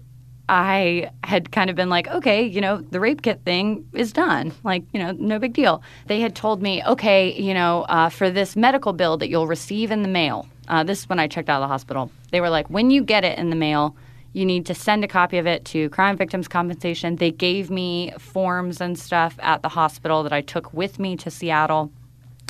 I 0.49 1.11
had 1.22 1.53
kind 1.53 1.70
of 1.70 1.76
been 1.76 1.88
like, 1.88 2.09
okay, 2.09 2.45
you 2.45 2.61
know, 2.61 2.78
the 2.78 2.99
rape 2.99 3.22
kit 3.22 3.41
thing 3.45 3.88
is 3.93 4.12
done. 4.12 4.53
Like, 4.64 4.82
you 4.93 4.99
know, 4.99 5.12
no 5.12 5.38
big 5.38 5.53
deal. 5.53 5.80
They 6.07 6.20
had 6.20 6.34
told 6.34 6.61
me, 6.61 6.82
okay, 6.84 7.41
you 7.41 7.55
know, 7.55 7.82
uh, 7.82 8.09
for 8.09 8.30
this 8.30 8.57
medical 8.57 8.93
bill 8.93 9.16
that 9.18 9.28
you'll 9.28 9.47
receive 9.47 9.93
in 9.93 10.03
the 10.03 10.09
mail. 10.09 10.49
Uh, 10.66 10.82
this 10.82 11.01
is 11.01 11.09
when 11.09 11.20
I 11.20 11.28
checked 11.28 11.49
out 11.49 11.62
of 11.62 11.68
the 11.68 11.72
hospital. 11.72 12.11
They 12.31 12.41
were 12.41 12.51
like, 12.51 12.68
when 12.68 12.91
you 12.91 13.03
get 13.03 13.24
it 13.24 13.39
in 13.39 13.51
the 13.51 13.57
mail, 13.57 13.97
you 14.33 14.47
need 14.47 14.66
to 14.66 14.74
send 14.74 15.03
a 15.03 15.09
copy 15.09 15.39
of 15.39 15.47
it 15.47 15.64
to 15.66 15.89
Crime 15.91 16.16
Victims 16.16 16.47
Compensation. 16.47 17.16
They 17.16 17.33
gave 17.33 17.70
me 17.70 18.12
forms 18.18 18.81
and 18.81 18.99
stuff 18.99 19.37
at 19.41 19.62
the 19.62 19.68
hospital 19.68 20.22
that 20.22 20.33
I 20.33 20.41
took 20.41 20.72
with 20.72 20.99
me 20.99 21.16
to 21.16 21.31
Seattle. 21.31 21.91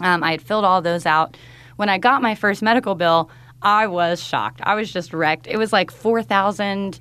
Um, 0.03 0.22
I 0.22 0.33
had 0.33 0.43
filled 0.43 0.64
all 0.64 0.83
those 0.83 1.07
out. 1.07 1.37
When 1.76 1.89
I 1.89 1.97
got 1.97 2.20
my 2.20 2.35
first 2.35 2.61
medical 2.61 2.95
bill, 2.95 3.31
I 3.62 3.87
was 3.87 4.22
shocked. 4.22 4.61
I 4.62 4.74
was 4.74 4.93
just 4.93 5.14
wrecked. 5.14 5.47
It 5.47 5.57
was 5.57 5.72
like 5.72 5.91
four 5.91 6.22
thousand 6.22 7.01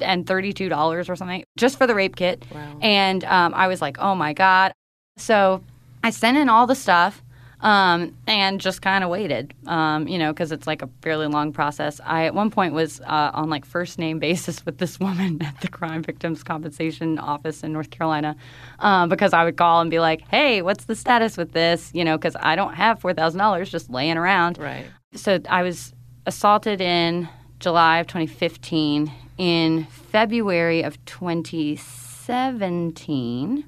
and 0.00 0.26
thirty-two 0.26 0.68
dollars 0.68 1.08
or 1.08 1.16
something 1.16 1.44
just 1.56 1.78
for 1.78 1.86
the 1.86 1.94
rape 1.94 2.14
kit. 2.14 2.44
Wow. 2.52 2.78
And 2.80 3.24
um, 3.24 3.52
I 3.54 3.66
was 3.66 3.80
like, 3.80 3.98
oh 3.98 4.14
my 4.14 4.32
god. 4.32 4.72
So 5.16 5.62
I 6.04 6.10
sent 6.10 6.36
in 6.38 6.48
all 6.48 6.66
the 6.66 6.74
stuff. 6.76 7.22
Um, 7.62 8.16
and 8.26 8.58
just 8.58 8.80
kind 8.80 9.04
of 9.04 9.10
waited, 9.10 9.52
um, 9.66 10.08
you 10.08 10.16
know, 10.16 10.32
because 10.32 10.50
it's 10.50 10.66
like 10.66 10.80
a 10.80 10.88
fairly 11.02 11.26
long 11.26 11.52
process. 11.52 12.00
I 12.02 12.24
at 12.24 12.34
one 12.34 12.50
point 12.50 12.72
was 12.72 13.02
uh, 13.02 13.32
on 13.34 13.50
like 13.50 13.66
first 13.66 13.98
name 13.98 14.18
basis 14.18 14.64
with 14.64 14.78
this 14.78 14.98
woman 14.98 15.42
at 15.42 15.60
the 15.60 15.68
Crime 15.68 16.02
Victims 16.02 16.42
Compensation 16.42 17.18
Office 17.18 17.62
in 17.62 17.72
North 17.72 17.90
Carolina, 17.90 18.34
um, 18.78 19.10
because 19.10 19.34
I 19.34 19.44
would 19.44 19.58
call 19.58 19.82
and 19.82 19.90
be 19.90 20.00
like, 20.00 20.26
"Hey, 20.28 20.62
what's 20.62 20.86
the 20.86 20.96
status 20.96 21.36
with 21.36 21.52
this?" 21.52 21.90
You 21.92 22.04
know, 22.04 22.16
because 22.16 22.36
I 22.40 22.56
don't 22.56 22.74
have 22.74 23.00
four 23.00 23.12
thousand 23.12 23.38
dollars 23.38 23.70
just 23.70 23.90
laying 23.90 24.16
around. 24.16 24.56
Right. 24.56 24.86
So 25.14 25.40
I 25.48 25.62
was 25.62 25.92
assaulted 26.26 26.80
in 26.80 27.28
July 27.58 27.98
of 27.98 28.06
2015, 28.06 29.12
in 29.36 29.84
February 29.86 30.82
of 30.82 31.04
2017, 31.04 33.64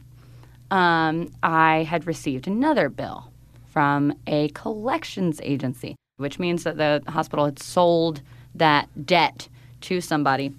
um, 0.70 1.32
I 1.42 1.82
had 1.82 2.06
received 2.06 2.46
another 2.46 2.88
bill 2.88 3.31
from 3.72 4.14
a 4.26 4.48
collections 4.50 5.40
agency, 5.42 5.96
which 6.18 6.38
means 6.38 6.64
that 6.64 6.76
the 6.76 7.02
hospital 7.08 7.46
had 7.46 7.58
sold 7.58 8.20
that 8.54 8.88
debt 9.06 9.48
to 9.82 10.00
somebody. 10.00 10.52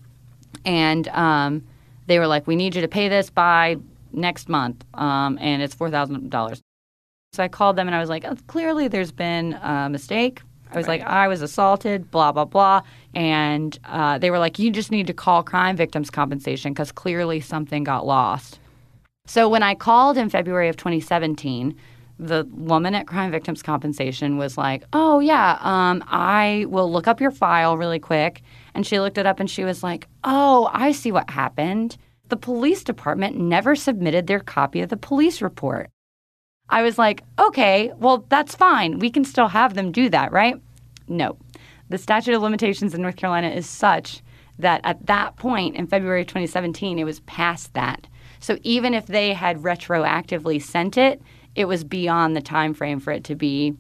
And 0.66 1.08
um, 1.10 1.64
they 2.08 2.20
were 2.20 2.28
like, 2.28 2.48
we 2.48 2.56
need 2.56 2.76
you 2.76 2.82
to 2.82 2.88
pay 2.88 3.08
this 3.08 3.30
by 3.30 3.78
next 4.12 4.50
month, 4.50 4.84
um, 4.94 5.38
and 5.42 5.62
it's 5.62 5.76
$4,000. 5.76 6.60
So 7.34 7.44
I 7.44 7.48
called 7.48 7.76
them 7.76 7.88
and 7.88 7.96
I 7.96 8.00
was 8.00 8.10
like, 8.10 8.26
oh, 8.26 8.38
clearly 8.46 8.88
there's 8.88 9.12
been 9.12 9.54
a 9.54 9.90
mistake. 9.90 10.42
I 10.72 10.78
was 10.78 10.88
right. 10.88 11.02
like, 11.02 11.10
I 11.10 11.28
was 11.28 11.42
assaulted, 11.42 12.10
blah, 12.12 12.32
blah, 12.32 12.46
blah. 12.46 12.82
And 13.16 13.78
uh, 13.86 14.20
they 14.20 14.30
were 14.30 14.40
like, 14.40 14.60
you 14.60 14.72
just 14.72 14.92
need 14.92 15.08
to 15.08 15.14
call 15.14 15.44
crime 15.44 15.76
victims 15.76 16.10
compensation 16.10 16.74
because 16.74 16.92
clearly 16.92 17.40
something 17.40 17.84
got 17.84 18.06
lost. 18.06 18.60
So 19.26 19.50
when 19.50 19.64
I 19.64 19.74
called 19.74 20.18
in 20.18 20.30
February 20.30 20.70
of 20.70 20.78
2017, 20.78 21.76
the 22.20 22.48
woman 22.52 22.96
at 22.96 23.08
Crime 23.08 23.32
Victims 23.32 23.64
Compensation 23.64 24.38
was 24.38 24.58
like, 24.58 24.84
"Oh 24.94 25.20
yeah, 25.20 25.58
um, 25.62 26.04
I 26.08 26.66
will 26.70 26.92
look 26.92 27.08
up 27.08 27.20
your 27.20 27.32
file 27.32 27.78
really 27.78 28.00
quick." 28.00 28.42
And 28.74 28.86
she 28.86 29.00
looked 29.00 29.18
it 29.18 29.26
up 29.26 29.40
and 29.40 29.50
she 29.50 29.64
was 29.64 29.84
like, 29.84 30.08
"Oh, 30.24 30.70
I 30.74 30.92
see 30.92 31.12
what 31.12 31.30
happened. 31.30 31.98
The 32.30 32.38
police 32.38 32.84
department 32.84 33.38
never 33.38 33.76
submitted 33.76 34.28
their 34.28 34.40
copy 34.40 34.82
of 34.82 34.90
the 34.90 34.98
police 34.98 35.42
report." 35.42 35.90
I 36.70 36.84
was 36.84 36.98
like, 36.98 37.24
"Okay, 37.40 37.92
well 37.98 38.26
that's 38.30 38.56
fine. 38.56 39.00
We 39.00 39.10
can 39.10 39.26
still 39.26 39.50
have 39.50 39.74
them 39.74 39.92
do 39.92 40.10
that, 40.10 40.32
right?" 40.32 40.56
No. 41.08 41.38
The 41.90 41.98
statute 41.98 42.34
of 42.34 42.42
limitations 42.42 42.94
in 42.94 43.02
North 43.02 43.18
Carolina 43.18 43.50
is 43.50 43.68
such 43.68 44.22
that 44.60 44.82
at 44.84 45.06
that 45.08 45.36
point 45.36 45.76
in 45.76 45.88
February 45.88 46.26
2017, 46.26 47.00
it 47.00 47.04
was 47.04 47.20
past 47.22 47.74
that. 47.74 48.08
So 48.40 48.58
even 48.64 48.94
if 48.94 49.06
they 49.06 49.34
had 49.34 49.64
retroactively 49.64 50.62
sent 50.62 50.98
it, 50.98 51.22
it 51.56 51.66
was 51.66 51.84
beyond 51.84 52.36
the 52.36 52.42
time 52.42 52.74
frame 52.74 53.00
for 53.00 53.12
it 53.12 53.24
to 53.26 53.36
be 53.36 53.74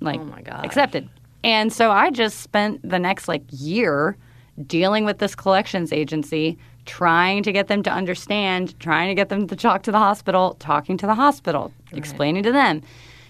like 0.00 0.20
oh 0.20 0.24
my 0.24 0.42
God. 0.42 0.64
accepted. 0.64 1.08
And 1.44 1.72
so 1.72 1.90
I 1.90 2.10
just 2.10 2.40
spent 2.40 2.88
the 2.88 2.98
next 2.98 3.28
like 3.28 3.42
year 3.48 4.16
dealing 4.66 5.04
with 5.04 5.18
this 5.18 5.34
collections 5.34 5.92
agency, 5.92 6.58
trying 6.84 7.42
to 7.42 7.52
get 7.52 7.68
them 7.68 7.82
to 7.82 7.90
understand, 7.90 8.78
trying 8.78 9.08
to 9.08 9.14
get 9.14 9.28
them 9.28 9.46
to 9.48 9.56
talk 9.56 9.82
to 9.84 9.92
the 9.92 9.98
hospital, 9.98 10.56
talking 10.58 10.96
to 10.98 11.06
the 11.06 11.14
hospital, 11.14 11.72
right. 11.90 11.98
explaining 11.98 12.42
to 12.44 12.52
them. 12.52 12.82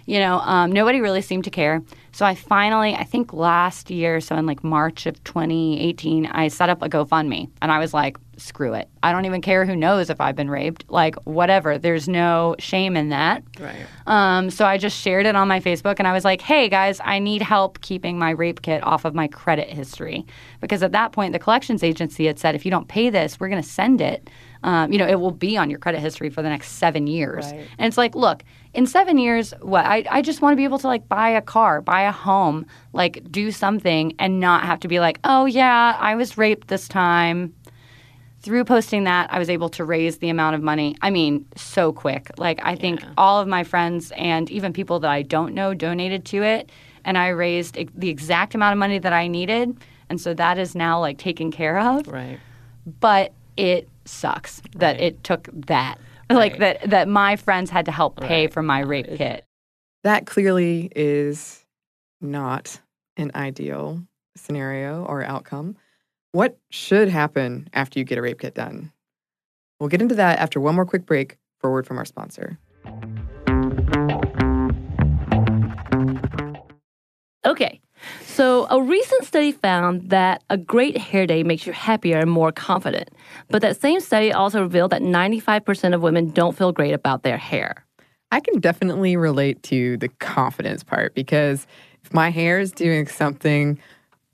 You 0.04 0.18
know, 0.18 0.40
um, 0.40 0.72
nobody 0.72 1.00
really 1.00 1.22
seemed 1.22 1.44
to 1.44 1.50
care. 1.50 1.80
So 2.10 2.26
I 2.26 2.34
finally, 2.34 2.94
I 2.94 3.04
think 3.04 3.32
last 3.32 3.88
year, 3.88 4.20
so 4.20 4.34
in 4.36 4.46
like 4.46 4.64
March 4.64 5.06
of 5.06 5.22
2018, 5.22 6.26
I 6.26 6.48
set 6.48 6.68
up 6.68 6.82
a 6.82 6.88
GoFundMe 6.88 7.48
and 7.62 7.70
I 7.70 7.78
was 7.78 7.94
like, 7.94 8.18
screw 8.42 8.74
it. 8.74 8.88
I 9.02 9.12
don't 9.12 9.24
even 9.24 9.40
care 9.40 9.64
who 9.64 9.76
knows 9.76 10.10
if 10.10 10.20
I've 10.20 10.36
been 10.36 10.50
raped. 10.50 10.84
Like, 10.88 11.14
whatever. 11.24 11.78
There's 11.78 12.08
no 12.08 12.56
shame 12.58 12.96
in 12.96 13.08
that. 13.10 13.42
Right. 13.58 13.86
Um, 14.06 14.50
so 14.50 14.64
I 14.64 14.78
just 14.78 14.98
shared 15.00 15.26
it 15.26 15.36
on 15.36 15.48
my 15.48 15.60
Facebook 15.60 15.96
and 15.98 16.06
I 16.06 16.12
was 16.12 16.24
like, 16.24 16.40
hey 16.40 16.68
guys, 16.68 17.00
I 17.04 17.18
need 17.18 17.42
help 17.42 17.80
keeping 17.80 18.18
my 18.18 18.30
rape 18.30 18.62
kit 18.62 18.82
off 18.82 19.04
of 19.04 19.14
my 19.14 19.28
credit 19.28 19.68
history. 19.68 20.26
Because 20.60 20.82
at 20.82 20.92
that 20.92 21.12
point, 21.12 21.32
the 21.32 21.38
collections 21.38 21.82
agency 21.82 22.26
had 22.26 22.38
said, 22.38 22.54
if 22.54 22.64
you 22.64 22.70
don't 22.70 22.88
pay 22.88 23.10
this, 23.10 23.38
we're 23.38 23.48
going 23.48 23.62
to 23.62 23.68
send 23.68 24.00
it. 24.00 24.28
Um, 24.64 24.92
you 24.92 24.98
know, 24.98 25.08
it 25.08 25.18
will 25.18 25.32
be 25.32 25.56
on 25.56 25.70
your 25.70 25.78
credit 25.78 26.00
history 26.00 26.30
for 26.30 26.42
the 26.42 26.48
next 26.48 26.72
seven 26.72 27.06
years. 27.06 27.46
Right. 27.46 27.66
And 27.78 27.88
it's 27.88 27.98
like, 27.98 28.14
look, 28.14 28.44
in 28.74 28.86
seven 28.86 29.18
years, 29.18 29.52
what 29.60 29.84
I, 29.84 30.04
I 30.08 30.22
just 30.22 30.40
want 30.40 30.52
to 30.52 30.56
be 30.56 30.64
able 30.64 30.78
to 30.78 30.86
like 30.86 31.08
buy 31.08 31.30
a 31.30 31.42
car, 31.42 31.80
buy 31.80 32.02
a 32.02 32.12
home, 32.12 32.66
like 32.92 33.30
do 33.30 33.50
something 33.50 34.14
and 34.18 34.38
not 34.38 34.64
have 34.64 34.80
to 34.80 34.88
be 34.88 35.00
like, 35.00 35.18
oh 35.24 35.46
yeah, 35.46 35.96
I 35.98 36.14
was 36.14 36.38
raped 36.38 36.68
this 36.68 36.86
time 36.88 37.54
through 38.42 38.64
posting 38.64 39.04
that, 39.04 39.32
I 39.32 39.38
was 39.38 39.48
able 39.48 39.68
to 39.70 39.84
raise 39.84 40.18
the 40.18 40.28
amount 40.28 40.56
of 40.56 40.62
money. 40.62 40.96
I 41.00 41.10
mean, 41.10 41.46
so 41.56 41.92
quick. 41.92 42.30
Like, 42.38 42.60
I 42.64 42.74
think 42.74 43.00
yeah. 43.00 43.12
all 43.16 43.40
of 43.40 43.46
my 43.46 43.62
friends 43.62 44.12
and 44.16 44.50
even 44.50 44.72
people 44.72 44.98
that 45.00 45.10
I 45.10 45.22
don't 45.22 45.54
know 45.54 45.74
donated 45.74 46.24
to 46.26 46.42
it. 46.42 46.70
And 47.04 47.16
I 47.16 47.28
raised 47.28 47.78
the 47.94 48.08
exact 48.08 48.54
amount 48.54 48.72
of 48.72 48.78
money 48.78 48.98
that 48.98 49.12
I 49.12 49.28
needed. 49.28 49.76
And 50.08 50.20
so 50.20 50.34
that 50.34 50.58
is 50.58 50.74
now 50.74 51.00
like 51.00 51.18
taken 51.18 51.50
care 51.50 51.78
of. 51.78 52.06
Right. 52.08 52.38
But 53.00 53.32
it 53.56 53.88
sucks 54.04 54.60
that 54.76 54.92
right. 54.92 55.00
it 55.00 55.24
took 55.24 55.48
that. 55.66 55.98
Right. 56.30 56.38
Like, 56.38 56.58
that, 56.60 56.88
that 56.88 57.08
my 57.08 57.36
friends 57.36 57.68
had 57.68 57.84
to 57.84 57.92
help 57.92 58.18
pay 58.18 58.44
right. 58.44 58.52
for 58.52 58.62
my 58.62 58.78
rape 58.78 59.06
kit. 59.18 59.44
That 60.02 60.24
clearly 60.24 60.90
is 60.96 61.62
not 62.22 62.80
an 63.18 63.32
ideal 63.34 64.02
scenario 64.34 65.04
or 65.04 65.22
outcome. 65.22 65.76
What 66.32 66.56
should 66.70 67.10
happen 67.10 67.68
after 67.74 67.98
you 67.98 68.06
get 68.06 68.16
a 68.16 68.22
rape 68.22 68.40
kit 68.40 68.54
done? 68.54 68.90
We'll 69.78 69.90
get 69.90 70.00
into 70.00 70.14
that 70.14 70.38
after 70.38 70.60
one 70.60 70.74
more 70.74 70.86
quick 70.86 71.04
break 71.04 71.36
for 71.60 71.68
a 71.68 71.72
word 71.72 71.86
from 71.86 71.98
our 71.98 72.06
sponsor. 72.06 72.58
Okay, 77.44 77.82
so 78.24 78.66
a 78.70 78.80
recent 78.80 79.24
study 79.26 79.52
found 79.52 80.08
that 80.08 80.42
a 80.48 80.56
great 80.56 80.96
hair 80.96 81.26
day 81.26 81.42
makes 81.42 81.66
you 81.66 81.74
happier 81.74 82.20
and 82.20 82.30
more 82.30 82.50
confident. 82.50 83.10
But 83.50 83.60
that 83.60 83.78
same 83.78 84.00
study 84.00 84.32
also 84.32 84.62
revealed 84.62 84.92
that 84.92 85.02
95% 85.02 85.94
of 85.94 86.00
women 86.00 86.30
don't 86.30 86.56
feel 86.56 86.72
great 86.72 86.94
about 86.94 87.24
their 87.24 87.36
hair. 87.36 87.84
I 88.30 88.40
can 88.40 88.58
definitely 88.58 89.18
relate 89.18 89.62
to 89.64 89.98
the 89.98 90.08
confidence 90.08 90.82
part 90.82 91.14
because 91.14 91.66
if 92.02 92.14
my 92.14 92.30
hair 92.30 92.58
is 92.58 92.72
doing 92.72 93.06
something 93.06 93.78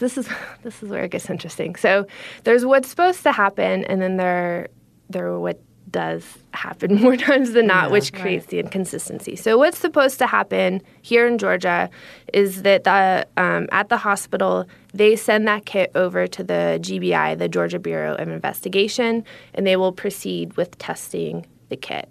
this 0.00 0.18
is 0.18 0.28
this 0.62 0.82
is 0.82 0.88
where 0.88 1.04
it 1.04 1.12
gets 1.12 1.30
interesting. 1.30 1.76
So 1.76 2.06
there's 2.44 2.66
what's 2.66 2.88
supposed 2.88 3.22
to 3.22 3.32
happen, 3.32 3.84
and 3.84 4.02
then 4.02 4.16
there 4.16 4.68
there 5.08 5.38
what 5.38 5.60
does 5.90 6.38
happen 6.52 6.94
more 7.02 7.16
times 7.16 7.52
than 7.52 7.66
not, 7.66 7.86
yeah, 7.86 7.92
which 7.92 8.12
creates 8.12 8.44
right. 8.44 8.50
the 8.50 8.58
inconsistency. 8.60 9.36
So 9.36 9.58
what's 9.58 9.78
supposed 9.78 10.18
to 10.18 10.26
happen 10.26 10.82
here 11.02 11.26
in 11.26 11.38
Georgia 11.38 11.90
is 12.32 12.62
that 12.62 12.84
the 12.84 13.26
um, 13.36 13.68
at 13.72 13.88
the 13.88 13.96
hospital 13.96 14.66
they 14.92 15.14
send 15.14 15.46
that 15.46 15.66
kit 15.66 15.92
over 15.94 16.26
to 16.26 16.42
the 16.42 16.78
GBI, 16.82 17.38
the 17.38 17.48
Georgia 17.48 17.78
Bureau 17.78 18.14
of 18.16 18.28
Investigation, 18.28 19.24
and 19.54 19.66
they 19.66 19.76
will 19.76 19.92
proceed 19.92 20.56
with 20.56 20.76
testing 20.78 21.46
the 21.68 21.76
kit. 21.76 22.08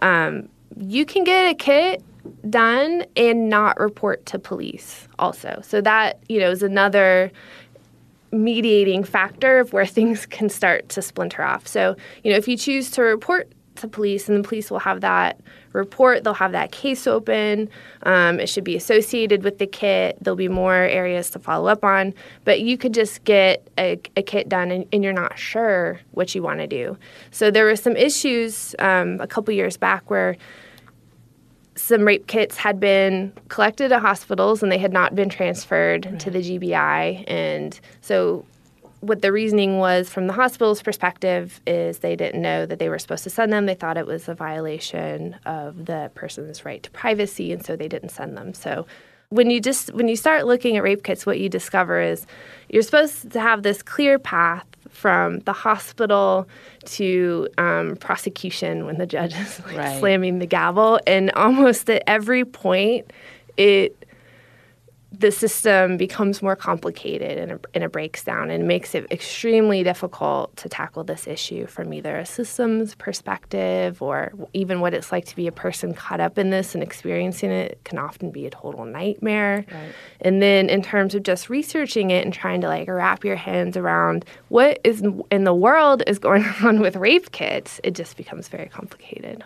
Um, 0.00 0.48
you 0.76 1.04
can 1.04 1.24
get 1.24 1.50
a 1.50 1.54
kit 1.54 2.02
done 2.48 3.04
and 3.16 3.48
not 3.48 3.78
report 3.78 4.24
to 4.26 4.38
police 4.38 5.08
also. 5.18 5.60
So 5.62 5.80
that, 5.80 6.20
you 6.28 6.38
know, 6.38 6.50
is 6.50 6.62
another 6.62 7.30
mediating 8.32 9.04
factor 9.04 9.58
of 9.58 9.72
where 9.72 9.86
things 9.98 10.26
can 10.26 10.48
start 10.48 10.88
to 10.90 11.02
splinter 11.02 11.42
off. 11.42 11.66
So, 11.66 11.96
you 12.22 12.30
know, 12.30 12.36
if 12.36 12.48
you 12.48 12.56
choose 12.56 12.90
to 12.92 13.02
report 13.02 13.52
to 13.76 13.88
police, 13.88 14.28
and 14.28 14.42
the 14.42 14.48
police 14.48 14.70
will 14.70 14.78
have 14.78 15.00
that 15.00 15.40
report. 15.72 16.22
They'll 16.22 16.34
have 16.34 16.52
that 16.52 16.70
case 16.70 17.06
open. 17.06 17.68
Um, 18.04 18.38
it 18.38 18.48
should 18.48 18.64
be 18.64 18.76
associated 18.76 19.42
with 19.42 19.58
the 19.58 19.66
kit. 19.66 20.16
There'll 20.20 20.36
be 20.36 20.48
more 20.48 20.74
areas 20.74 21.30
to 21.30 21.38
follow 21.38 21.68
up 21.68 21.84
on. 21.84 22.14
But 22.44 22.60
you 22.60 22.78
could 22.78 22.94
just 22.94 23.24
get 23.24 23.68
a, 23.76 24.00
a 24.16 24.22
kit 24.22 24.48
done, 24.48 24.70
and, 24.70 24.86
and, 24.92 25.02
you're 25.02 25.12
not 25.12 25.38
sure 25.38 26.00
what 26.12 26.34
you 26.34 26.42
want 26.42 26.60
to 26.60 26.66
do. 26.66 26.96
So 27.30 27.50
there 27.50 27.64
were 27.64 27.76
some 27.76 27.96
issues 27.96 28.74
um, 28.78 29.20
a 29.20 29.26
couple 29.26 29.52
years 29.52 29.76
back 29.76 30.08
where 30.08 30.36
some 31.76 32.02
rape 32.02 32.26
kits 32.26 32.56
had 32.56 32.78
been 32.78 33.32
collected 33.48 33.92
at 33.92 34.00
hospitals 34.00 34.62
and 34.62 34.70
they 34.70 34.78
had 34.78 34.92
not 34.92 35.14
been 35.14 35.28
transferred 35.28 36.06
right. 36.06 36.20
to 36.20 36.30
the 36.30 36.38
GBI. 36.38 37.24
And 37.26 37.78
so 38.00 38.44
what 39.00 39.22
the 39.22 39.32
reasoning 39.32 39.78
was 39.78 40.08
from 40.08 40.26
the 40.26 40.32
hospital's 40.32 40.82
perspective 40.82 41.60
is 41.66 41.98
they 41.98 42.16
didn't 42.16 42.40
know 42.40 42.64
that 42.64 42.78
they 42.78 42.88
were 42.88 42.98
supposed 42.98 43.24
to 43.24 43.30
send 43.30 43.52
them. 43.52 43.66
They 43.66 43.74
thought 43.74 43.98
it 43.98 44.06
was 44.06 44.28
a 44.28 44.34
violation 44.34 45.36
of 45.44 45.86
the 45.86 46.10
person's 46.14 46.64
right 46.64 46.82
to 46.82 46.90
privacy, 46.90 47.52
and 47.52 47.64
so 47.64 47.76
they 47.76 47.88
didn't 47.88 48.10
send 48.10 48.36
them. 48.36 48.54
So 48.54 48.86
when 49.28 49.50
you 49.50 49.60
just 49.60 49.92
when 49.92 50.08
you 50.08 50.16
start 50.16 50.46
looking 50.46 50.76
at 50.76 50.82
rape 50.82 51.02
kits, 51.02 51.26
what 51.26 51.38
you 51.38 51.48
discover 51.48 52.00
is 52.00 52.26
you're 52.68 52.82
supposed 52.82 53.30
to 53.32 53.40
have 53.40 53.62
this 53.62 53.82
clear 53.82 54.18
path 54.18 54.66
from 54.94 55.40
the 55.40 55.52
hospital 55.52 56.48
to 56.84 57.48
um, 57.58 57.96
prosecution 57.96 58.86
when 58.86 58.96
the 58.98 59.06
judge 59.06 59.34
is 59.34 59.60
like 59.66 59.76
right. 59.76 59.98
slamming 59.98 60.38
the 60.38 60.46
gavel, 60.46 61.00
and 61.06 61.30
almost 61.32 61.90
at 61.90 62.02
every 62.06 62.44
point, 62.44 63.12
it 63.56 64.06
the 65.20 65.30
system 65.30 65.96
becomes 65.96 66.42
more 66.42 66.56
complicated 66.56 67.38
and 67.38 67.52
it, 67.52 67.66
and 67.74 67.84
it 67.84 67.92
breaks 67.92 68.24
down 68.24 68.50
and 68.50 68.66
makes 68.66 68.94
it 68.94 69.10
extremely 69.10 69.82
difficult 69.82 70.56
to 70.56 70.68
tackle 70.68 71.04
this 71.04 71.26
issue 71.26 71.66
from 71.66 71.92
either 71.92 72.16
a 72.16 72.26
systems 72.26 72.94
perspective 72.94 74.00
or 74.00 74.32
even 74.52 74.80
what 74.80 74.94
it's 74.94 75.12
like 75.12 75.24
to 75.26 75.36
be 75.36 75.46
a 75.46 75.52
person 75.52 75.94
caught 75.94 76.20
up 76.20 76.38
in 76.38 76.50
this 76.50 76.74
and 76.74 76.82
experiencing 76.82 77.50
it 77.50 77.78
can 77.84 77.98
often 77.98 78.30
be 78.30 78.46
a 78.46 78.50
total 78.50 78.84
nightmare. 78.84 79.64
Right. 79.70 79.92
And 80.20 80.42
then 80.42 80.68
in 80.68 80.82
terms 80.82 81.14
of 81.14 81.22
just 81.22 81.50
researching 81.50 82.10
it 82.10 82.24
and 82.24 82.32
trying 82.32 82.60
to 82.62 82.68
like 82.68 82.88
wrap 82.88 83.24
your 83.24 83.36
hands 83.36 83.76
around 83.76 84.24
what 84.48 84.80
is 84.84 85.02
in 85.30 85.44
the 85.44 85.54
world 85.54 86.02
is 86.06 86.18
going 86.18 86.44
on 86.62 86.80
with 86.80 86.96
rape 86.96 87.32
kits, 87.32 87.80
it 87.84 87.92
just 87.92 88.16
becomes 88.16 88.48
very 88.48 88.68
complicated. 88.68 89.44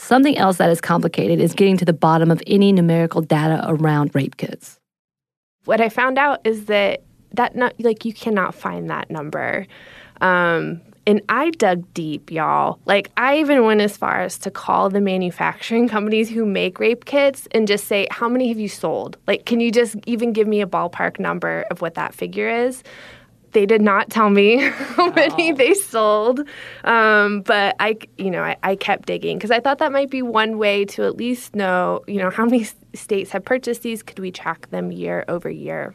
Something 0.00 0.38
else 0.38 0.56
that 0.56 0.70
is 0.70 0.80
complicated 0.80 1.40
is 1.40 1.52
getting 1.52 1.76
to 1.76 1.84
the 1.84 1.92
bottom 1.92 2.30
of 2.30 2.42
any 2.46 2.72
numerical 2.72 3.20
data 3.20 3.62
around 3.68 4.14
rape 4.14 4.38
kits. 4.38 4.80
What 5.66 5.82
I 5.82 5.90
found 5.90 6.18
out 6.18 6.40
is 6.42 6.64
that 6.64 7.02
that 7.34 7.54
not 7.54 7.74
like 7.78 8.06
you 8.06 8.14
cannot 8.14 8.54
find 8.54 8.88
that 8.88 9.10
number. 9.10 9.66
Um, 10.22 10.80
and 11.06 11.20
I 11.28 11.50
dug 11.50 11.84
deep, 11.92 12.30
y'all. 12.30 12.78
Like, 12.86 13.10
I 13.16 13.38
even 13.38 13.64
went 13.64 13.82
as 13.82 13.96
far 13.96 14.22
as 14.22 14.38
to 14.38 14.50
call 14.50 14.88
the 14.88 15.00
manufacturing 15.00 15.88
companies 15.88 16.30
who 16.30 16.46
make 16.46 16.80
rape 16.80 17.04
kits 17.04 17.46
and 17.52 17.68
just 17.68 17.86
say, 17.86 18.06
How 18.10 18.28
many 18.28 18.48
have 18.48 18.58
you 18.58 18.68
sold? 18.68 19.18
Like, 19.26 19.44
can 19.44 19.60
you 19.60 19.70
just 19.70 19.96
even 20.06 20.32
give 20.32 20.48
me 20.48 20.62
a 20.62 20.66
ballpark 20.66 21.20
number 21.20 21.66
of 21.70 21.82
what 21.82 21.94
that 21.94 22.14
figure 22.14 22.48
is? 22.48 22.82
They 23.52 23.66
did 23.66 23.82
not 23.82 24.10
tell 24.10 24.30
me 24.30 24.58
how 24.70 25.10
many 25.10 25.52
they 25.52 25.74
sold. 25.74 26.40
Um, 26.84 27.42
but 27.42 27.76
I, 27.80 27.98
you 28.16 28.30
know, 28.30 28.42
I, 28.42 28.56
I 28.62 28.76
kept 28.76 29.06
digging 29.06 29.38
because 29.38 29.50
I 29.50 29.60
thought 29.60 29.78
that 29.78 29.92
might 29.92 30.10
be 30.10 30.22
one 30.22 30.58
way 30.58 30.84
to 30.86 31.04
at 31.04 31.16
least 31.16 31.54
know, 31.54 32.02
you 32.06 32.18
know, 32.18 32.30
how 32.30 32.44
many 32.44 32.64
states 32.94 33.30
have 33.30 33.44
purchased 33.44 33.82
these. 33.82 34.02
Could 34.02 34.18
we 34.18 34.30
track 34.30 34.70
them 34.70 34.92
year 34.92 35.24
over 35.28 35.50
year? 35.50 35.94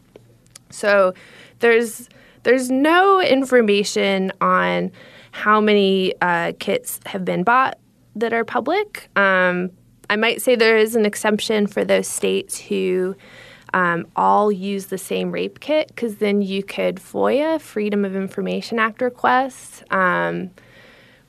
So 0.70 1.14
there's 1.60 2.10
there's 2.44 2.70
no 2.70 3.22
information 3.22 4.32
on 4.40 4.92
how 5.32 5.60
many 5.60 6.14
uh, 6.22 6.54
kits 6.60 7.00
have 7.06 7.26
been 7.26 7.44
bought 7.44 7.80
that 8.16 8.34
are 8.34 8.46
public. 8.46 9.10
Um, 9.16 9.72
I 10.10 10.16
might 10.16 10.42
say 10.42 10.56
there 10.56 10.78
is 10.78 10.96
an 10.96 11.06
exception 11.06 11.68
for 11.68 11.84
those 11.84 12.08
states 12.08 12.60
who 12.60 13.16
um, 13.76 14.08
all 14.16 14.54
use 14.54 14.86
the 14.86 14.98
same 14.98 15.32
rape 15.32 15.60
kit 15.60 15.90
because 15.90 16.16
then 16.16 16.42
you 16.42 16.64
could 16.64 16.96
FOIA, 16.96 17.60
Freedom 17.60 18.06
of 18.06 18.16
Information 18.16 18.80
Act 18.80 19.02
requests, 19.02 19.84
um, 19.92 20.50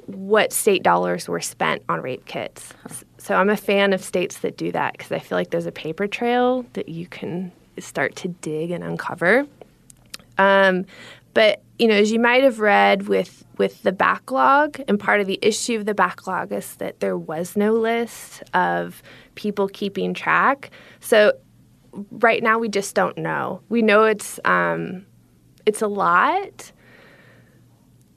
what 0.07 0.53
state 0.53 0.85
dollars 0.85 1.29
were 1.29 1.41
spent 1.41 1.83
on 1.89 2.01
rape 2.01 2.25
kits. 2.25 2.73
So 3.19 3.35
I'm 3.35 3.51
a 3.51 3.57
fan 3.57 3.93
of 3.93 4.03
states 4.03 4.39
that 4.39 4.57
do 4.57 4.71
that 4.71 4.93
because 4.93 5.11
I 5.11 5.19
feel 5.19 5.37
like 5.37 5.51
there's 5.51 5.67
a 5.67 5.73
paper 5.73 6.07
trail 6.07 6.65
that 6.75 6.89
you 6.89 7.09
can 7.09 7.51
start 7.79 8.15
to 8.17 8.29
dig 8.29 8.71
and 8.71 8.85
uncover. 8.85 9.45
Um, 10.39 10.87
but 11.35 11.63
you 11.81 11.89
know, 11.89 11.95
as 11.95 12.13
you 12.13 12.21
might 12.21 12.45
have 12.45 12.61
read 12.61 13.09
with 13.09 13.45
with 13.59 13.83
the 13.83 13.93
backlog, 13.93 14.81
and 14.87 15.01
part 15.01 15.21
of 15.21 15.27
the 15.27 15.39
issue 15.43 15.77
of 15.77 15.85
the 15.85 15.95
backlog 15.95 16.53
is 16.53 16.77
that 16.77 17.01
there 17.01 17.19
was 17.19 17.57
no 17.57 17.73
list 17.73 18.45
of 18.55 19.03
people 19.35 19.67
keeping 19.67 20.15
track. 20.15 20.71
So 21.01 21.33
right 22.11 22.43
now 22.43 22.59
we 22.59 22.69
just 22.69 22.95
don't 22.95 23.17
know. 23.19 23.61
We 23.69 23.83
know 23.83 24.05
it's 24.05 24.41
um, 24.45 25.07
it's 25.65 25.83
a 25.83 25.89
lot, 25.89 26.73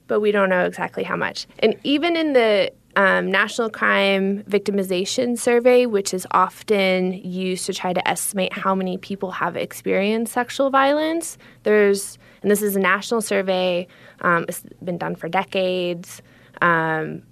but 0.08 0.20
we 0.20 0.32
don't 0.32 0.50
know 0.50 0.66
exactly 0.66 1.04
how 1.04 1.16
much. 1.16 1.48
And 1.60 1.76
even 1.84 2.16
in 2.16 2.34
the 2.34 2.72
um, 2.96 3.32
National 3.32 3.70
Crime 3.70 4.44
Victimization 4.44 5.38
Survey, 5.38 5.86
which 5.86 6.14
is 6.14 6.28
often 6.32 7.14
used 7.14 7.66
to 7.68 7.74
try 7.74 7.94
to 7.94 8.08
estimate 8.08 8.52
how 8.54 8.76
many 8.76 8.98
people 8.98 9.32
have 9.32 9.56
experienced 9.56 10.34
sexual 10.34 10.70
violence, 10.70 11.38
there's 11.64 12.18
and 12.42 12.50
this 12.50 12.62
is 12.62 12.76
a 12.76 12.80
national 12.80 13.22
survey. 13.22 13.88
Um, 14.22 14.46
it's 14.48 14.64
been 14.84 14.98
done 14.98 15.16
for 15.16 15.28
decades. 15.28 16.22
Um, 16.62 17.24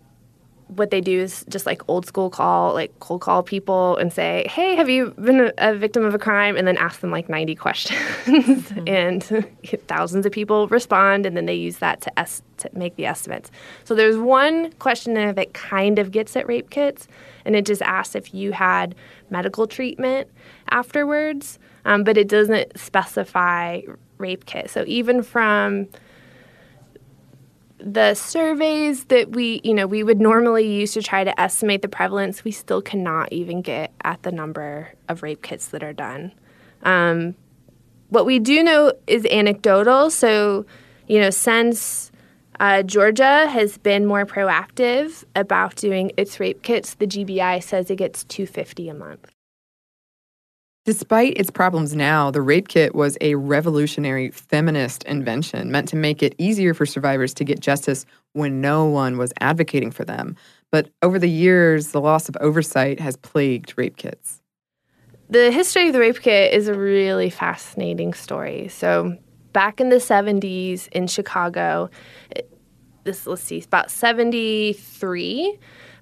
what 0.67 0.91
they 0.91 1.01
do 1.01 1.19
is 1.19 1.45
just 1.49 1.65
like 1.65 1.81
old 1.87 2.05
school 2.05 2.29
call, 2.29 2.73
like 2.73 2.97
cold 2.99 3.21
call 3.21 3.43
people 3.43 3.97
and 3.97 4.11
say, 4.11 4.45
"Hey, 4.49 4.75
have 4.75 4.89
you 4.89 5.13
been 5.17 5.51
a, 5.57 5.75
victim 5.75 6.03
of 6.03 6.13
a 6.13 6.19
crime?" 6.19 6.57
and 6.57 6.67
then 6.67 6.77
ask 6.77 6.99
them 6.99 7.11
like 7.11 7.29
90 7.29 7.55
questions, 7.65 7.99
mm-hmm. 8.25 8.87
and 8.87 9.23
thousands 9.87 10.25
of 10.25 10.31
people 10.31 10.67
respond, 10.67 11.25
and 11.25 11.37
then 11.37 11.45
they 11.45 11.55
use 11.55 11.77
that 11.77 12.01
to 12.01 12.19
es- 12.19 12.41
to 12.57 12.69
make 12.73 12.95
the 12.95 13.05
estimates. 13.05 13.49
So 13.85 13.95
there's 13.95 14.17
one 14.17 14.71
questionnaire 14.73 15.33
that 15.33 15.53
kind 15.53 15.99
of 15.99 16.11
gets 16.11 16.35
at 16.35 16.47
rape 16.47 16.69
kits, 16.69 17.07
and 17.45 17.55
it 17.55 17.65
just 17.65 17.81
asks 17.81 18.15
if 18.15 18.33
you 18.33 18.51
had 18.51 18.95
medical 19.29 19.67
treatment 19.67 20.29
afterwards, 20.69 21.59
um, 21.85 22.03
but 22.03 22.17
it 22.17 22.27
doesn't 22.27 22.77
specify 22.77 23.81
rape 24.17 24.45
kit. 24.45 24.69
So 24.69 24.83
even 24.87 25.23
from 25.23 25.87
the 27.79 28.15
surveys 28.15 29.05
that 29.05 29.31
we, 29.31 29.61
you 29.63 29.73
know, 29.73 29.85
we 29.85 30.03
would 30.03 30.19
normally 30.19 30.67
use 30.67 30.93
to 30.93 31.01
try 31.01 31.23
to 31.23 31.39
estimate 31.39 31.81
the 31.81 31.87
prevalence, 31.87 32.43
we 32.43 32.51
still 32.51 32.81
cannot 32.81 33.31
even 33.31 33.61
get 33.61 33.91
at 34.03 34.23
the 34.23 34.31
number 34.31 34.93
of 35.07 35.23
rape 35.23 35.41
kits 35.41 35.67
that 35.69 35.83
are 35.83 35.93
done. 35.93 36.33
Um, 36.83 37.35
what 38.09 38.25
we 38.25 38.39
do 38.39 38.63
know 38.63 38.93
is 39.05 39.25
anecdotal. 39.25 40.09
So, 40.09 40.65
you 41.07 41.19
know, 41.19 41.29
since 41.29 42.11
uh, 42.59 42.83
Georgia 42.83 43.47
has 43.47 43.77
been 43.77 44.05
more 44.05 44.25
proactive 44.25 45.23
about 45.35 45.75
doing 45.75 46.11
its 46.17 46.39
rape 46.39 46.63
kits, 46.63 46.95
the 46.95 47.05
GBI 47.05 47.61
says 47.61 47.91
it 47.91 47.97
gets 47.97 48.23
250 48.23 48.89
a 48.89 48.93
month. 48.93 49.36
Despite 50.87 51.37
its 51.37 51.51
problems 51.51 51.93
now, 51.93 52.31
the 52.31 52.41
rape 52.41 52.69
kit 52.69 52.95
was 52.95 53.17
a 53.19 53.35
revolutionary 53.35 54.31
feminist 54.31 55.03
invention 55.03 55.69
meant 55.69 55.89
to 55.89 55.97
make 55.97 56.23
it 56.23 56.33
easier 56.37 56.73
for 56.73 56.85
survivors 56.85 57.33
to 57.33 57.43
get 57.43 57.59
justice 57.59 58.05
when 58.31 58.61
no 58.61 58.85
one 58.85 59.17
was 59.17 59.33
advocating 59.41 59.91
for 59.91 60.05
them. 60.05 60.37
But 60.71 60.89
over 61.01 61.19
the 61.19 61.29
years, 61.29 61.91
the 61.91 61.99
loss 61.99 62.29
of 62.29 62.37
oversight 62.39 63.01
has 63.01 63.17
plagued 63.17 63.73
rape 63.75 63.97
kits. 63.97 64.41
The 65.29 65.51
history 65.51 65.87
of 65.87 65.93
the 65.93 65.99
rape 65.99 66.21
kit 66.21 66.53
is 66.53 66.69
a 66.69 66.73
really 66.73 67.31
fascinating 67.31 68.13
story. 68.13 68.69
So, 68.69 69.17
back 69.51 69.81
in 69.81 69.89
the 69.89 69.97
70s 69.97 70.87
in 70.93 71.07
Chicago, 71.07 71.89
this 73.03 73.27
let's 73.27 73.43
see, 73.43 73.61
about 73.61 73.91
73, 73.91 75.59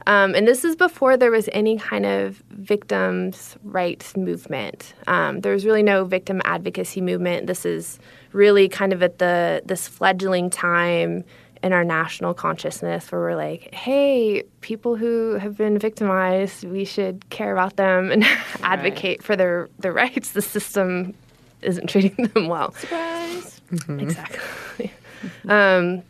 um, 0.08 0.36
and 0.36 0.48
this 0.48 0.64
is 0.64 0.76
before 0.76 1.18
there 1.18 1.32
was 1.32 1.50
any 1.52 1.78
kind 1.78 2.06
of 2.06 2.44
victims' 2.50 3.58
rights 3.64 4.16
movement. 4.16 4.94
Um, 5.08 5.42
there 5.42 5.54
was 5.54 5.66
really 5.66 5.84
no 5.84 6.06
victim 6.06 6.42
advocacy 6.46 7.02
movement. 7.02 7.48
This 7.48 7.66
is 7.66 8.00
really 8.32 8.70
kind 8.70 8.94
of 8.94 9.02
at 9.02 9.20
the 9.20 9.62
this 9.66 9.88
fledgling 9.88 10.50
time 10.50 11.24
in 11.66 11.74
our 11.74 11.84
national 11.84 12.36
consciousness 12.36 13.12
where 13.12 13.20
we're 13.20 13.36
like, 13.36 13.74
hey, 13.74 14.44
people 14.62 14.96
who 14.96 15.34
have 15.34 15.58
been 15.58 15.80
victimized, 15.80 16.64
we 16.64 16.86
should 16.86 17.28
care 17.32 17.52
about 17.52 17.76
them 17.76 18.12
and 18.12 18.24
advocate 18.62 19.24
for 19.24 19.36
their, 19.36 19.68
their 19.80 19.92
rights. 19.92 20.34
The 20.34 20.44
system 20.44 21.16
isn't 21.64 21.88
treating 21.90 22.28
them 22.28 22.48
well. 22.48 22.72
Surprise. 22.74 23.62
Mm-hmm. 23.72 24.00
Exactly. 24.00 24.94
um, 25.48 26.04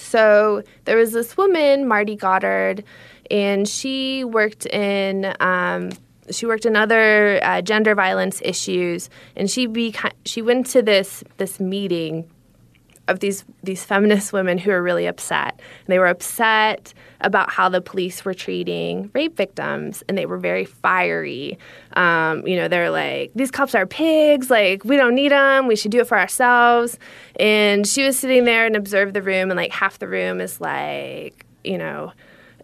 so 0.00 0.62
there 0.84 0.96
was 0.96 1.12
this 1.12 1.36
woman, 1.36 1.86
Marty 1.86 2.16
Goddard, 2.16 2.84
and 3.30 3.68
she 3.68 4.24
worked 4.24 4.66
in 4.66 5.34
um, 5.40 5.90
she 6.30 6.46
worked 6.46 6.64
in 6.64 6.76
other 6.76 7.40
uh, 7.42 7.60
gender 7.62 7.94
violence 7.94 8.40
issues, 8.44 9.10
and 9.36 9.50
she 9.50 9.66
be 9.66 9.94
she 10.24 10.42
went 10.42 10.66
to 10.66 10.82
this 10.82 11.22
this 11.36 11.60
meeting 11.60 12.28
of 13.10 13.20
these 13.20 13.44
these 13.62 13.84
feminist 13.84 14.32
women 14.32 14.56
who 14.56 14.70
were 14.70 14.82
really 14.82 15.06
upset. 15.06 15.54
And 15.58 15.86
they 15.88 15.98
were 15.98 16.06
upset 16.06 16.94
about 17.20 17.50
how 17.50 17.68
the 17.68 17.80
police 17.80 18.24
were 18.24 18.32
treating 18.32 19.10
rape 19.12 19.36
victims, 19.36 20.02
and 20.08 20.16
they 20.16 20.26
were 20.26 20.38
very 20.38 20.64
fiery. 20.64 21.58
Um, 21.94 22.46
you 22.46 22.56
know, 22.56 22.68
they're 22.68 22.90
like, 22.90 23.32
"These 23.34 23.50
cops 23.50 23.74
are 23.74 23.86
pigs. 23.86 24.48
Like, 24.48 24.84
we 24.84 24.96
don't 24.96 25.14
need 25.14 25.32
them. 25.32 25.66
We 25.66 25.76
should 25.76 25.90
do 25.90 26.00
it 26.00 26.06
for 26.06 26.18
ourselves." 26.18 26.98
And 27.38 27.86
she 27.86 28.04
was 28.04 28.18
sitting 28.18 28.44
there 28.44 28.64
and 28.64 28.76
observed 28.76 29.14
the 29.14 29.22
room, 29.22 29.50
and 29.50 29.56
like 29.56 29.72
half 29.72 29.98
the 29.98 30.08
room 30.08 30.40
is 30.40 30.60
like, 30.60 31.44
you 31.64 31.78
know. 31.78 32.12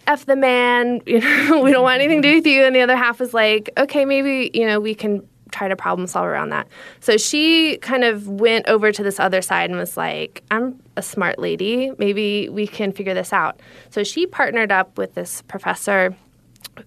F 0.09 0.24
the 0.24 0.36
man, 0.36 1.01
you 1.07 1.18
know, 1.18 1.61
we 1.62 1.72
don't 1.72 1.82
want 1.82 2.01
anything 2.01 2.22
to 2.22 2.28
do 2.28 2.36
with 2.36 2.47
you. 2.47 2.62
And 2.62 2.76
the 2.76 2.80
other 2.80 2.97
half 2.97 3.20
is 3.20 3.34
like, 3.34 3.70
okay, 3.76 4.05
maybe, 4.05 4.53
you 4.55 4.64
know, 4.64 4.78
we 4.78 4.94
can 4.94 5.26
try 5.57 5.69
to 5.69 5.77
problem 5.77 6.07
solve 6.07 6.27
around 6.27 6.51
that. 6.51 6.69
So 7.01 7.17
she 7.17 7.79
kind 7.79 8.05
of 8.05 8.29
went 8.29 8.69
over 8.69 8.93
to 8.93 9.03
this 9.03 9.19
other 9.19 9.43
side 9.43 9.71
and 9.71 9.79
was 9.79 9.97
like, 9.97 10.43
I'm 10.51 10.81
a 10.97 11.03
smart 11.03 11.39
lady. 11.39 11.93
Maybe 11.99 12.49
we 12.49 12.67
can 12.67 12.93
figure 12.93 13.15
this 13.15 13.33
out. 13.33 13.61
So 13.91 14.05
she 14.05 14.27
partnered 14.27 14.71
up 14.71 14.99
with 14.99 15.15
this 15.15 15.43
professor 15.43 16.15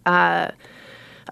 uh, 0.06 0.52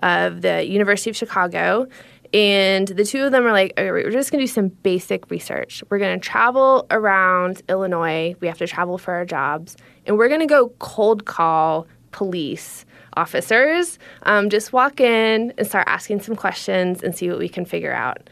of 0.02 0.42
the 0.42 0.66
University 0.66 1.10
of 1.10 1.16
Chicago. 1.16 1.88
And 2.34 2.88
the 2.88 3.06
two 3.06 3.24
of 3.24 3.32
them 3.32 3.46
are 3.46 3.54
like, 3.54 3.72
okay, 3.78 3.90
we're 3.90 4.12
just 4.12 4.32
going 4.32 4.40
to 4.40 4.46
do 4.46 4.52
some 4.52 4.68
basic 4.68 5.30
research. 5.32 5.82
We're 5.90 5.98
going 6.00 6.20
to 6.20 6.26
travel 6.26 6.86
around 6.92 7.62
Illinois. 7.70 8.36
We 8.42 8.48
have 8.48 8.58
to 8.58 8.68
travel 8.68 8.98
for 8.98 9.14
our 9.14 9.26
jobs. 9.26 9.78
And 10.06 10.18
we're 10.18 10.28
going 10.28 10.42
to 10.42 10.48
go 10.48 10.70
cold 10.80 11.26
call 11.26 11.88
police 12.12 12.86
officers. 13.18 14.00
Um, 14.24 14.50
just 14.50 14.72
walk 14.72 15.02
in 15.02 15.54
and 15.58 15.68
start 15.68 15.86
asking 15.88 16.22
some 16.22 16.36
questions 16.36 17.04
and 17.04 17.16
see 17.16 17.30
what 17.30 17.40
we 17.40 17.50
can 17.50 17.66
figure 17.66 17.94
out. 17.94 18.30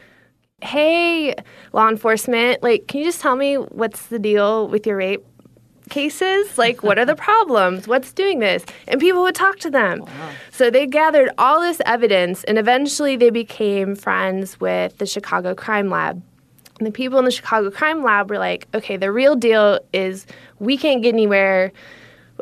Hey, 0.62 1.34
law 1.72 1.88
enforcement, 1.88 2.62
like, 2.62 2.86
can 2.86 3.00
you 3.00 3.06
just 3.06 3.20
tell 3.20 3.36
me 3.36 3.56
what's 3.56 4.06
the 4.06 4.18
deal 4.18 4.68
with 4.68 4.86
your 4.86 4.96
rape 4.96 5.24
cases? 5.90 6.56
Like, 6.56 6.82
what 6.82 6.98
are 6.98 7.04
the 7.04 7.16
problems? 7.28 7.86
What's 7.86 8.12
doing 8.12 8.38
this? 8.38 8.64
And 8.88 9.00
people 9.00 9.22
would 9.22 9.34
talk 9.34 9.58
to 9.60 9.70
them. 9.70 10.00
Wow. 10.00 10.30
So 10.50 10.70
they 10.70 10.86
gathered 10.86 11.30
all 11.36 11.60
this 11.60 11.80
evidence, 11.84 12.44
and 12.44 12.58
eventually 12.58 13.16
they 13.16 13.30
became 13.30 13.94
friends 13.94 14.58
with 14.60 14.96
the 14.98 15.06
Chicago 15.06 15.54
Crime 15.54 15.90
Lab. 15.90 16.22
And 16.78 16.86
the 16.86 16.92
people 16.92 17.18
in 17.18 17.24
the 17.24 17.30
Chicago 17.30 17.70
Crime 17.70 18.02
Lab 18.02 18.30
were 18.30 18.38
like, 18.38 18.66
okay, 18.74 18.96
the 18.96 19.10
real 19.10 19.34
deal 19.34 19.78
is 19.92 20.26
we 20.58 20.76
can't 20.76 21.02
get 21.02 21.14
anywhere 21.14 21.72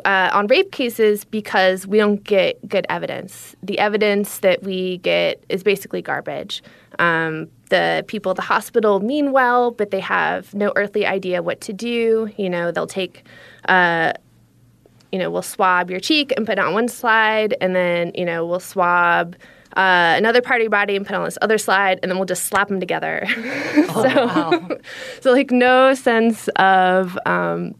uh, 0.03 0.29
on 0.33 0.47
rape 0.47 0.71
cases 0.71 1.23
because 1.23 1.87
we 1.87 1.97
don't 1.97 2.23
get 2.23 2.67
good 2.67 2.85
evidence. 2.89 3.55
The 3.63 3.79
evidence 3.79 4.39
that 4.39 4.63
we 4.63 4.97
get 4.99 5.43
is 5.49 5.63
basically 5.63 6.01
garbage. 6.01 6.61
Um, 6.99 7.49
the 7.69 8.03
people 8.07 8.31
at 8.31 8.35
the 8.35 8.41
hospital 8.41 8.99
mean 8.99 9.31
well, 9.31 9.71
but 9.71 9.91
they 9.91 9.99
have 9.99 10.53
no 10.53 10.73
earthly 10.75 11.05
idea 11.05 11.41
what 11.41 11.61
to 11.61 11.73
do. 11.73 12.29
You 12.37 12.49
know, 12.49 12.71
they'll 12.71 12.87
take, 12.87 13.23
uh, 13.67 14.13
you 15.11 15.19
know, 15.19 15.31
we'll 15.31 15.41
swab 15.41 15.89
your 15.89 15.99
cheek 15.99 16.33
and 16.35 16.45
put 16.45 16.53
it 16.53 16.59
on 16.59 16.73
one 16.73 16.87
slide, 16.87 17.55
and 17.61 17.75
then, 17.75 18.11
you 18.15 18.25
know, 18.25 18.45
we'll 18.45 18.59
swab 18.59 19.35
uh, 19.75 20.15
another 20.17 20.41
part 20.41 20.61
of 20.61 20.63
your 20.63 20.69
body 20.69 20.95
and 20.95 21.05
put 21.05 21.15
on 21.15 21.25
this 21.25 21.37
other 21.41 21.57
slide, 21.57 21.99
and 22.01 22.09
then 22.09 22.17
we'll 22.17 22.25
just 22.25 22.45
slap 22.45 22.67
them 22.67 22.79
together. 22.79 23.25
Oh, 23.87 24.67
so, 24.69 24.79
so 25.21 25.31
like 25.31 25.51
no 25.51 25.93
sense 25.93 26.47
of 26.55 27.17
um, 27.25 27.75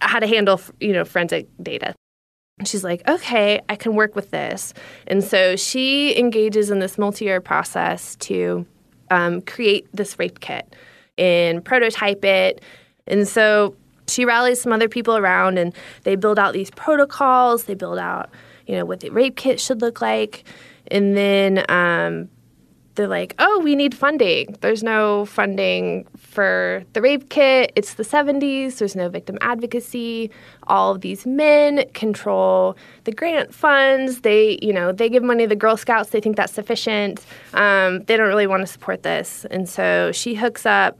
how 0.00 0.18
to 0.18 0.26
handle 0.26 0.60
you 0.80 0.92
know 0.92 1.04
forensic 1.04 1.48
data. 1.62 1.94
She's 2.64 2.82
like 2.82 3.08
okay 3.08 3.60
i 3.68 3.76
can 3.76 3.94
work 3.94 4.16
with 4.16 4.30
this. 4.30 4.74
And 5.06 5.22
so 5.22 5.56
she 5.56 6.18
engages 6.18 6.70
in 6.70 6.80
this 6.80 6.98
multi-year 6.98 7.40
process 7.40 8.16
to 8.16 8.66
um, 9.10 9.40
create 9.42 9.88
this 9.92 10.18
rape 10.18 10.40
kit 10.40 10.76
and 11.16 11.64
prototype 11.64 12.24
it. 12.24 12.62
And 13.06 13.26
so 13.26 13.74
she 14.06 14.24
rallies 14.24 14.60
some 14.60 14.72
other 14.72 14.88
people 14.88 15.16
around 15.16 15.58
and 15.58 15.74
they 16.02 16.16
build 16.16 16.38
out 16.38 16.52
these 16.52 16.70
protocols. 16.70 17.64
They 17.64 17.74
build 17.74 17.98
out 17.98 18.30
you 18.68 18.76
know 18.76 18.84
what 18.84 19.00
the 19.00 19.10
rape 19.10 19.34
kit 19.34 19.58
should 19.58 19.80
look 19.80 20.00
like. 20.00 20.44
And 20.90 21.16
then 21.16 21.64
um, 21.68 22.28
they're 22.98 23.06
like, 23.06 23.34
oh, 23.38 23.60
we 23.60 23.76
need 23.76 23.94
funding. 23.94 24.56
There's 24.60 24.82
no 24.82 25.24
funding 25.24 26.04
for 26.16 26.82
the 26.94 27.00
rape 27.00 27.30
kit. 27.30 27.72
It's 27.76 27.94
the 27.94 28.02
70s. 28.02 28.78
There's 28.78 28.96
no 28.96 29.08
victim 29.08 29.38
advocacy. 29.40 30.32
All 30.64 30.96
of 30.96 31.00
these 31.00 31.24
men 31.24 31.88
control 31.94 32.76
the 33.04 33.12
grant 33.12 33.54
funds. 33.54 34.22
They, 34.22 34.58
you 34.60 34.72
know, 34.72 34.90
they 34.90 35.08
give 35.08 35.22
money 35.22 35.44
to 35.44 35.48
the 35.48 35.56
Girl 35.56 35.76
Scouts. 35.76 36.10
They 36.10 36.20
think 36.20 36.36
that's 36.36 36.52
sufficient. 36.52 37.24
Um, 37.54 38.02
they 38.02 38.16
don't 38.16 38.26
really 38.26 38.48
want 38.48 38.62
to 38.62 38.66
support 38.66 39.04
this. 39.04 39.46
And 39.48 39.68
so 39.68 40.10
she 40.10 40.34
hooks 40.34 40.66
up 40.66 40.98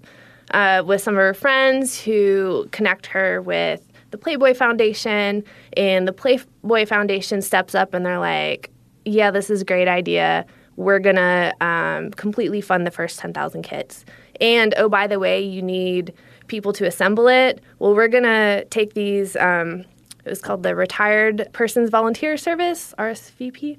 uh, 0.53 0.85
with 0.87 1.03
some 1.03 1.15
of 1.15 1.19
her 1.19 1.35
friends 1.35 2.01
who 2.01 2.69
connect 2.71 3.07
her 3.07 3.43
with 3.43 3.83
the 4.13 4.19
Playboy 4.19 4.55
Foundation. 4.55 5.43
And 5.77 6.07
the 6.07 6.13
Playboy 6.13 6.87
Foundation 6.87 7.43
steps 7.43 7.75
up 7.75 7.93
and 7.93 8.07
they're 8.07 8.21
like, 8.21 8.71
yeah, 9.05 9.33
this 9.33 9.51
is 9.51 9.63
a 9.63 9.65
great 9.65 9.89
idea 9.89 10.47
we're 10.79 11.01
going 11.01 11.17
to 11.17 11.53
um, 11.61 12.13
completely 12.13 12.61
fund 12.61 12.87
the 12.87 12.91
first 12.93 13.19
10,000 13.19 13.63
kits. 13.63 14.05
And 14.41 14.75
oh, 14.77 14.89
by 14.89 15.09
the 15.09 15.19
way, 15.19 15.41
you 15.41 15.61
need 15.61 16.15
people 16.47 16.73
to 16.75 16.87
assemble 16.87 17.27
it. 17.27 17.61
Well, 17.81 17.97
we're 17.97 18.09
going 18.09 18.23
to 18.23 18.65
take 18.71 18.95
these, 18.95 19.35
um, 19.37 19.81
it 20.25 20.31
was 20.31 20.41
called 20.41 20.63
the 20.63 20.77
Retired 20.77 21.49
Persons 21.53 21.91
Volunteer 21.91 22.37
Service, 22.37 22.95
RSVP. 22.97 23.77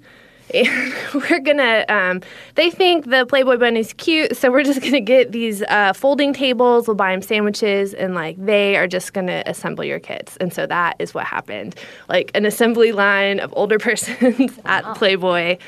And 0.54 0.94
we're 1.14 1.40
gonna, 1.42 1.86
um, 1.90 2.22
they 2.56 2.72
think 2.72 3.08
the 3.08 3.24
Playboy 3.28 3.58
Bunny's 3.58 3.94
cute, 3.94 4.36
so 4.36 4.52
we're 4.52 4.64
just 4.64 4.82
gonna 4.82 5.00
get 5.00 5.32
these 5.32 5.62
uh, 5.62 5.94
folding 5.94 6.34
tables, 6.34 6.88
we'll 6.88 6.96
buy 6.96 7.12
them 7.12 7.22
sandwiches, 7.22 7.94
and 7.94 8.16
like 8.16 8.44
they 8.44 8.76
are 8.76 8.88
just 8.88 9.14
gonna 9.14 9.44
assemble 9.46 9.84
your 9.84 10.00
kits. 10.00 10.38
And 10.38 10.52
so 10.52 10.66
that 10.66 10.96
is 10.98 11.14
what 11.14 11.26
happened. 11.26 11.76
Like 12.08 12.32
an 12.34 12.48
assembly 12.48 12.94
line 12.94 13.40
of 13.40 13.54
older 13.56 13.78
persons 13.80 14.60
at 14.66 14.96
Playboy 14.96 15.60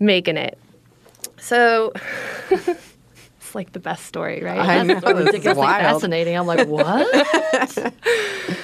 making 0.00 0.36
it. 0.36 0.58
So 1.38 1.92
it's 2.50 3.54
like 3.54 3.72
the 3.72 3.80
best 3.80 4.06
story, 4.06 4.42
right? 4.42 4.58
I 4.58 4.84
That's 4.84 5.04
know, 5.04 5.12
ridiculously 5.12 5.66
fascinating. 5.66 6.36
I'm 6.36 6.46
like, 6.46 6.66
what? 6.66 7.06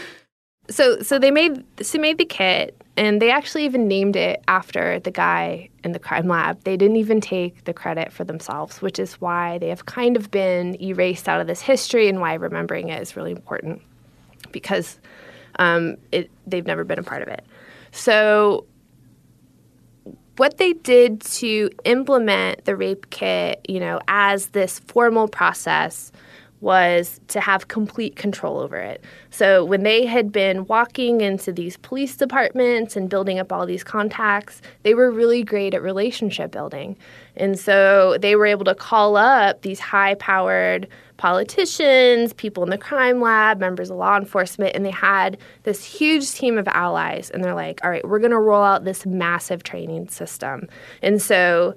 so 0.68 1.01
so 1.01 1.18
they 1.18 1.30
made 1.30 1.64
so 1.80 1.99
made 1.99 2.18
the 2.18 2.24
kit 2.24 2.80
and 2.97 3.20
they 3.20 3.30
actually 3.30 3.64
even 3.64 3.87
named 3.87 4.16
it 4.16 4.43
after 4.49 4.99
the 5.01 5.11
guy 5.11 5.68
in 5.84 5.93
the 5.93 5.99
crime 5.99 6.28
lab. 6.28 6.64
They 6.64 6.76
didn't 6.76 6.97
even 6.97 7.20
take 7.20 7.64
the 7.64 7.74
credit 7.74 8.12
for 8.12 8.24
themselves, 8.24 8.80
which 8.80 8.99
is 8.99 9.14
why 9.14 9.59
they 9.59 9.68
have 9.68 9.87
kind 9.87 10.16
of 10.16 10.30
been 10.30 10.80
erased 10.82 11.28
out 11.28 11.41
of 11.41 11.47
this 11.47 11.61
history 11.61 12.09
and 12.09 12.20
why 12.20 12.34
remembering 12.34 12.89
it 12.89 13.01
is 13.03 13.14
really 13.16 13.32
important 13.32 13.82
because 14.51 14.99
um, 15.59 15.97
it, 16.12 16.30
they've 16.47 16.66
never 16.66 16.84
been 16.84 16.99
a 16.99 17.03
part 17.03 17.22
of 17.22 17.28
it. 17.28 17.45
So 17.93 18.64
what 20.37 20.59
they 20.59 20.72
did 20.74 21.20
to 21.20 21.70
implement 21.84 22.64
the 22.64 22.76
rape 22.76 23.11
kit, 23.11 23.64
you 23.68 23.80
know, 23.80 24.01
as 24.09 24.49
this 24.49 24.78
formal 24.80 25.28
process 25.28 26.12
was 26.61 27.20
to 27.28 27.41
have 27.41 27.68
complete 27.68 28.16
control 28.16 28.59
over 28.59 28.76
it. 28.76 29.05
So 29.30 29.64
when 29.64 29.82
they 29.82 30.07
had 30.07 30.32
been 30.32 30.66
walking 30.66 31.20
into 31.20 31.53
these 31.53 31.76
police 31.76 32.16
departments 32.16 32.97
and 32.97 33.11
building 33.11 33.39
up 33.39 33.53
all 33.53 33.66
these 33.66 33.84
contacts, 33.84 34.62
they 34.82 34.95
were 34.95 35.11
really 35.11 35.43
great 35.43 35.74
at 35.74 35.82
relationship 35.82 36.51
building. 36.51 36.97
And 37.37 37.59
so 37.59 38.16
they 38.20 38.37
were 38.37 38.47
able 38.47 38.64
to 38.64 38.74
call 38.74 39.16
up 39.16 39.62
these 39.62 39.78
high 39.78 40.14
powered 40.14 40.89
politicians, 41.16 42.32
people 42.32 42.62
in 42.62 42.70
the 42.70 42.78
crime 42.78 43.20
lab, 43.20 43.58
members 43.58 43.90
of 43.90 43.96
law 43.96 44.16
enforcement, 44.16 44.74
and 44.74 44.84
they 44.84 44.90
had 44.90 45.38
this 45.62 45.84
huge 45.84 46.30
team 46.32 46.58
of 46.58 46.68
allies. 46.68 47.30
And 47.30 47.42
they're 47.42 47.54
like, 47.54 47.80
all 47.84 47.90
right, 47.90 48.06
we're 48.06 48.18
going 48.18 48.30
to 48.30 48.38
roll 48.38 48.62
out 48.62 48.84
this 48.84 49.06
massive 49.06 49.62
training 49.62 50.08
system. 50.08 50.68
And 51.02 51.20
so 51.20 51.74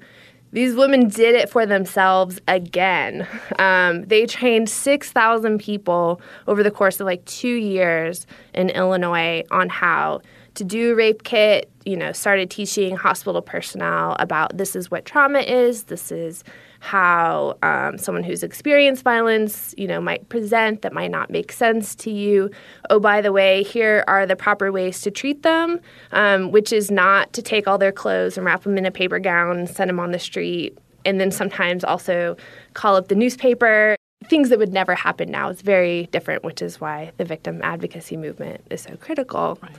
these 0.51 0.75
women 0.75 1.07
did 1.09 1.35
it 1.35 1.49
for 1.49 1.65
themselves 1.65 2.39
again. 2.47 3.27
Um, 3.59 4.03
they 4.05 4.25
trained 4.25 4.69
6,000 4.69 5.59
people 5.59 6.21
over 6.47 6.63
the 6.63 6.71
course 6.71 6.99
of 6.99 7.05
like 7.05 7.23
two 7.25 7.55
years 7.55 8.25
in 8.53 8.69
Illinois 8.69 9.43
on 9.51 9.69
how 9.69 10.21
to 10.55 10.63
do 10.63 10.95
rape 10.95 11.23
kit, 11.23 11.71
you 11.85 11.95
know, 11.95 12.11
started 12.11 12.49
teaching 12.49 12.95
hospital 12.95 13.41
personnel 13.41 14.15
about 14.19 14.57
this 14.57 14.75
is 14.75 14.89
what 14.89 15.05
trauma 15.05 15.39
is, 15.39 15.83
this 15.83 16.11
is 16.11 16.43
how 16.79 17.57
um, 17.61 17.97
someone 17.97 18.23
who's 18.23 18.41
experienced 18.41 19.03
violence, 19.03 19.75
you 19.77 19.87
know, 19.87 19.99
might 19.99 20.27
present 20.29 20.81
that 20.81 20.93
might 20.93 21.11
not 21.11 21.29
make 21.29 21.51
sense 21.51 21.93
to 21.95 22.11
you. 22.11 22.49
Oh, 22.89 22.99
by 22.99 23.21
the 23.21 23.31
way, 23.31 23.63
here 23.63 24.03
are 24.07 24.25
the 24.25 24.35
proper 24.35 24.71
ways 24.71 25.01
to 25.01 25.11
treat 25.11 25.43
them, 25.43 25.79
um, 26.11 26.51
which 26.51 26.71
is 26.71 26.89
not 26.89 27.33
to 27.33 27.41
take 27.41 27.67
all 27.67 27.77
their 27.77 27.91
clothes 27.91 28.37
and 28.37 28.45
wrap 28.45 28.63
them 28.63 28.77
in 28.77 28.85
a 28.85 28.91
paper 28.91 29.19
gown 29.19 29.59
and 29.59 29.69
send 29.69 29.89
them 29.89 29.99
on 29.99 30.11
the 30.11 30.19
street, 30.19 30.77
and 31.05 31.19
then 31.19 31.31
sometimes 31.31 31.83
also 31.83 32.37
call 32.73 32.95
up 32.95 33.09
the 33.09 33.15
newspaper. 33.15 33.95
Things 34.25 34.49
that 34.49 34.59
would 34.59 34.73
never 34.73 34.95
happen 34.95 35.31
now 35.31 35.49
is 35.49 35.61
very 35.61 36.07
different, 36.07 36.43
which 36.43 36.61
is 36.61 36.79
why 36.79 37.11
the 37.17 37.25
victim 37.25 37.61
advocacy 37.63 38.17
movement 38.17 38.61
is 38.69 38.81
so 38.81 38.95
critical. 38.97 39.57
Right. 39.61 39.71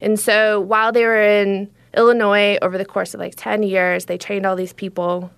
And 0.00 0.18
so 0.18 0.60
while 0.60 0.92
they 0.92 1.04
were 1.04 1.22
in 1.22 1.70
Illinois 1.96 2.58
over 2.60 2.76
the 2.76 2.84
course 2.84 3.14
of 3.14 3.20
like 3.20 3.34
10 3.36 3.62
years, 3.62 4.06
they 4.06 4.18
trained 4.18 4.44
all 4.44 4.56
these 4.56 4.72
people 4.72 5.30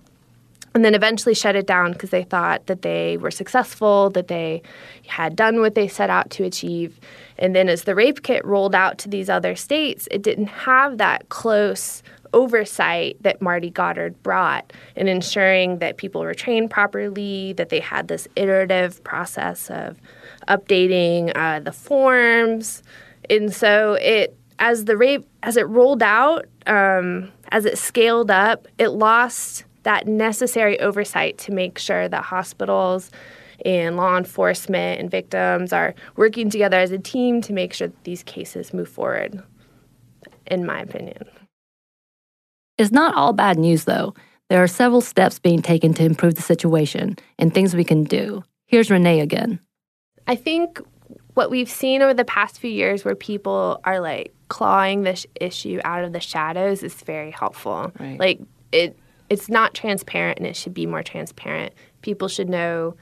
and 0.75 0.83
then 0.83 0.93
eventually 0.93 1.33
shut 1.33 1.55
it 1.55 1.65
down 1.65 1.93
because 1.93 2.09
they 2.09 2.23
thought 2.23 2.67
that 2.67 2.81
they 2.81 3.15
were 3.15 3.31
successful, 3.31 4.09
that 4.09 4.27
they 4.27 4.61
had 5.07 5.33
done 5.33 5.61
what 5.61 5.73
they 5.73 5.87
set 5.87 6.09
out 6.09 6.29
to 6.31 6.43
achieve. 6.43 6.99
And 7.39 7.55
then 7.55 7.69
as 7.69 7.85
the 7.85 7.95
rape 7.95 8.23
kit 8.23 8.43
rolled 8.43 8.75
out 8.75 8.97
to 8.99 9.09
these 9.09 9.29
other 9.29 9.55
states, 9.55 10.05
it 10.11 10.21
didn't 10.21 10.47
have 10.47 10.97
that 10.97 11.29
close 11.29 12.03
oversight 12.33 13.15
that 13.21 13.41
Marty 13.41 13.69
Goddard 13.69 14.21
brought 14.21 14.73
in 14.97 15.07
ensuring 15.07 15.79
that 15.79 15.95
people 15.95 16.19
were 16.19 16.33
trained 16.33 16.69
properly, 16.69 17.53
that 17.53 17.69
they 17.69 17.79
had 17.79 18.09
this 18.09 18.27
iterative 18.35 19.01
process 19.05 19.69
of 19.69 19.97
updating 20.49 21.31
uh, 21.35 21.61
the 21.61 21.71
forms. 21.71 22.83
And 23.29 23.53
so 23.53 23.93
it, 23.93 24.37
as 24.59 24.83
the 24.83 24.97
rape, 24.97 25.25
as 25.41 25.55
it 25.55 25.67
rolled 25.69 26.03
out, 26.03 26.47
um, 26.67 27.31
as 27.49 27.63
it 27.63 27.77
scaled 27.77 28.29
up, 28.29 28.67
it 28.77 28.89
lost 28.89 29.63
that 29.85 30.07
necessary 30.07 30.79
oversight 30.79 31.37
to 31.39 31.51
make 31.51 31.79
sure 31.79 32.09
that 32.09 32.23
hospitals 32.23 33.09
and 33.63 33.95
law 33.95 34.17
enforcement 34.17 34.99
and 34.99 35.09
victims 35.09 35.71
are 35.71 35.95
working 36.17 36.49
together 36.49 36.77
as 36.77 36.91
a 36.91 36.99
team 36.99 37.41
to 37.41 37.53
make 37.53 37.73
sure 37.73 37.87
that 37.87 38.03
these 38.03 38.21
cases 38.23 38.73
move 38.73 38.89
forward, 38.89 39.41
in 40.47 40.65
my 40.65 40.79
opinion. 40.79 41.23
It's 42.77 42.91
not 42.91 43.15
all 43.15 43.31
bad 43.31 43.57
news, 43.57 43.85
though. 43.85 44.13
There 44.49 44.61
are 44.61 44.67
several 44.67 45.01
steps 45.01 45.39
being 45.39 45.61
taken 45.61 45.93
to 45.93 46.03
improve 46.03 46.35
the 46.35 46.41
situation 46.41 47.17
and 47.39 47.53
things 47.53 47.75
we 47.75 47.85
can 47.85 48.03
do. 48.03 48.43
Here's 48.67 48.91
Renee 48.91 49.21
again. 49.21 49.59
I 50.27 50.35
think 50.35 50.81
what 51.35 51.49
we've 51.49 51.69
seen 51.69 52.01
over 52.01 52.13
the 52.13 52.25
past 52.25 52.59
few 52.59 52.69
years 52.69 53.05
where 53.05 53.15
people 53.15 53.79
are 53.83 53.99
like 53.99 54.33
clawing 54.49 55.03
this 55.03 55.25
issue 55.39 55.79
out 55.83 56.03
of 56.03 56.13
the 56.13 56.19
shadows 56.19 56.83
is 56.83 56.93
very 56.95 57.31
helpful. 57.31 57.91
Right. 57.99 58.19
Like 58.19 58.41
it 58.71 58.97
it's 59.29 59.49
not 59.49 59.73
transparent 59.73 60.37
and 60.37 60.47
it 60.47 60.55
should 60.55 60.73
be 60.73 60.85
more 60.85 61.03
transparent. 61.03 61.73
People 62.01 62.27
should 62.27 62.49
know 62.49 62.95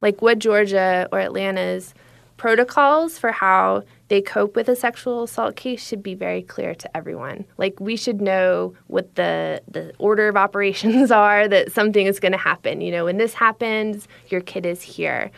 like 0.00 0.22
what 0.22 0.38
Georgia 0.38 1.08
or 1.12 1.20
Atlanta's 1.20 1.94
protocols 2.36 3.18
for 3.18 3.32
how 3.32 3.82
they 4.08 4.22
cope 4.22 4.56
with 4.56 4.66
a 4.66 4.74
sexual 4.74 5.24
assault 5.24 5.56
case 5.56 5.86
should 5.86 6.02
be 6.02 6.14
very 6.14 6.42
clear 6.42 6.74
to 6.74 6.96
everyone. 6.96 7.44
Like 7.58 7.78
we 7.78 7.96
should 7.96 8.22
know 8.22 8.74
what 8.86 9.14
the 9.14 9.62
the 9.68 9.92
order 9.98 10.26
of 10.26 10.36
operations 10.46 11.10
are 11.10 11.46
that 11.48 11.70
something 11.70 12.06
is 12.06 12.18
going 12.18 12.32
to 12.32 12.38
happen. 12.38 12.80
You 12.80 12.92
know, 12.92 13.04
when 13.04 13.18
this 13.18 13.34
happens, 13.34 14.08
your 14.28 14.40
kid 14.40 14.64
is 14.64 14.80
here. 14.80 15.30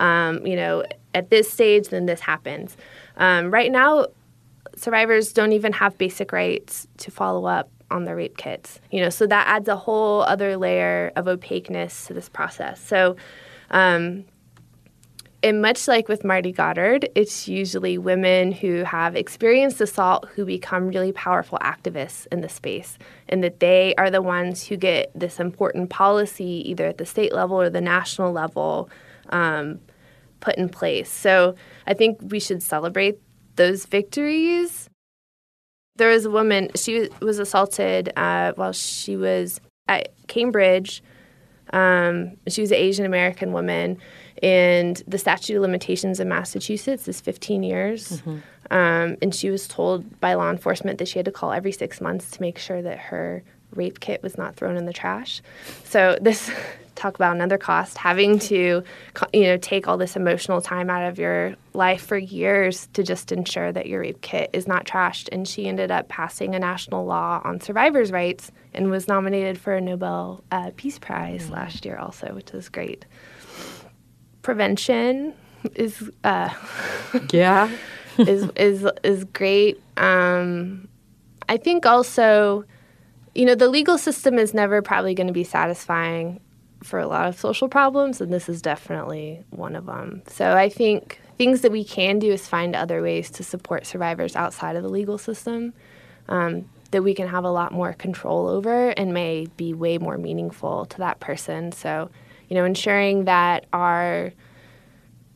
Um, 0.00 0.46
you 0.46 0.54
know, 0.56 0.84
at 1.14 1.30
this 1.30 1.50
stage, 1.50 1.88
then 1.88 2.06
this 2.06 2.20
happens. 2.20 2.76
Um, 3.16 3.50
right 3.50 3.72
now, 3.72 4.06
survivors 4.76 5.32
don't 5.32 5.52
even 5.52 5.72
have 5.72 5.96
basic 5.98 6.30
rights 6.30 6.86
to 6.98 7.10
follow 7.10 7.46
up 7.46 7.70
on 7.90 8.04
the 8.04 8.14
rape 8.14 8.36
kits. 8.36 8.80
You 8.90 9.00
know, 9.00 9.10
so 9.10 9.26
that 9.26 9.46
adds 9.46 9.68
a 9.68 9.76
whole 9.76 10.22
other 10.22 10.56
layer 10.56 11.12
of 11.16 11.28
opaqueness 11.28 12.06
to 12.06 12.14
this 12.14 12.28
process. 12.28 12.80
So, 12.80 13.16
um, 13.70 14.24
and 15.42 15.62
much 15.62 15.88
like 15.88 16.06
with 16.06 16.22
Marty 16.22 16.52
Goddard, 16.52 17.08
it's 17.14 17.48
usually 17.48 17.96
women 17.96 18.52
who 18.52 18.84
have 18.84 19.16
experienced 19.16 19.80
assault 19.80 20.28
who 20.34 20.44
become 20.44 20.88
really 20.88 21.12
powerful 21.12 21.58
activists 21.62 22.26
in 22.30 22.42
the 22.42 22.48
space, 22.48 22.98
and 23.26 23.42
that 23.42 23.60
they 23.60 23.94
are 23.96 24.10
the 24.10 24.20
ones 24.20 24.66
who 24.66 24.76
get 24.76 25.10
this 25.14 25.40
important 25.40 25.88
policy 25.88 26.68
either 26.68 26.86
at 26.88 26.98
the 26.98 27.06
state 27.06 27.32
level 27.32 27.58
or 27.58 27.70
the 27.70 27.80
national 27.80 28.32
level 28.32 28.90
um, 29.30 29.80
put 30.40 30.56
in 30.56 30.68
place. 30.68 31.10
So 31.10 31.54
I 31.86 31.94
think 31.94 32.18
we 32.20 32.38
should 32.38 32.62
celebrate 32.62 33.18
those 33.56 33.86
victories 33.86 34.89
there 36.00 36.08
was 36.08 36.24
a 36.24 36.30
woman, 36.30 36.70
she 36.74 37.10
was 37.20 37.38
assaulted 37.38 38.10
uh, 38.16 38.52
while 38.54 38.72
she 38.72 39.16
was 39.16 39.60
at 39.86 40.08
Cambridge. 40.28 41.02
Um, 41.74 42.38
she 42.48 42.62
was 42.62 42.70
an 42.70 42.78
Asian 42.78 43.04
American 43.04 43.52
woman, 43.52 43.98
and 44.42 45.02
the 45.06 45.18
statute 45.18 45.56
of 45.56 45.60
limitations 45.60 46.18
in 46.18 46.26
Massachusetts 46.26 47.06
is 47.06 47.20
15 47.20 47.62
years. 47.62 48.08
Mm-hmm. 48.12 48.38
Um, 48.70 49.16
and 49.20 49.34
she 49.34 49.50
was 49.50 49.68
told 49.68 50.18
by 50.20 50.32
law 50.32 50.50
enforcement 50.50 50.96
that 51.00 51.08
she 51.08 51.18
had 51.18 51.26
to 51.26 51.32
call 51.32 51.52
every 51.52 51.72
six 51.72 52.00
months 52.00 52.30
to 52.30 52.40
make 52.40 52.58
sure 52.58 52.80
that 52.80 52.98
her 52.98 53.42
rape 53.74 54.00
kit 54.00 54.22
was 54.22 54.38
not 54.38 54.56
thrown 54.56 54.78
in 54.78 54.86
the 54.86 54.94
trash. 54.94 55.42
So 55.84 56.16
this 56.18 56.50
talk 57.00 57.14
about 57.14 57.34
another 57.34 57.56
cost 57.56 57.96
having 57.96 58.38
to 58.38 58.84
you 59.32 59.42
know 59.42 59.56
take 59.56 59.88
all 59.88 59.96
this 59.96 60.16
emotional 60.16 60.60
time 60.60 60.90
out 60.90 61.08
of 61.08 61.18
your 61.18 61.56
life 61.72 62.04
for 62.04 62.18
years 62.18 62.88
to 62.92 63.02
just 63.02 63.32
ensure 63.32 63.72
that 63.72 63.86
your 63.86 64.00
rape 64.00 64.20
kit 64.20 64.50
is 64.52 64.68
not 64.68 64.84
trashed. 64.84 65.28
And 65.32 65.48
she 65.48 65.66
ended 65.66 65.90
up 65.90 66.08
passing 66.08 66.54
a 66.54 66.58
national 66.58 67.06
law 67.06 67.40
on 67.42 67.60
survivors 67.60 68.12
rights 68.12 68.52
and 68.74 68.90
was 68.90 69.08
nominated 69.08 69.58
for 69.58 69.74
a 69.74 69.80
nobel 69.80 70.44
uh, 70.52 70.70
peace 70.76 70.98
prize 70.98 71.44
mm-hmm. 71.44 71.54
last 71.54 71.84
year 71.84 71.96
also 71.96 72.34
which 72.34 72.50
is 72.52 72.68
great. 72.68 73.06
Prevention 74.42 75.34
is 75.74 76.10
uh, 76.24 76.50
yeah. 77.32 77.70
is 78.18 78.48
is 78.56 78.86
is 79.02 79.24
great. 79.24 79.80
Um, 79.96 80.88
i 81.48 81.56
think 81.56 81.84
also 81.84 82.64
you 83.34 83.44
know, 83.44 83.54
the 83.54 83.68
legal 83.68 83.96
system 83.96 84.38
is 84.38 84.52
never 84.54 84.82
probably 84.82 85.14
going 85.14 85.28
to 85.28 85.32
be 85.32 85.44
satisfying 85.44 86.40
for 86.82 86.98
a 86.98 87.06
lot 87.06 87.28
of 87.28 87.38
social 87.38 87.68
problems, 87.68 88.20
and 88.20 88.32
this 88.32 88.48
is 88.48 88.62
definitely 88.62 89.44
one 89.50 89.76
of 89.76 89.86
them. 89.86 90.22
So 90.26 90.56
I 90.56 90.68
think 90.68 91.20
things 91.38 91.62
that 91.62 91.72
we 91.72 91.84
can 91.84 92.18
do 92.18 92.32
is 92.32 92.48
find 92.48 92.74
other 92.74 93.02
ways 93.02 93.30
to 93.30 93.42
support 93.42 93.86
survivors 93.86 94.36
outside 94.36 94.76
of 94.76 94.82
the 94.82 94.88
legal 94.88 95.18
system 95.18 95.72
um, 96.28 96.68
that 96.90 97.02
we 97.02 97.14
can 97.14 97.28
have 97.28 97.44
a 97.44 97.50
lot 97.50 97.72
more 97.72 97.92
control 97.92 98.48
over 98.48 98.90
and 98.90 99.14
may 99.14 99.46
be 99.56 99.72
way 99.72 99.98
more 99.98 100.18
meaningful 100.18 100.86
to 100.86 100.98
that 100.98 101.20
person. 101.20 101.72
So, 101.72 102.10
you 102.48 102.56
know, 102.56 102.64
ensuring 102.64 103.24
that 103.24 103.66
our 103.72 104.32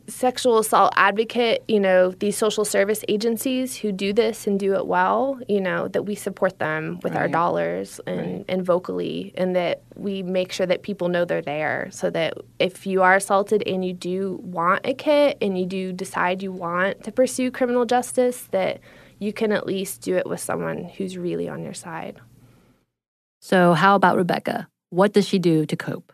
sexual 0.07 0.59
assault 0.59 0.93
advocate, 0.97 1.63
you 1.69 1.81
know, 1.81 2.11
these 2.11 2.37
social 2.37 2.65
service 2.65 3.05
agencies 3.09 3.77
who 3.77 3.93
do 3.93 4.13
this 4.13 4.47
and 4.47 4.59
do 4.59 4.75
it 4.75 4.87
well, 4.87 5.41
you 5.49 5.61
know, 5.61 5.89
that 5.89 6.03
we 6.03 6.15
support 6.15 6.59
them 6.59 7.01
with 7.03 7.15
right. 7.15 7.23
our 7.23 7.29
dollars 7.29 8.01
and, 8.07 8.21
right. 8.21 8.45
and 8.49 8.65
vocally, 8.65 9.33
and 9.37 9.57
that 9.57 9.83
we 9.97 10.23
make 10.23 10.53
sure 10.53 10.67
that 10.67 10.83
people 10.83 11.09
know 11.09 11.25
they're 11.25 11.43
there 11.43 11.89
so 11.91 12.11
that 12.11 12.35
if 12.59 12.87
you 12.87 13.03
are 13.03 13.15
assaulted 13.15 13.63
and 13.67 13.85
you 13.85 13.93
do 13.93 14.41
want 14.43 14.81
a 14.85 14.95
kit 14.95 15.39
and 15.41 15.59
you 15.59 15.67
do 15.67 15.93
decide 15.93 16.43
you 16.43 16.53
want 16.53 17.03
to 17.05 17.13
pursue 17.13 17.51
criminal 17.51 17.85
justice, 17.85 18.49
that 18.51 18.81
you 19.19 19.33
can 19.33 19.53
at 19.53 19.67
least 19.67 20.03
do 20.03 20.17
it 20.17 20.27
with 20.27 20.41
someone 20.41 20.85
who's 20.85 21.17
really 21.17 21.49
on 21.49 21.63
your 21.63 21.75
side. 21.75 22.21
So, 23.41 23.75
how 23.75 23.95
about 23.95 24.17
Rebecca? 24.17 24.69
What 24.89 25.13
does 25.13 25.29
she 25.29 25.39
do 25.39 25.67
to 25.67 25.77
cope? 25.77 26.14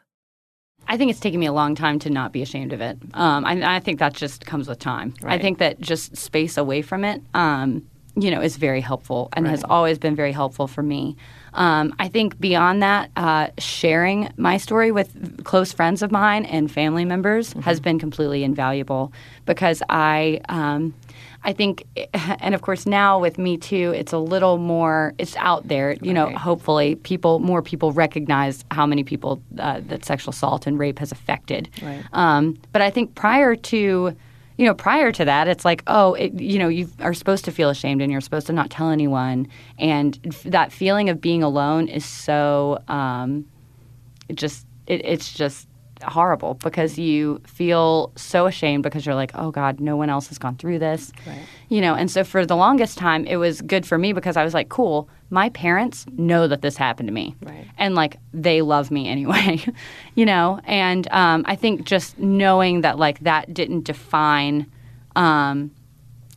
I 0.90 0.96
think 0.96 1.12
it's 1.12 1.20
taken 1.20 1.38
me 1.38 1.46
a 1.46 1.52
long 1.52 1.76
time 1.76 2.00
to 2.00 2.10
not 2.10 2.32
be 2.32 2.42
ashamed 2.42 2.72
of 2.72 2.80
it. 2.80 2.98
Um, 3.14 3.44
I, 3.44 3.76
I, 3.76 3.78
think 3.78 4.00
that 4.00 4.12
just 4.12 4.44
comes 4.44 4.66
with 4.68 4.80
time. 4.80 5.14
Right. 5.22 5.38
I 5.38 5.40
think 5.40 5.58
that 5.58 5.80
just 5.80 6.16
space 6.16 6.56
away 6.56 6.82
from 6.82 7.04
it, 7.04 7.22
um, 7.32 7.86
you 8.16 8.28
know, 8.28 8.40
is 8.40 8.56
very 8.56 8.80
helpful 8.80 9.28
and 9.34 9.44
right. 9.44 9.52
has 9.52 9.62
always 9.62 10.00
been 10.00 10.16
very 10.16 10.32
helpful 10.32 10.66
for 10.66 10.82
me. 10.82 11.16
Um, 11.54 11.94
I 12.00 12.08
think 12.08 12.40
beyond 12.40 12.82
that, 12.82 13.12
uh, 13.14 13.50
sharing 13.56 14.32
my 14.36 14.56
story 14.56 14.90
with 14.90 15.44
close 15.44 15.72
friends 15.72 16.02
of 16.02 16.10
mine 16.10 16.44
and 16.44 16.68
family 16.68 17.04
members 17.04 17.50
mm-hmm. 17.50 17.60
has 17.60 17.78
been 17.78 18.00
completely 18.00 18.42
invaluable 18.42 19.12
because 19.46 19.84
I 19.88 20.40
um, 20.48 20.92
I 21.42 21.52
think, 21.52 21.86
and 22.14 22.54
of 22.54 22.62
course 22.62 22.86
now 22.86 23.18
with 23.18 23.38
Me 23.38 23.56
Too, 23.56 23.92
it's 23.94 24.12
a 24.12 24.18
little 24.18 24.58
more, 24.58 25.14
it's 25.18 25.36
out 25.36 25.68
there. 25.68 25.96
You 26.02 26.12
know, 26.12 26.30
hopefully 26.30 26.96
people, 26.96 27.38
more 27.38 27.62
people 27.62 27.92
recognize 27.92 28.64
how 28.70 28.86
many 28.86 29.04
people 29.04 29.42
uh, 29.58 29.80
that 29.84 30.04
sexual 30.04 30.30
assault 30.30 30.66
and 30.66 30.78
rape 30.78 30.98
has 30.98 31.12
affected. 31.12 31.70
Right. 31.82 32.04
Um, 32.12 32.58
but 32.72 32.82
I 32.82 32.90
think 32.90 33.14
prior 33.14 33.56
to, 33.56 34.16
you 34.58 34.66
know, 34.66 34.74
prior 34.74 35.10
to 35.12 35.24
that, 35.24 35.48
it's 35.48 35.64
like, 35.64 35.82
oh, 35.86 36.12
it, 36.14 36.34
you 36.34 36.58
know, 36.58 36.68
you 36.68 36.90
are 37.00 37.14
supposed 37.14 37.46
to 37.46 37.52
feel 37.52 37.70
ashamed 37.70 38.02
and 38.02 38.12
you're 38.12 38.20
supposed 38.20 38.46
to 38.48 38.52
not 38.52 38.68
tell 38.70 38.90
anyone. 38.90 39.48
And 39.78 40.14
that 40.44 40.72
feeling 40.72 41.08
of 41.08 41.20
being 41.20 41.42
alone 41.42 41.88
is 41.88 42.04
so, 42.04 42.82
um, 42.88 43.46
it 44.28 44.36
just, 44.36 44.66
it, 44.86 45.02
it's 45.04 45.32
just 45.32 45.66
horrible 46.02 46.54
because 46.54 46.98
you 46.98 47.40
feel 47.46 48.12
so 48.16 48.46
ashamed 48.46 48.82
because 48.82 49.04
you're 49.04 49.14
like, 49.14 49.32
oh 49.34 49.50
God, 49.50 49.80
no 49.80 49.96
one 49.96 50.10
else 50.10 50.28
has 50.28 50.38
gone 50.38 50.56
through 50.56 50.78
this. 50.78 51.12
Right. 51.26 51.40
You 51.68 51.80
know, 51.80 51.94
and 51.94 52.10
so 52.10 52.24
for 52.24 52.44
the 52.44 52.56
longest 52.56 52.98
time, 52.98 53.24
it 53.26 53.36
was 53.36 53.60
good 53.62 53.86
for 53.86 53.98
me 53.98 54.12
because 54.12 54.36
I 54.36 54.44
was 54.44 54.54
like, 54.54 54.68
cool, 54.68 55.08
my 55.30 55.48
parents 55.50 56.06
know 56.16 56.48
that 56.48 56.62
this 56.62 56.76
happened 56.76 57.08
to 57.08 57.12
me. 57.12 57.36
Right. 57.42 57.66
And 57.78 57.94
like, 57.94 58.16
they 58.32 58.62
love 58.62 58.90
me 58.90 59.08
anyway, 59.08 59.64
you 60.14 60.26
know? 60.26 60.60
And 60.64 61.10
um, 61.12 61.44
I 61.46 61.56
think 61.56 61.84
just 61.84 62.18
knowing 62.18 62.80
that 62.80 62.98
like 62.98 63.20
that 63.20 63.52
didn't 63.54 63.84
define 63.84 64.70
um, 65.16 65.70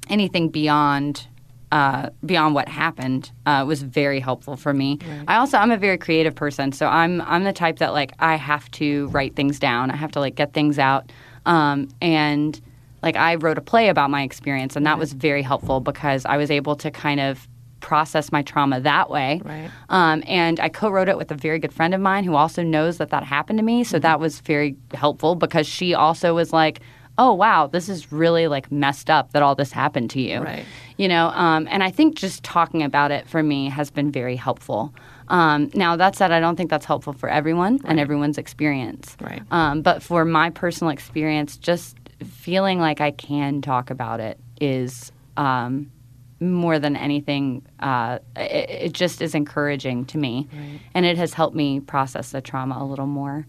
anything 0.10 0.50
beyond 0.50 1.28
uh, 1.74 2.12
beyond 2.24 2.54
what 2.54 2.70
happened 2.70 3.32
uh, 3.48 3.66
was 3.68 3.82
very 3.82 4.20
helpful 4.20 4.56
for 4.56 4.76
me. 4.76 5.00
Right. 5.02 5.24
I 5.28 5.36
also 5.38 5.58
I'm 5.58 5.72
a 5.72 5.78
very 5.78 5.98
creative 5.98 6.36
person, 6.36 6.72
so 6.72 6.86
I'm 6.86 7.20
I'm 7.22 7.46
the 7.46 7.52
type 7.52 7.80
that 7.80 7.94
like 7.94 8.12
I 8.20 8.36
have 8.36 8.70
to 8.72 9.08
write 9.08 9.36
things 9.36 9.58
down. 9.58 9.90
I 9.90 9.96
have 9.96 10.12
to 10.12 10.20
like 10.20 10.36
get 10.36 10.54
things 10.54 10.78
out, 10.78 11.12
um, 11.48 11.90
and 12.00 12.62
like 13.02 13.16
I 13.16 13.36
wrote 13.36 13.58
a 13.58 13.62
play 13.62 13.90
about 13.90 14.12
my 14.12 14.22
experience, 14.22 14.76
and 14.76 14.86
that 14.86 15.00
was 15.00 15.14
very 15.14 15.42
helpful 15.42 15.80
because 15.80 16.26
I 16.26 16.38
was 16.38 16.52
able 16.52 16.76
to 16.76 16.92
kind 16.92 17.20
of 17.20 17.48
process 17.80 18.32
my 18.32 18.44
trauma 18.44 18.80
that 18.80 19.10
way. 19.10 19.42
Right. 19.44 19.72
Um, 19.90 20.24
and 20.28 20.60
I 20.60 20.70
co-wrote 20.70 21.10
it 21.10 21.18
with 21.18 21.32
a 21.32 21.36
very 21.36 21.58
good 21.58 21.74
friend 21.74 21.96
of 21.96 22.02
mine 22.02 22.24
who 22.24 22.36
also 22.36 22.62
knows 22.62 23.00
that 23.00 23.10
that 23.10 23.24
happened 23.24 23.58
to 23.58 23.66
me. 23.66 23.84
So 23.84 23.98
mm-hmm. 23.98 24.04
that 24.04 24.20
was 24.20 24.42
very 24.42 24.78
helpful 24.94 25.34
because 25.36 25.68
she 25.68 25.96
also 25.96 26.36
was 26.36 26.54
like, 26.54 26.82
"Oh 27.18 27.34
wow, 27.34 27.68
this 27.68 27.90
is 27.90 28.12
really 28.12 28.48
like 28.48 28.72
messed 28.72 29.10
up 29.10 29.32
that 29.34 29.42
all 29.44 29.56
this 29.56 29.72
happened 29.72 30.10
to 30.12 30.22
you." 30.22 30.40
Right. 30.40 30.66
You 30.98 31.08
know. 31.08 31.28
Um, 31.28 31.68
and 31.70 31.84
I 31.84 31.92
think 31.92 32.16
just 32.16 32.44
talking 32.44 32.84
about 32.84 33.12
it 33.12 33.28
for 33.28 33.44
me 33.44 33.70
has 33.70 33.90
been 33.92 34.12
very 34.12 34.36
helpful. 34.36 34.94
Um, 35.30 35.72
now 35.74 35.96
that 35.96 36.16
said, 36.16 36.32
I 36.32 36.40
don't 36.40 36.56
think 36.56 36.70
that's 36.70 36.86
helpful 36.86 37.14
for 37.14 37.30
everyone 37.30 37.78
right. 37.78 37.86
and 37.86 38.00
everyone's 38.00 38.38
experience. 38.38 39.16
Right. 39.22 39.42
Um, 39.52 39.82
but 39.82 40.04
for 40.04 40.26
my 40.26 40.50
personal 40.50 40.92
experience, 40.92 41.58
just 41.58 41.98
feeling 42.24 42.80
like 42.80 43.02
I 43.02 43.12
can 43.12 43.62
talk 43.62 43.90
about 43.90 44.20
it 44.20 44.40
is 44.60 45.12
um, 45.38 45.92
more 46.40 46.80
than 46.80 46.96
anything. 46.96 47.66
Uh, 47.80 48.20
it, 48.36 48.70
it, 48.70 48.94
just 48.94 49.22
is 49.22 49.36
encouraging 49.36 50.06
to 50.06 50.18
me, 50.18 50.48
right. 50.54 50.80
and 50.94 51.06
it 51.06 51.18
has 51.18 51.34
helped 51.34 51.56
me 51.56 51.80
process 51.80 52.32
the 52.32 52.42
trauma 52.42 52.78
a 52.80 52.86
little 52.86 53.08
more. 53.08 53.46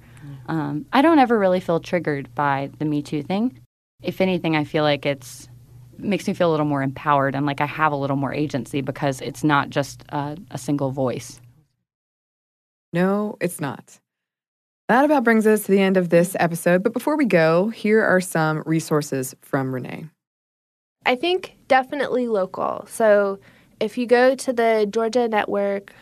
Mm. 0.49 0.85
I 0.93 1.03
don't 1.03 1.19
ever 1.19 1.39
really 1.39 1.61
feel 1.61 1.81
triggered 1.81 2.35
by 2.35 2.71
the 2.79 2.85
Me 2.85 3.03
Too 3.03 3.23
thing. 3.23 3.61
If 4.03 4.21
anything, 4.21 4.57
I 4.57 4.65
feel 4.65 4.85
like 4.85 5.07
it's 5.07 5.49
makes 5.99 6.27
me 6.27 6.35
feel 6.35 6.51
a 6.51 6.53
little 6.53 6.67
more 6.67 6.83
empowered 6.83 7.37
and 7.37 7.47
like 7.47 7.61
I 7.61 7.67
have 7.67 7.93
a 7.93 7.97
little 7.97 8.17
more 8.17 8.33
agency 8.33 8.81
because 8.81 9.21
it's 9.21 9.45
not 9.45 9.71
just 9.71 10.03
uh, 10.11 10.35
a 10.51 10.59
single 10.59 10.91
voice. 10.91 11.41
No, 12.93 13.37
it's 13.41 13.61
not. 13.61 13.99
That 14.89 15.05
about 15.05 15.25
brings 15.25 15.47
us 15.47 15.65
to 15.65 15.73
the 15.73 15.81
end 15.81 15.97
of 15.97 16.11
this 16.11 16.37
episode. 16.39 16.83
But 16.83 16.93
before 16.93 17.17
we 17.17 17.25
go, 17.25 17.69
here 17.69 18.03
are 18.03 18.21
some 18.21 18.63
resources 18.67 19.35
from 19.41 19.75
Renee. 19.75 20.07
I 21.07 21.17
think 21.17 21.57
definitely 21.69 22.29
local. 22.29 22.87
So 22.89 23.39
if 23.81 23.97
you 23.99 24.07
go 24.07 24.35
to 24.35 24.53
the 24.53 24.87
Georgia 24.91 25.29
Network, 25.29 25.93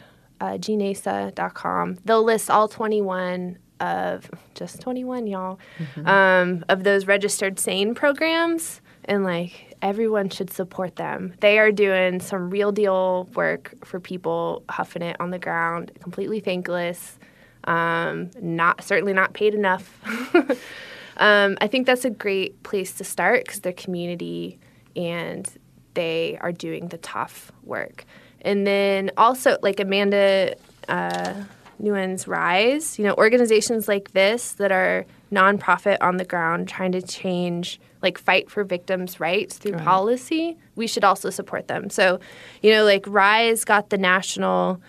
uh, 0.40 0.58
gnasa.com, 0.58 1.98
they'll 2.04 2.24
list 2.24 2.50
all 2.50 2.68
21 2.68 3.58
of 3.82 4.30
just 4.54 4.80
21, 4.80 5.26
y'all, 5.26 5.58
mm-hmm. 5.78 6.06
um, 6.06 6.64
of 6.68 6.84
those 6.84 7.06
registered 7.06 7.58
SANE 7.58 7.94
programs. 7.94 8.80
And 9.04 9.24
like 9.24 9.76
everyone 9.82 10.30
should 10.30 10.50
support 10.50 10.96
them. 10.96 11.34
They 11.40 11.58
are 11.58 11.72
doing 11.72 12.20
some 12.20 12.50
real 12.50 12.70
deal 12.70 13.28
work 13.34 13.74
for 13.84 13.98
people 13.98 14.62
huffing 14.70 15.02
it 15.02 15.20
on 15.20 15.30
the 15.30 15.40
ground, 15.40 15.90
completely 16.00 16.38
thankless, 16.38 17.18
um, 17.64 18.30
not 18.40 18.84
certainly 18.84 19.12
not 19.12 19.34
paid 19.34 19.54
enough. 19.54 19.98
um, 21.16 21.58
I 21.60 21.66
think 21.66 21.86
that's 21.86 22.04
a 22.04 22.10
great 22.10 22.62
place 22.62 22.92
to 22.94 23.04
start 23.04 23.44
because 23.44 23.60
they're 23.60 23.72
community 23.72 24.60
and 24.94 25.50
they 25.94 26.38
are 26.40 26.52
doing 26.52 26.88
the 26.88 26.98
tough 26.98 27.50
work. 27.64 28.04
And 28.42 28.66
then 28.66 29.10
also, 29.16 29.58
like 29.62 29.80
Amanda 29.80 30.54
uh, 30.88 31.34
Nguyen's 31.80 32.26
Rise, 32.26 32.98
you 32.98 33.04
know, 33.04 33.14
organizations 33.14 33.88
like 33.88 34.12
this 34.12 34.52
that 34.52 34.72
are 34.72 35.06
nonprofit 35.32 35.98
on 36.00 36.16
the 36.16 36.24
ground 36.24 36.68
trying 36.68 36.92
to 36.92 37.02
change– 37.02 37.80
like 38.02 38.18
fight 38.18 38.50
for 38.50 38.64
victims' 38.64 39.20
rights 39.20 39.56
through 39.56 39.72
right. 39.72 39.84
policy, 39.84 40.58
we 40.74 40.86
should 40.86 41.04
also 41.04 41.30
support 41.30 41.68
them. 41.68 41.88
So, 41.88 42.20
you 42.60 42.72
know, 42.72 42.84
like 42.84 43.04
Rise 43.06 43.64
got 43.64 43.90
the 43.90 43.98
national 43.98 44.82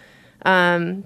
um, 0.45 1.05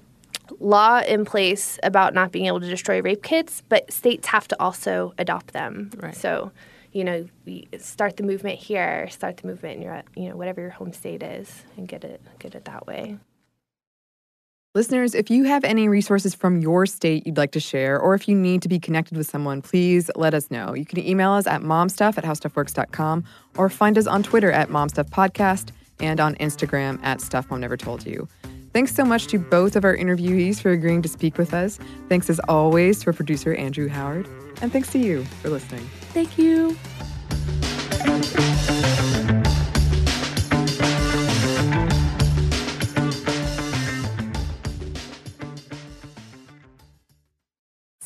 law 0.58 1.00
in 1.00 1.24
place 1.24 1.78
about 1.82 2.14
not 2.14 2.32
being 2.32 2.46
able 2.46 2.60
to 2.60 2.68
destroy 2.68 3.02
rape 3.02 3.22
kits, 3.22 3.62
but 3.68 3.92
states 3.92 4.26
have 4.28 4.48
to 4.48 4.60
also 4.60 5.12
adopt 5.18 5.52
them. 5.52 5.90
Right. 5.98 6.16
So, 6.16 6.50
you 6.92 7.04
know, 7.04 7.26
we 7.44 7.68
start 7.78 8.16
the 8.16 8.22
movement 8.22 8.58
here, 8.58 9.08
start 9.10 9.36
the 9.36 9.46
movement 9.46 9.76
in 9.76 9.82
your, 9.82 10.02
you 10.16 10.30
know, 10.30 10.36
whatever 10.36 10.62
your 10.62 10.70
home 10.70 10.94
state 10.94 11.22
is, 11.22 11.64
and 11.76 11.86
get 11.86 12.02
it, 12.04 12.22
get 12.38 12.54
it 12.54 12.64
that 12.64 12.86
way. 12.86 13.18
Listeners, 14.74 15.14
if 15.14 15.30
you 15.30 15.44
have 15.44 15.64
any 15.64 15.88
resources 15.88 16.34
from 16.34 16.60
your 16.60 16.84
state 16.84 17.26
you'd 17.26 17.38
like 17.38 17.52
to 17.52 17.60
share, 17.60 17.98
or 17.98 18.14
if 18.14 18.28
you 18.28 18.36
need 18.36 18.60
to 18.62 18.68
be 18.68 18.78
connected 18.78 19.16
with 19.16 19.26
someone, 19.26 19.62
please 19.62 20.10
let 20.14 20.34
us 20.34 20.50
know. 20.50 20.74
You 20.74 20.84
can 20.84 20.98
email 20.98 21.32
us 21.32 21.46
at 21.46 21.62
momstuff 21.62 22.18
at 22.18 22.24
howstuffworks.com 22.24 23.24
or 23.56 23.70
find 23.70 23.96
us 23.96 24.06
on 24.06 24.22
Twitter 24.22 24.52
at 24.52 24.68
momstuffpodcast 24.68 25.70
and 26.00 26.20
on 26.20 26.34
Instagram 26.34 27.02
at 27.02 27.22
Stuff 27.22 27.50
Mom 27.50 27.60
Never 27.60 27.78
Told 27.78 28.06
You. 28.06 28.28
Thanks 28.74 28.94
so 28.94 29.04
much 29.04 29.26
to 29.28 29.38
both 29.38 29.74
of 29.74 29.86
our 29.86 29.96
interviewees 29.96 30.60
for 30.60 30.70
agreeing 30.70 31.00
to 31.00 31.08
speak 31.08 31.38
with 31.38 31.54
us. 31.54 31.78
Thanks 32.10 32.28
as 32.28 32.38
always 32.40 33.00
to 33.00 33.06
our 33.06 33.14
producer, 33.14 33.54
Andrew 33.54 33.88
Howard. 33.88 34.28
And 34.60 34.70
thanks 34.70 34.92
to 34.92 34.98
you 34.98 35.24
for 35.24 35.48
listening. 35.48 35.88
Thank 36.12 36.36
you. 36.36 36.76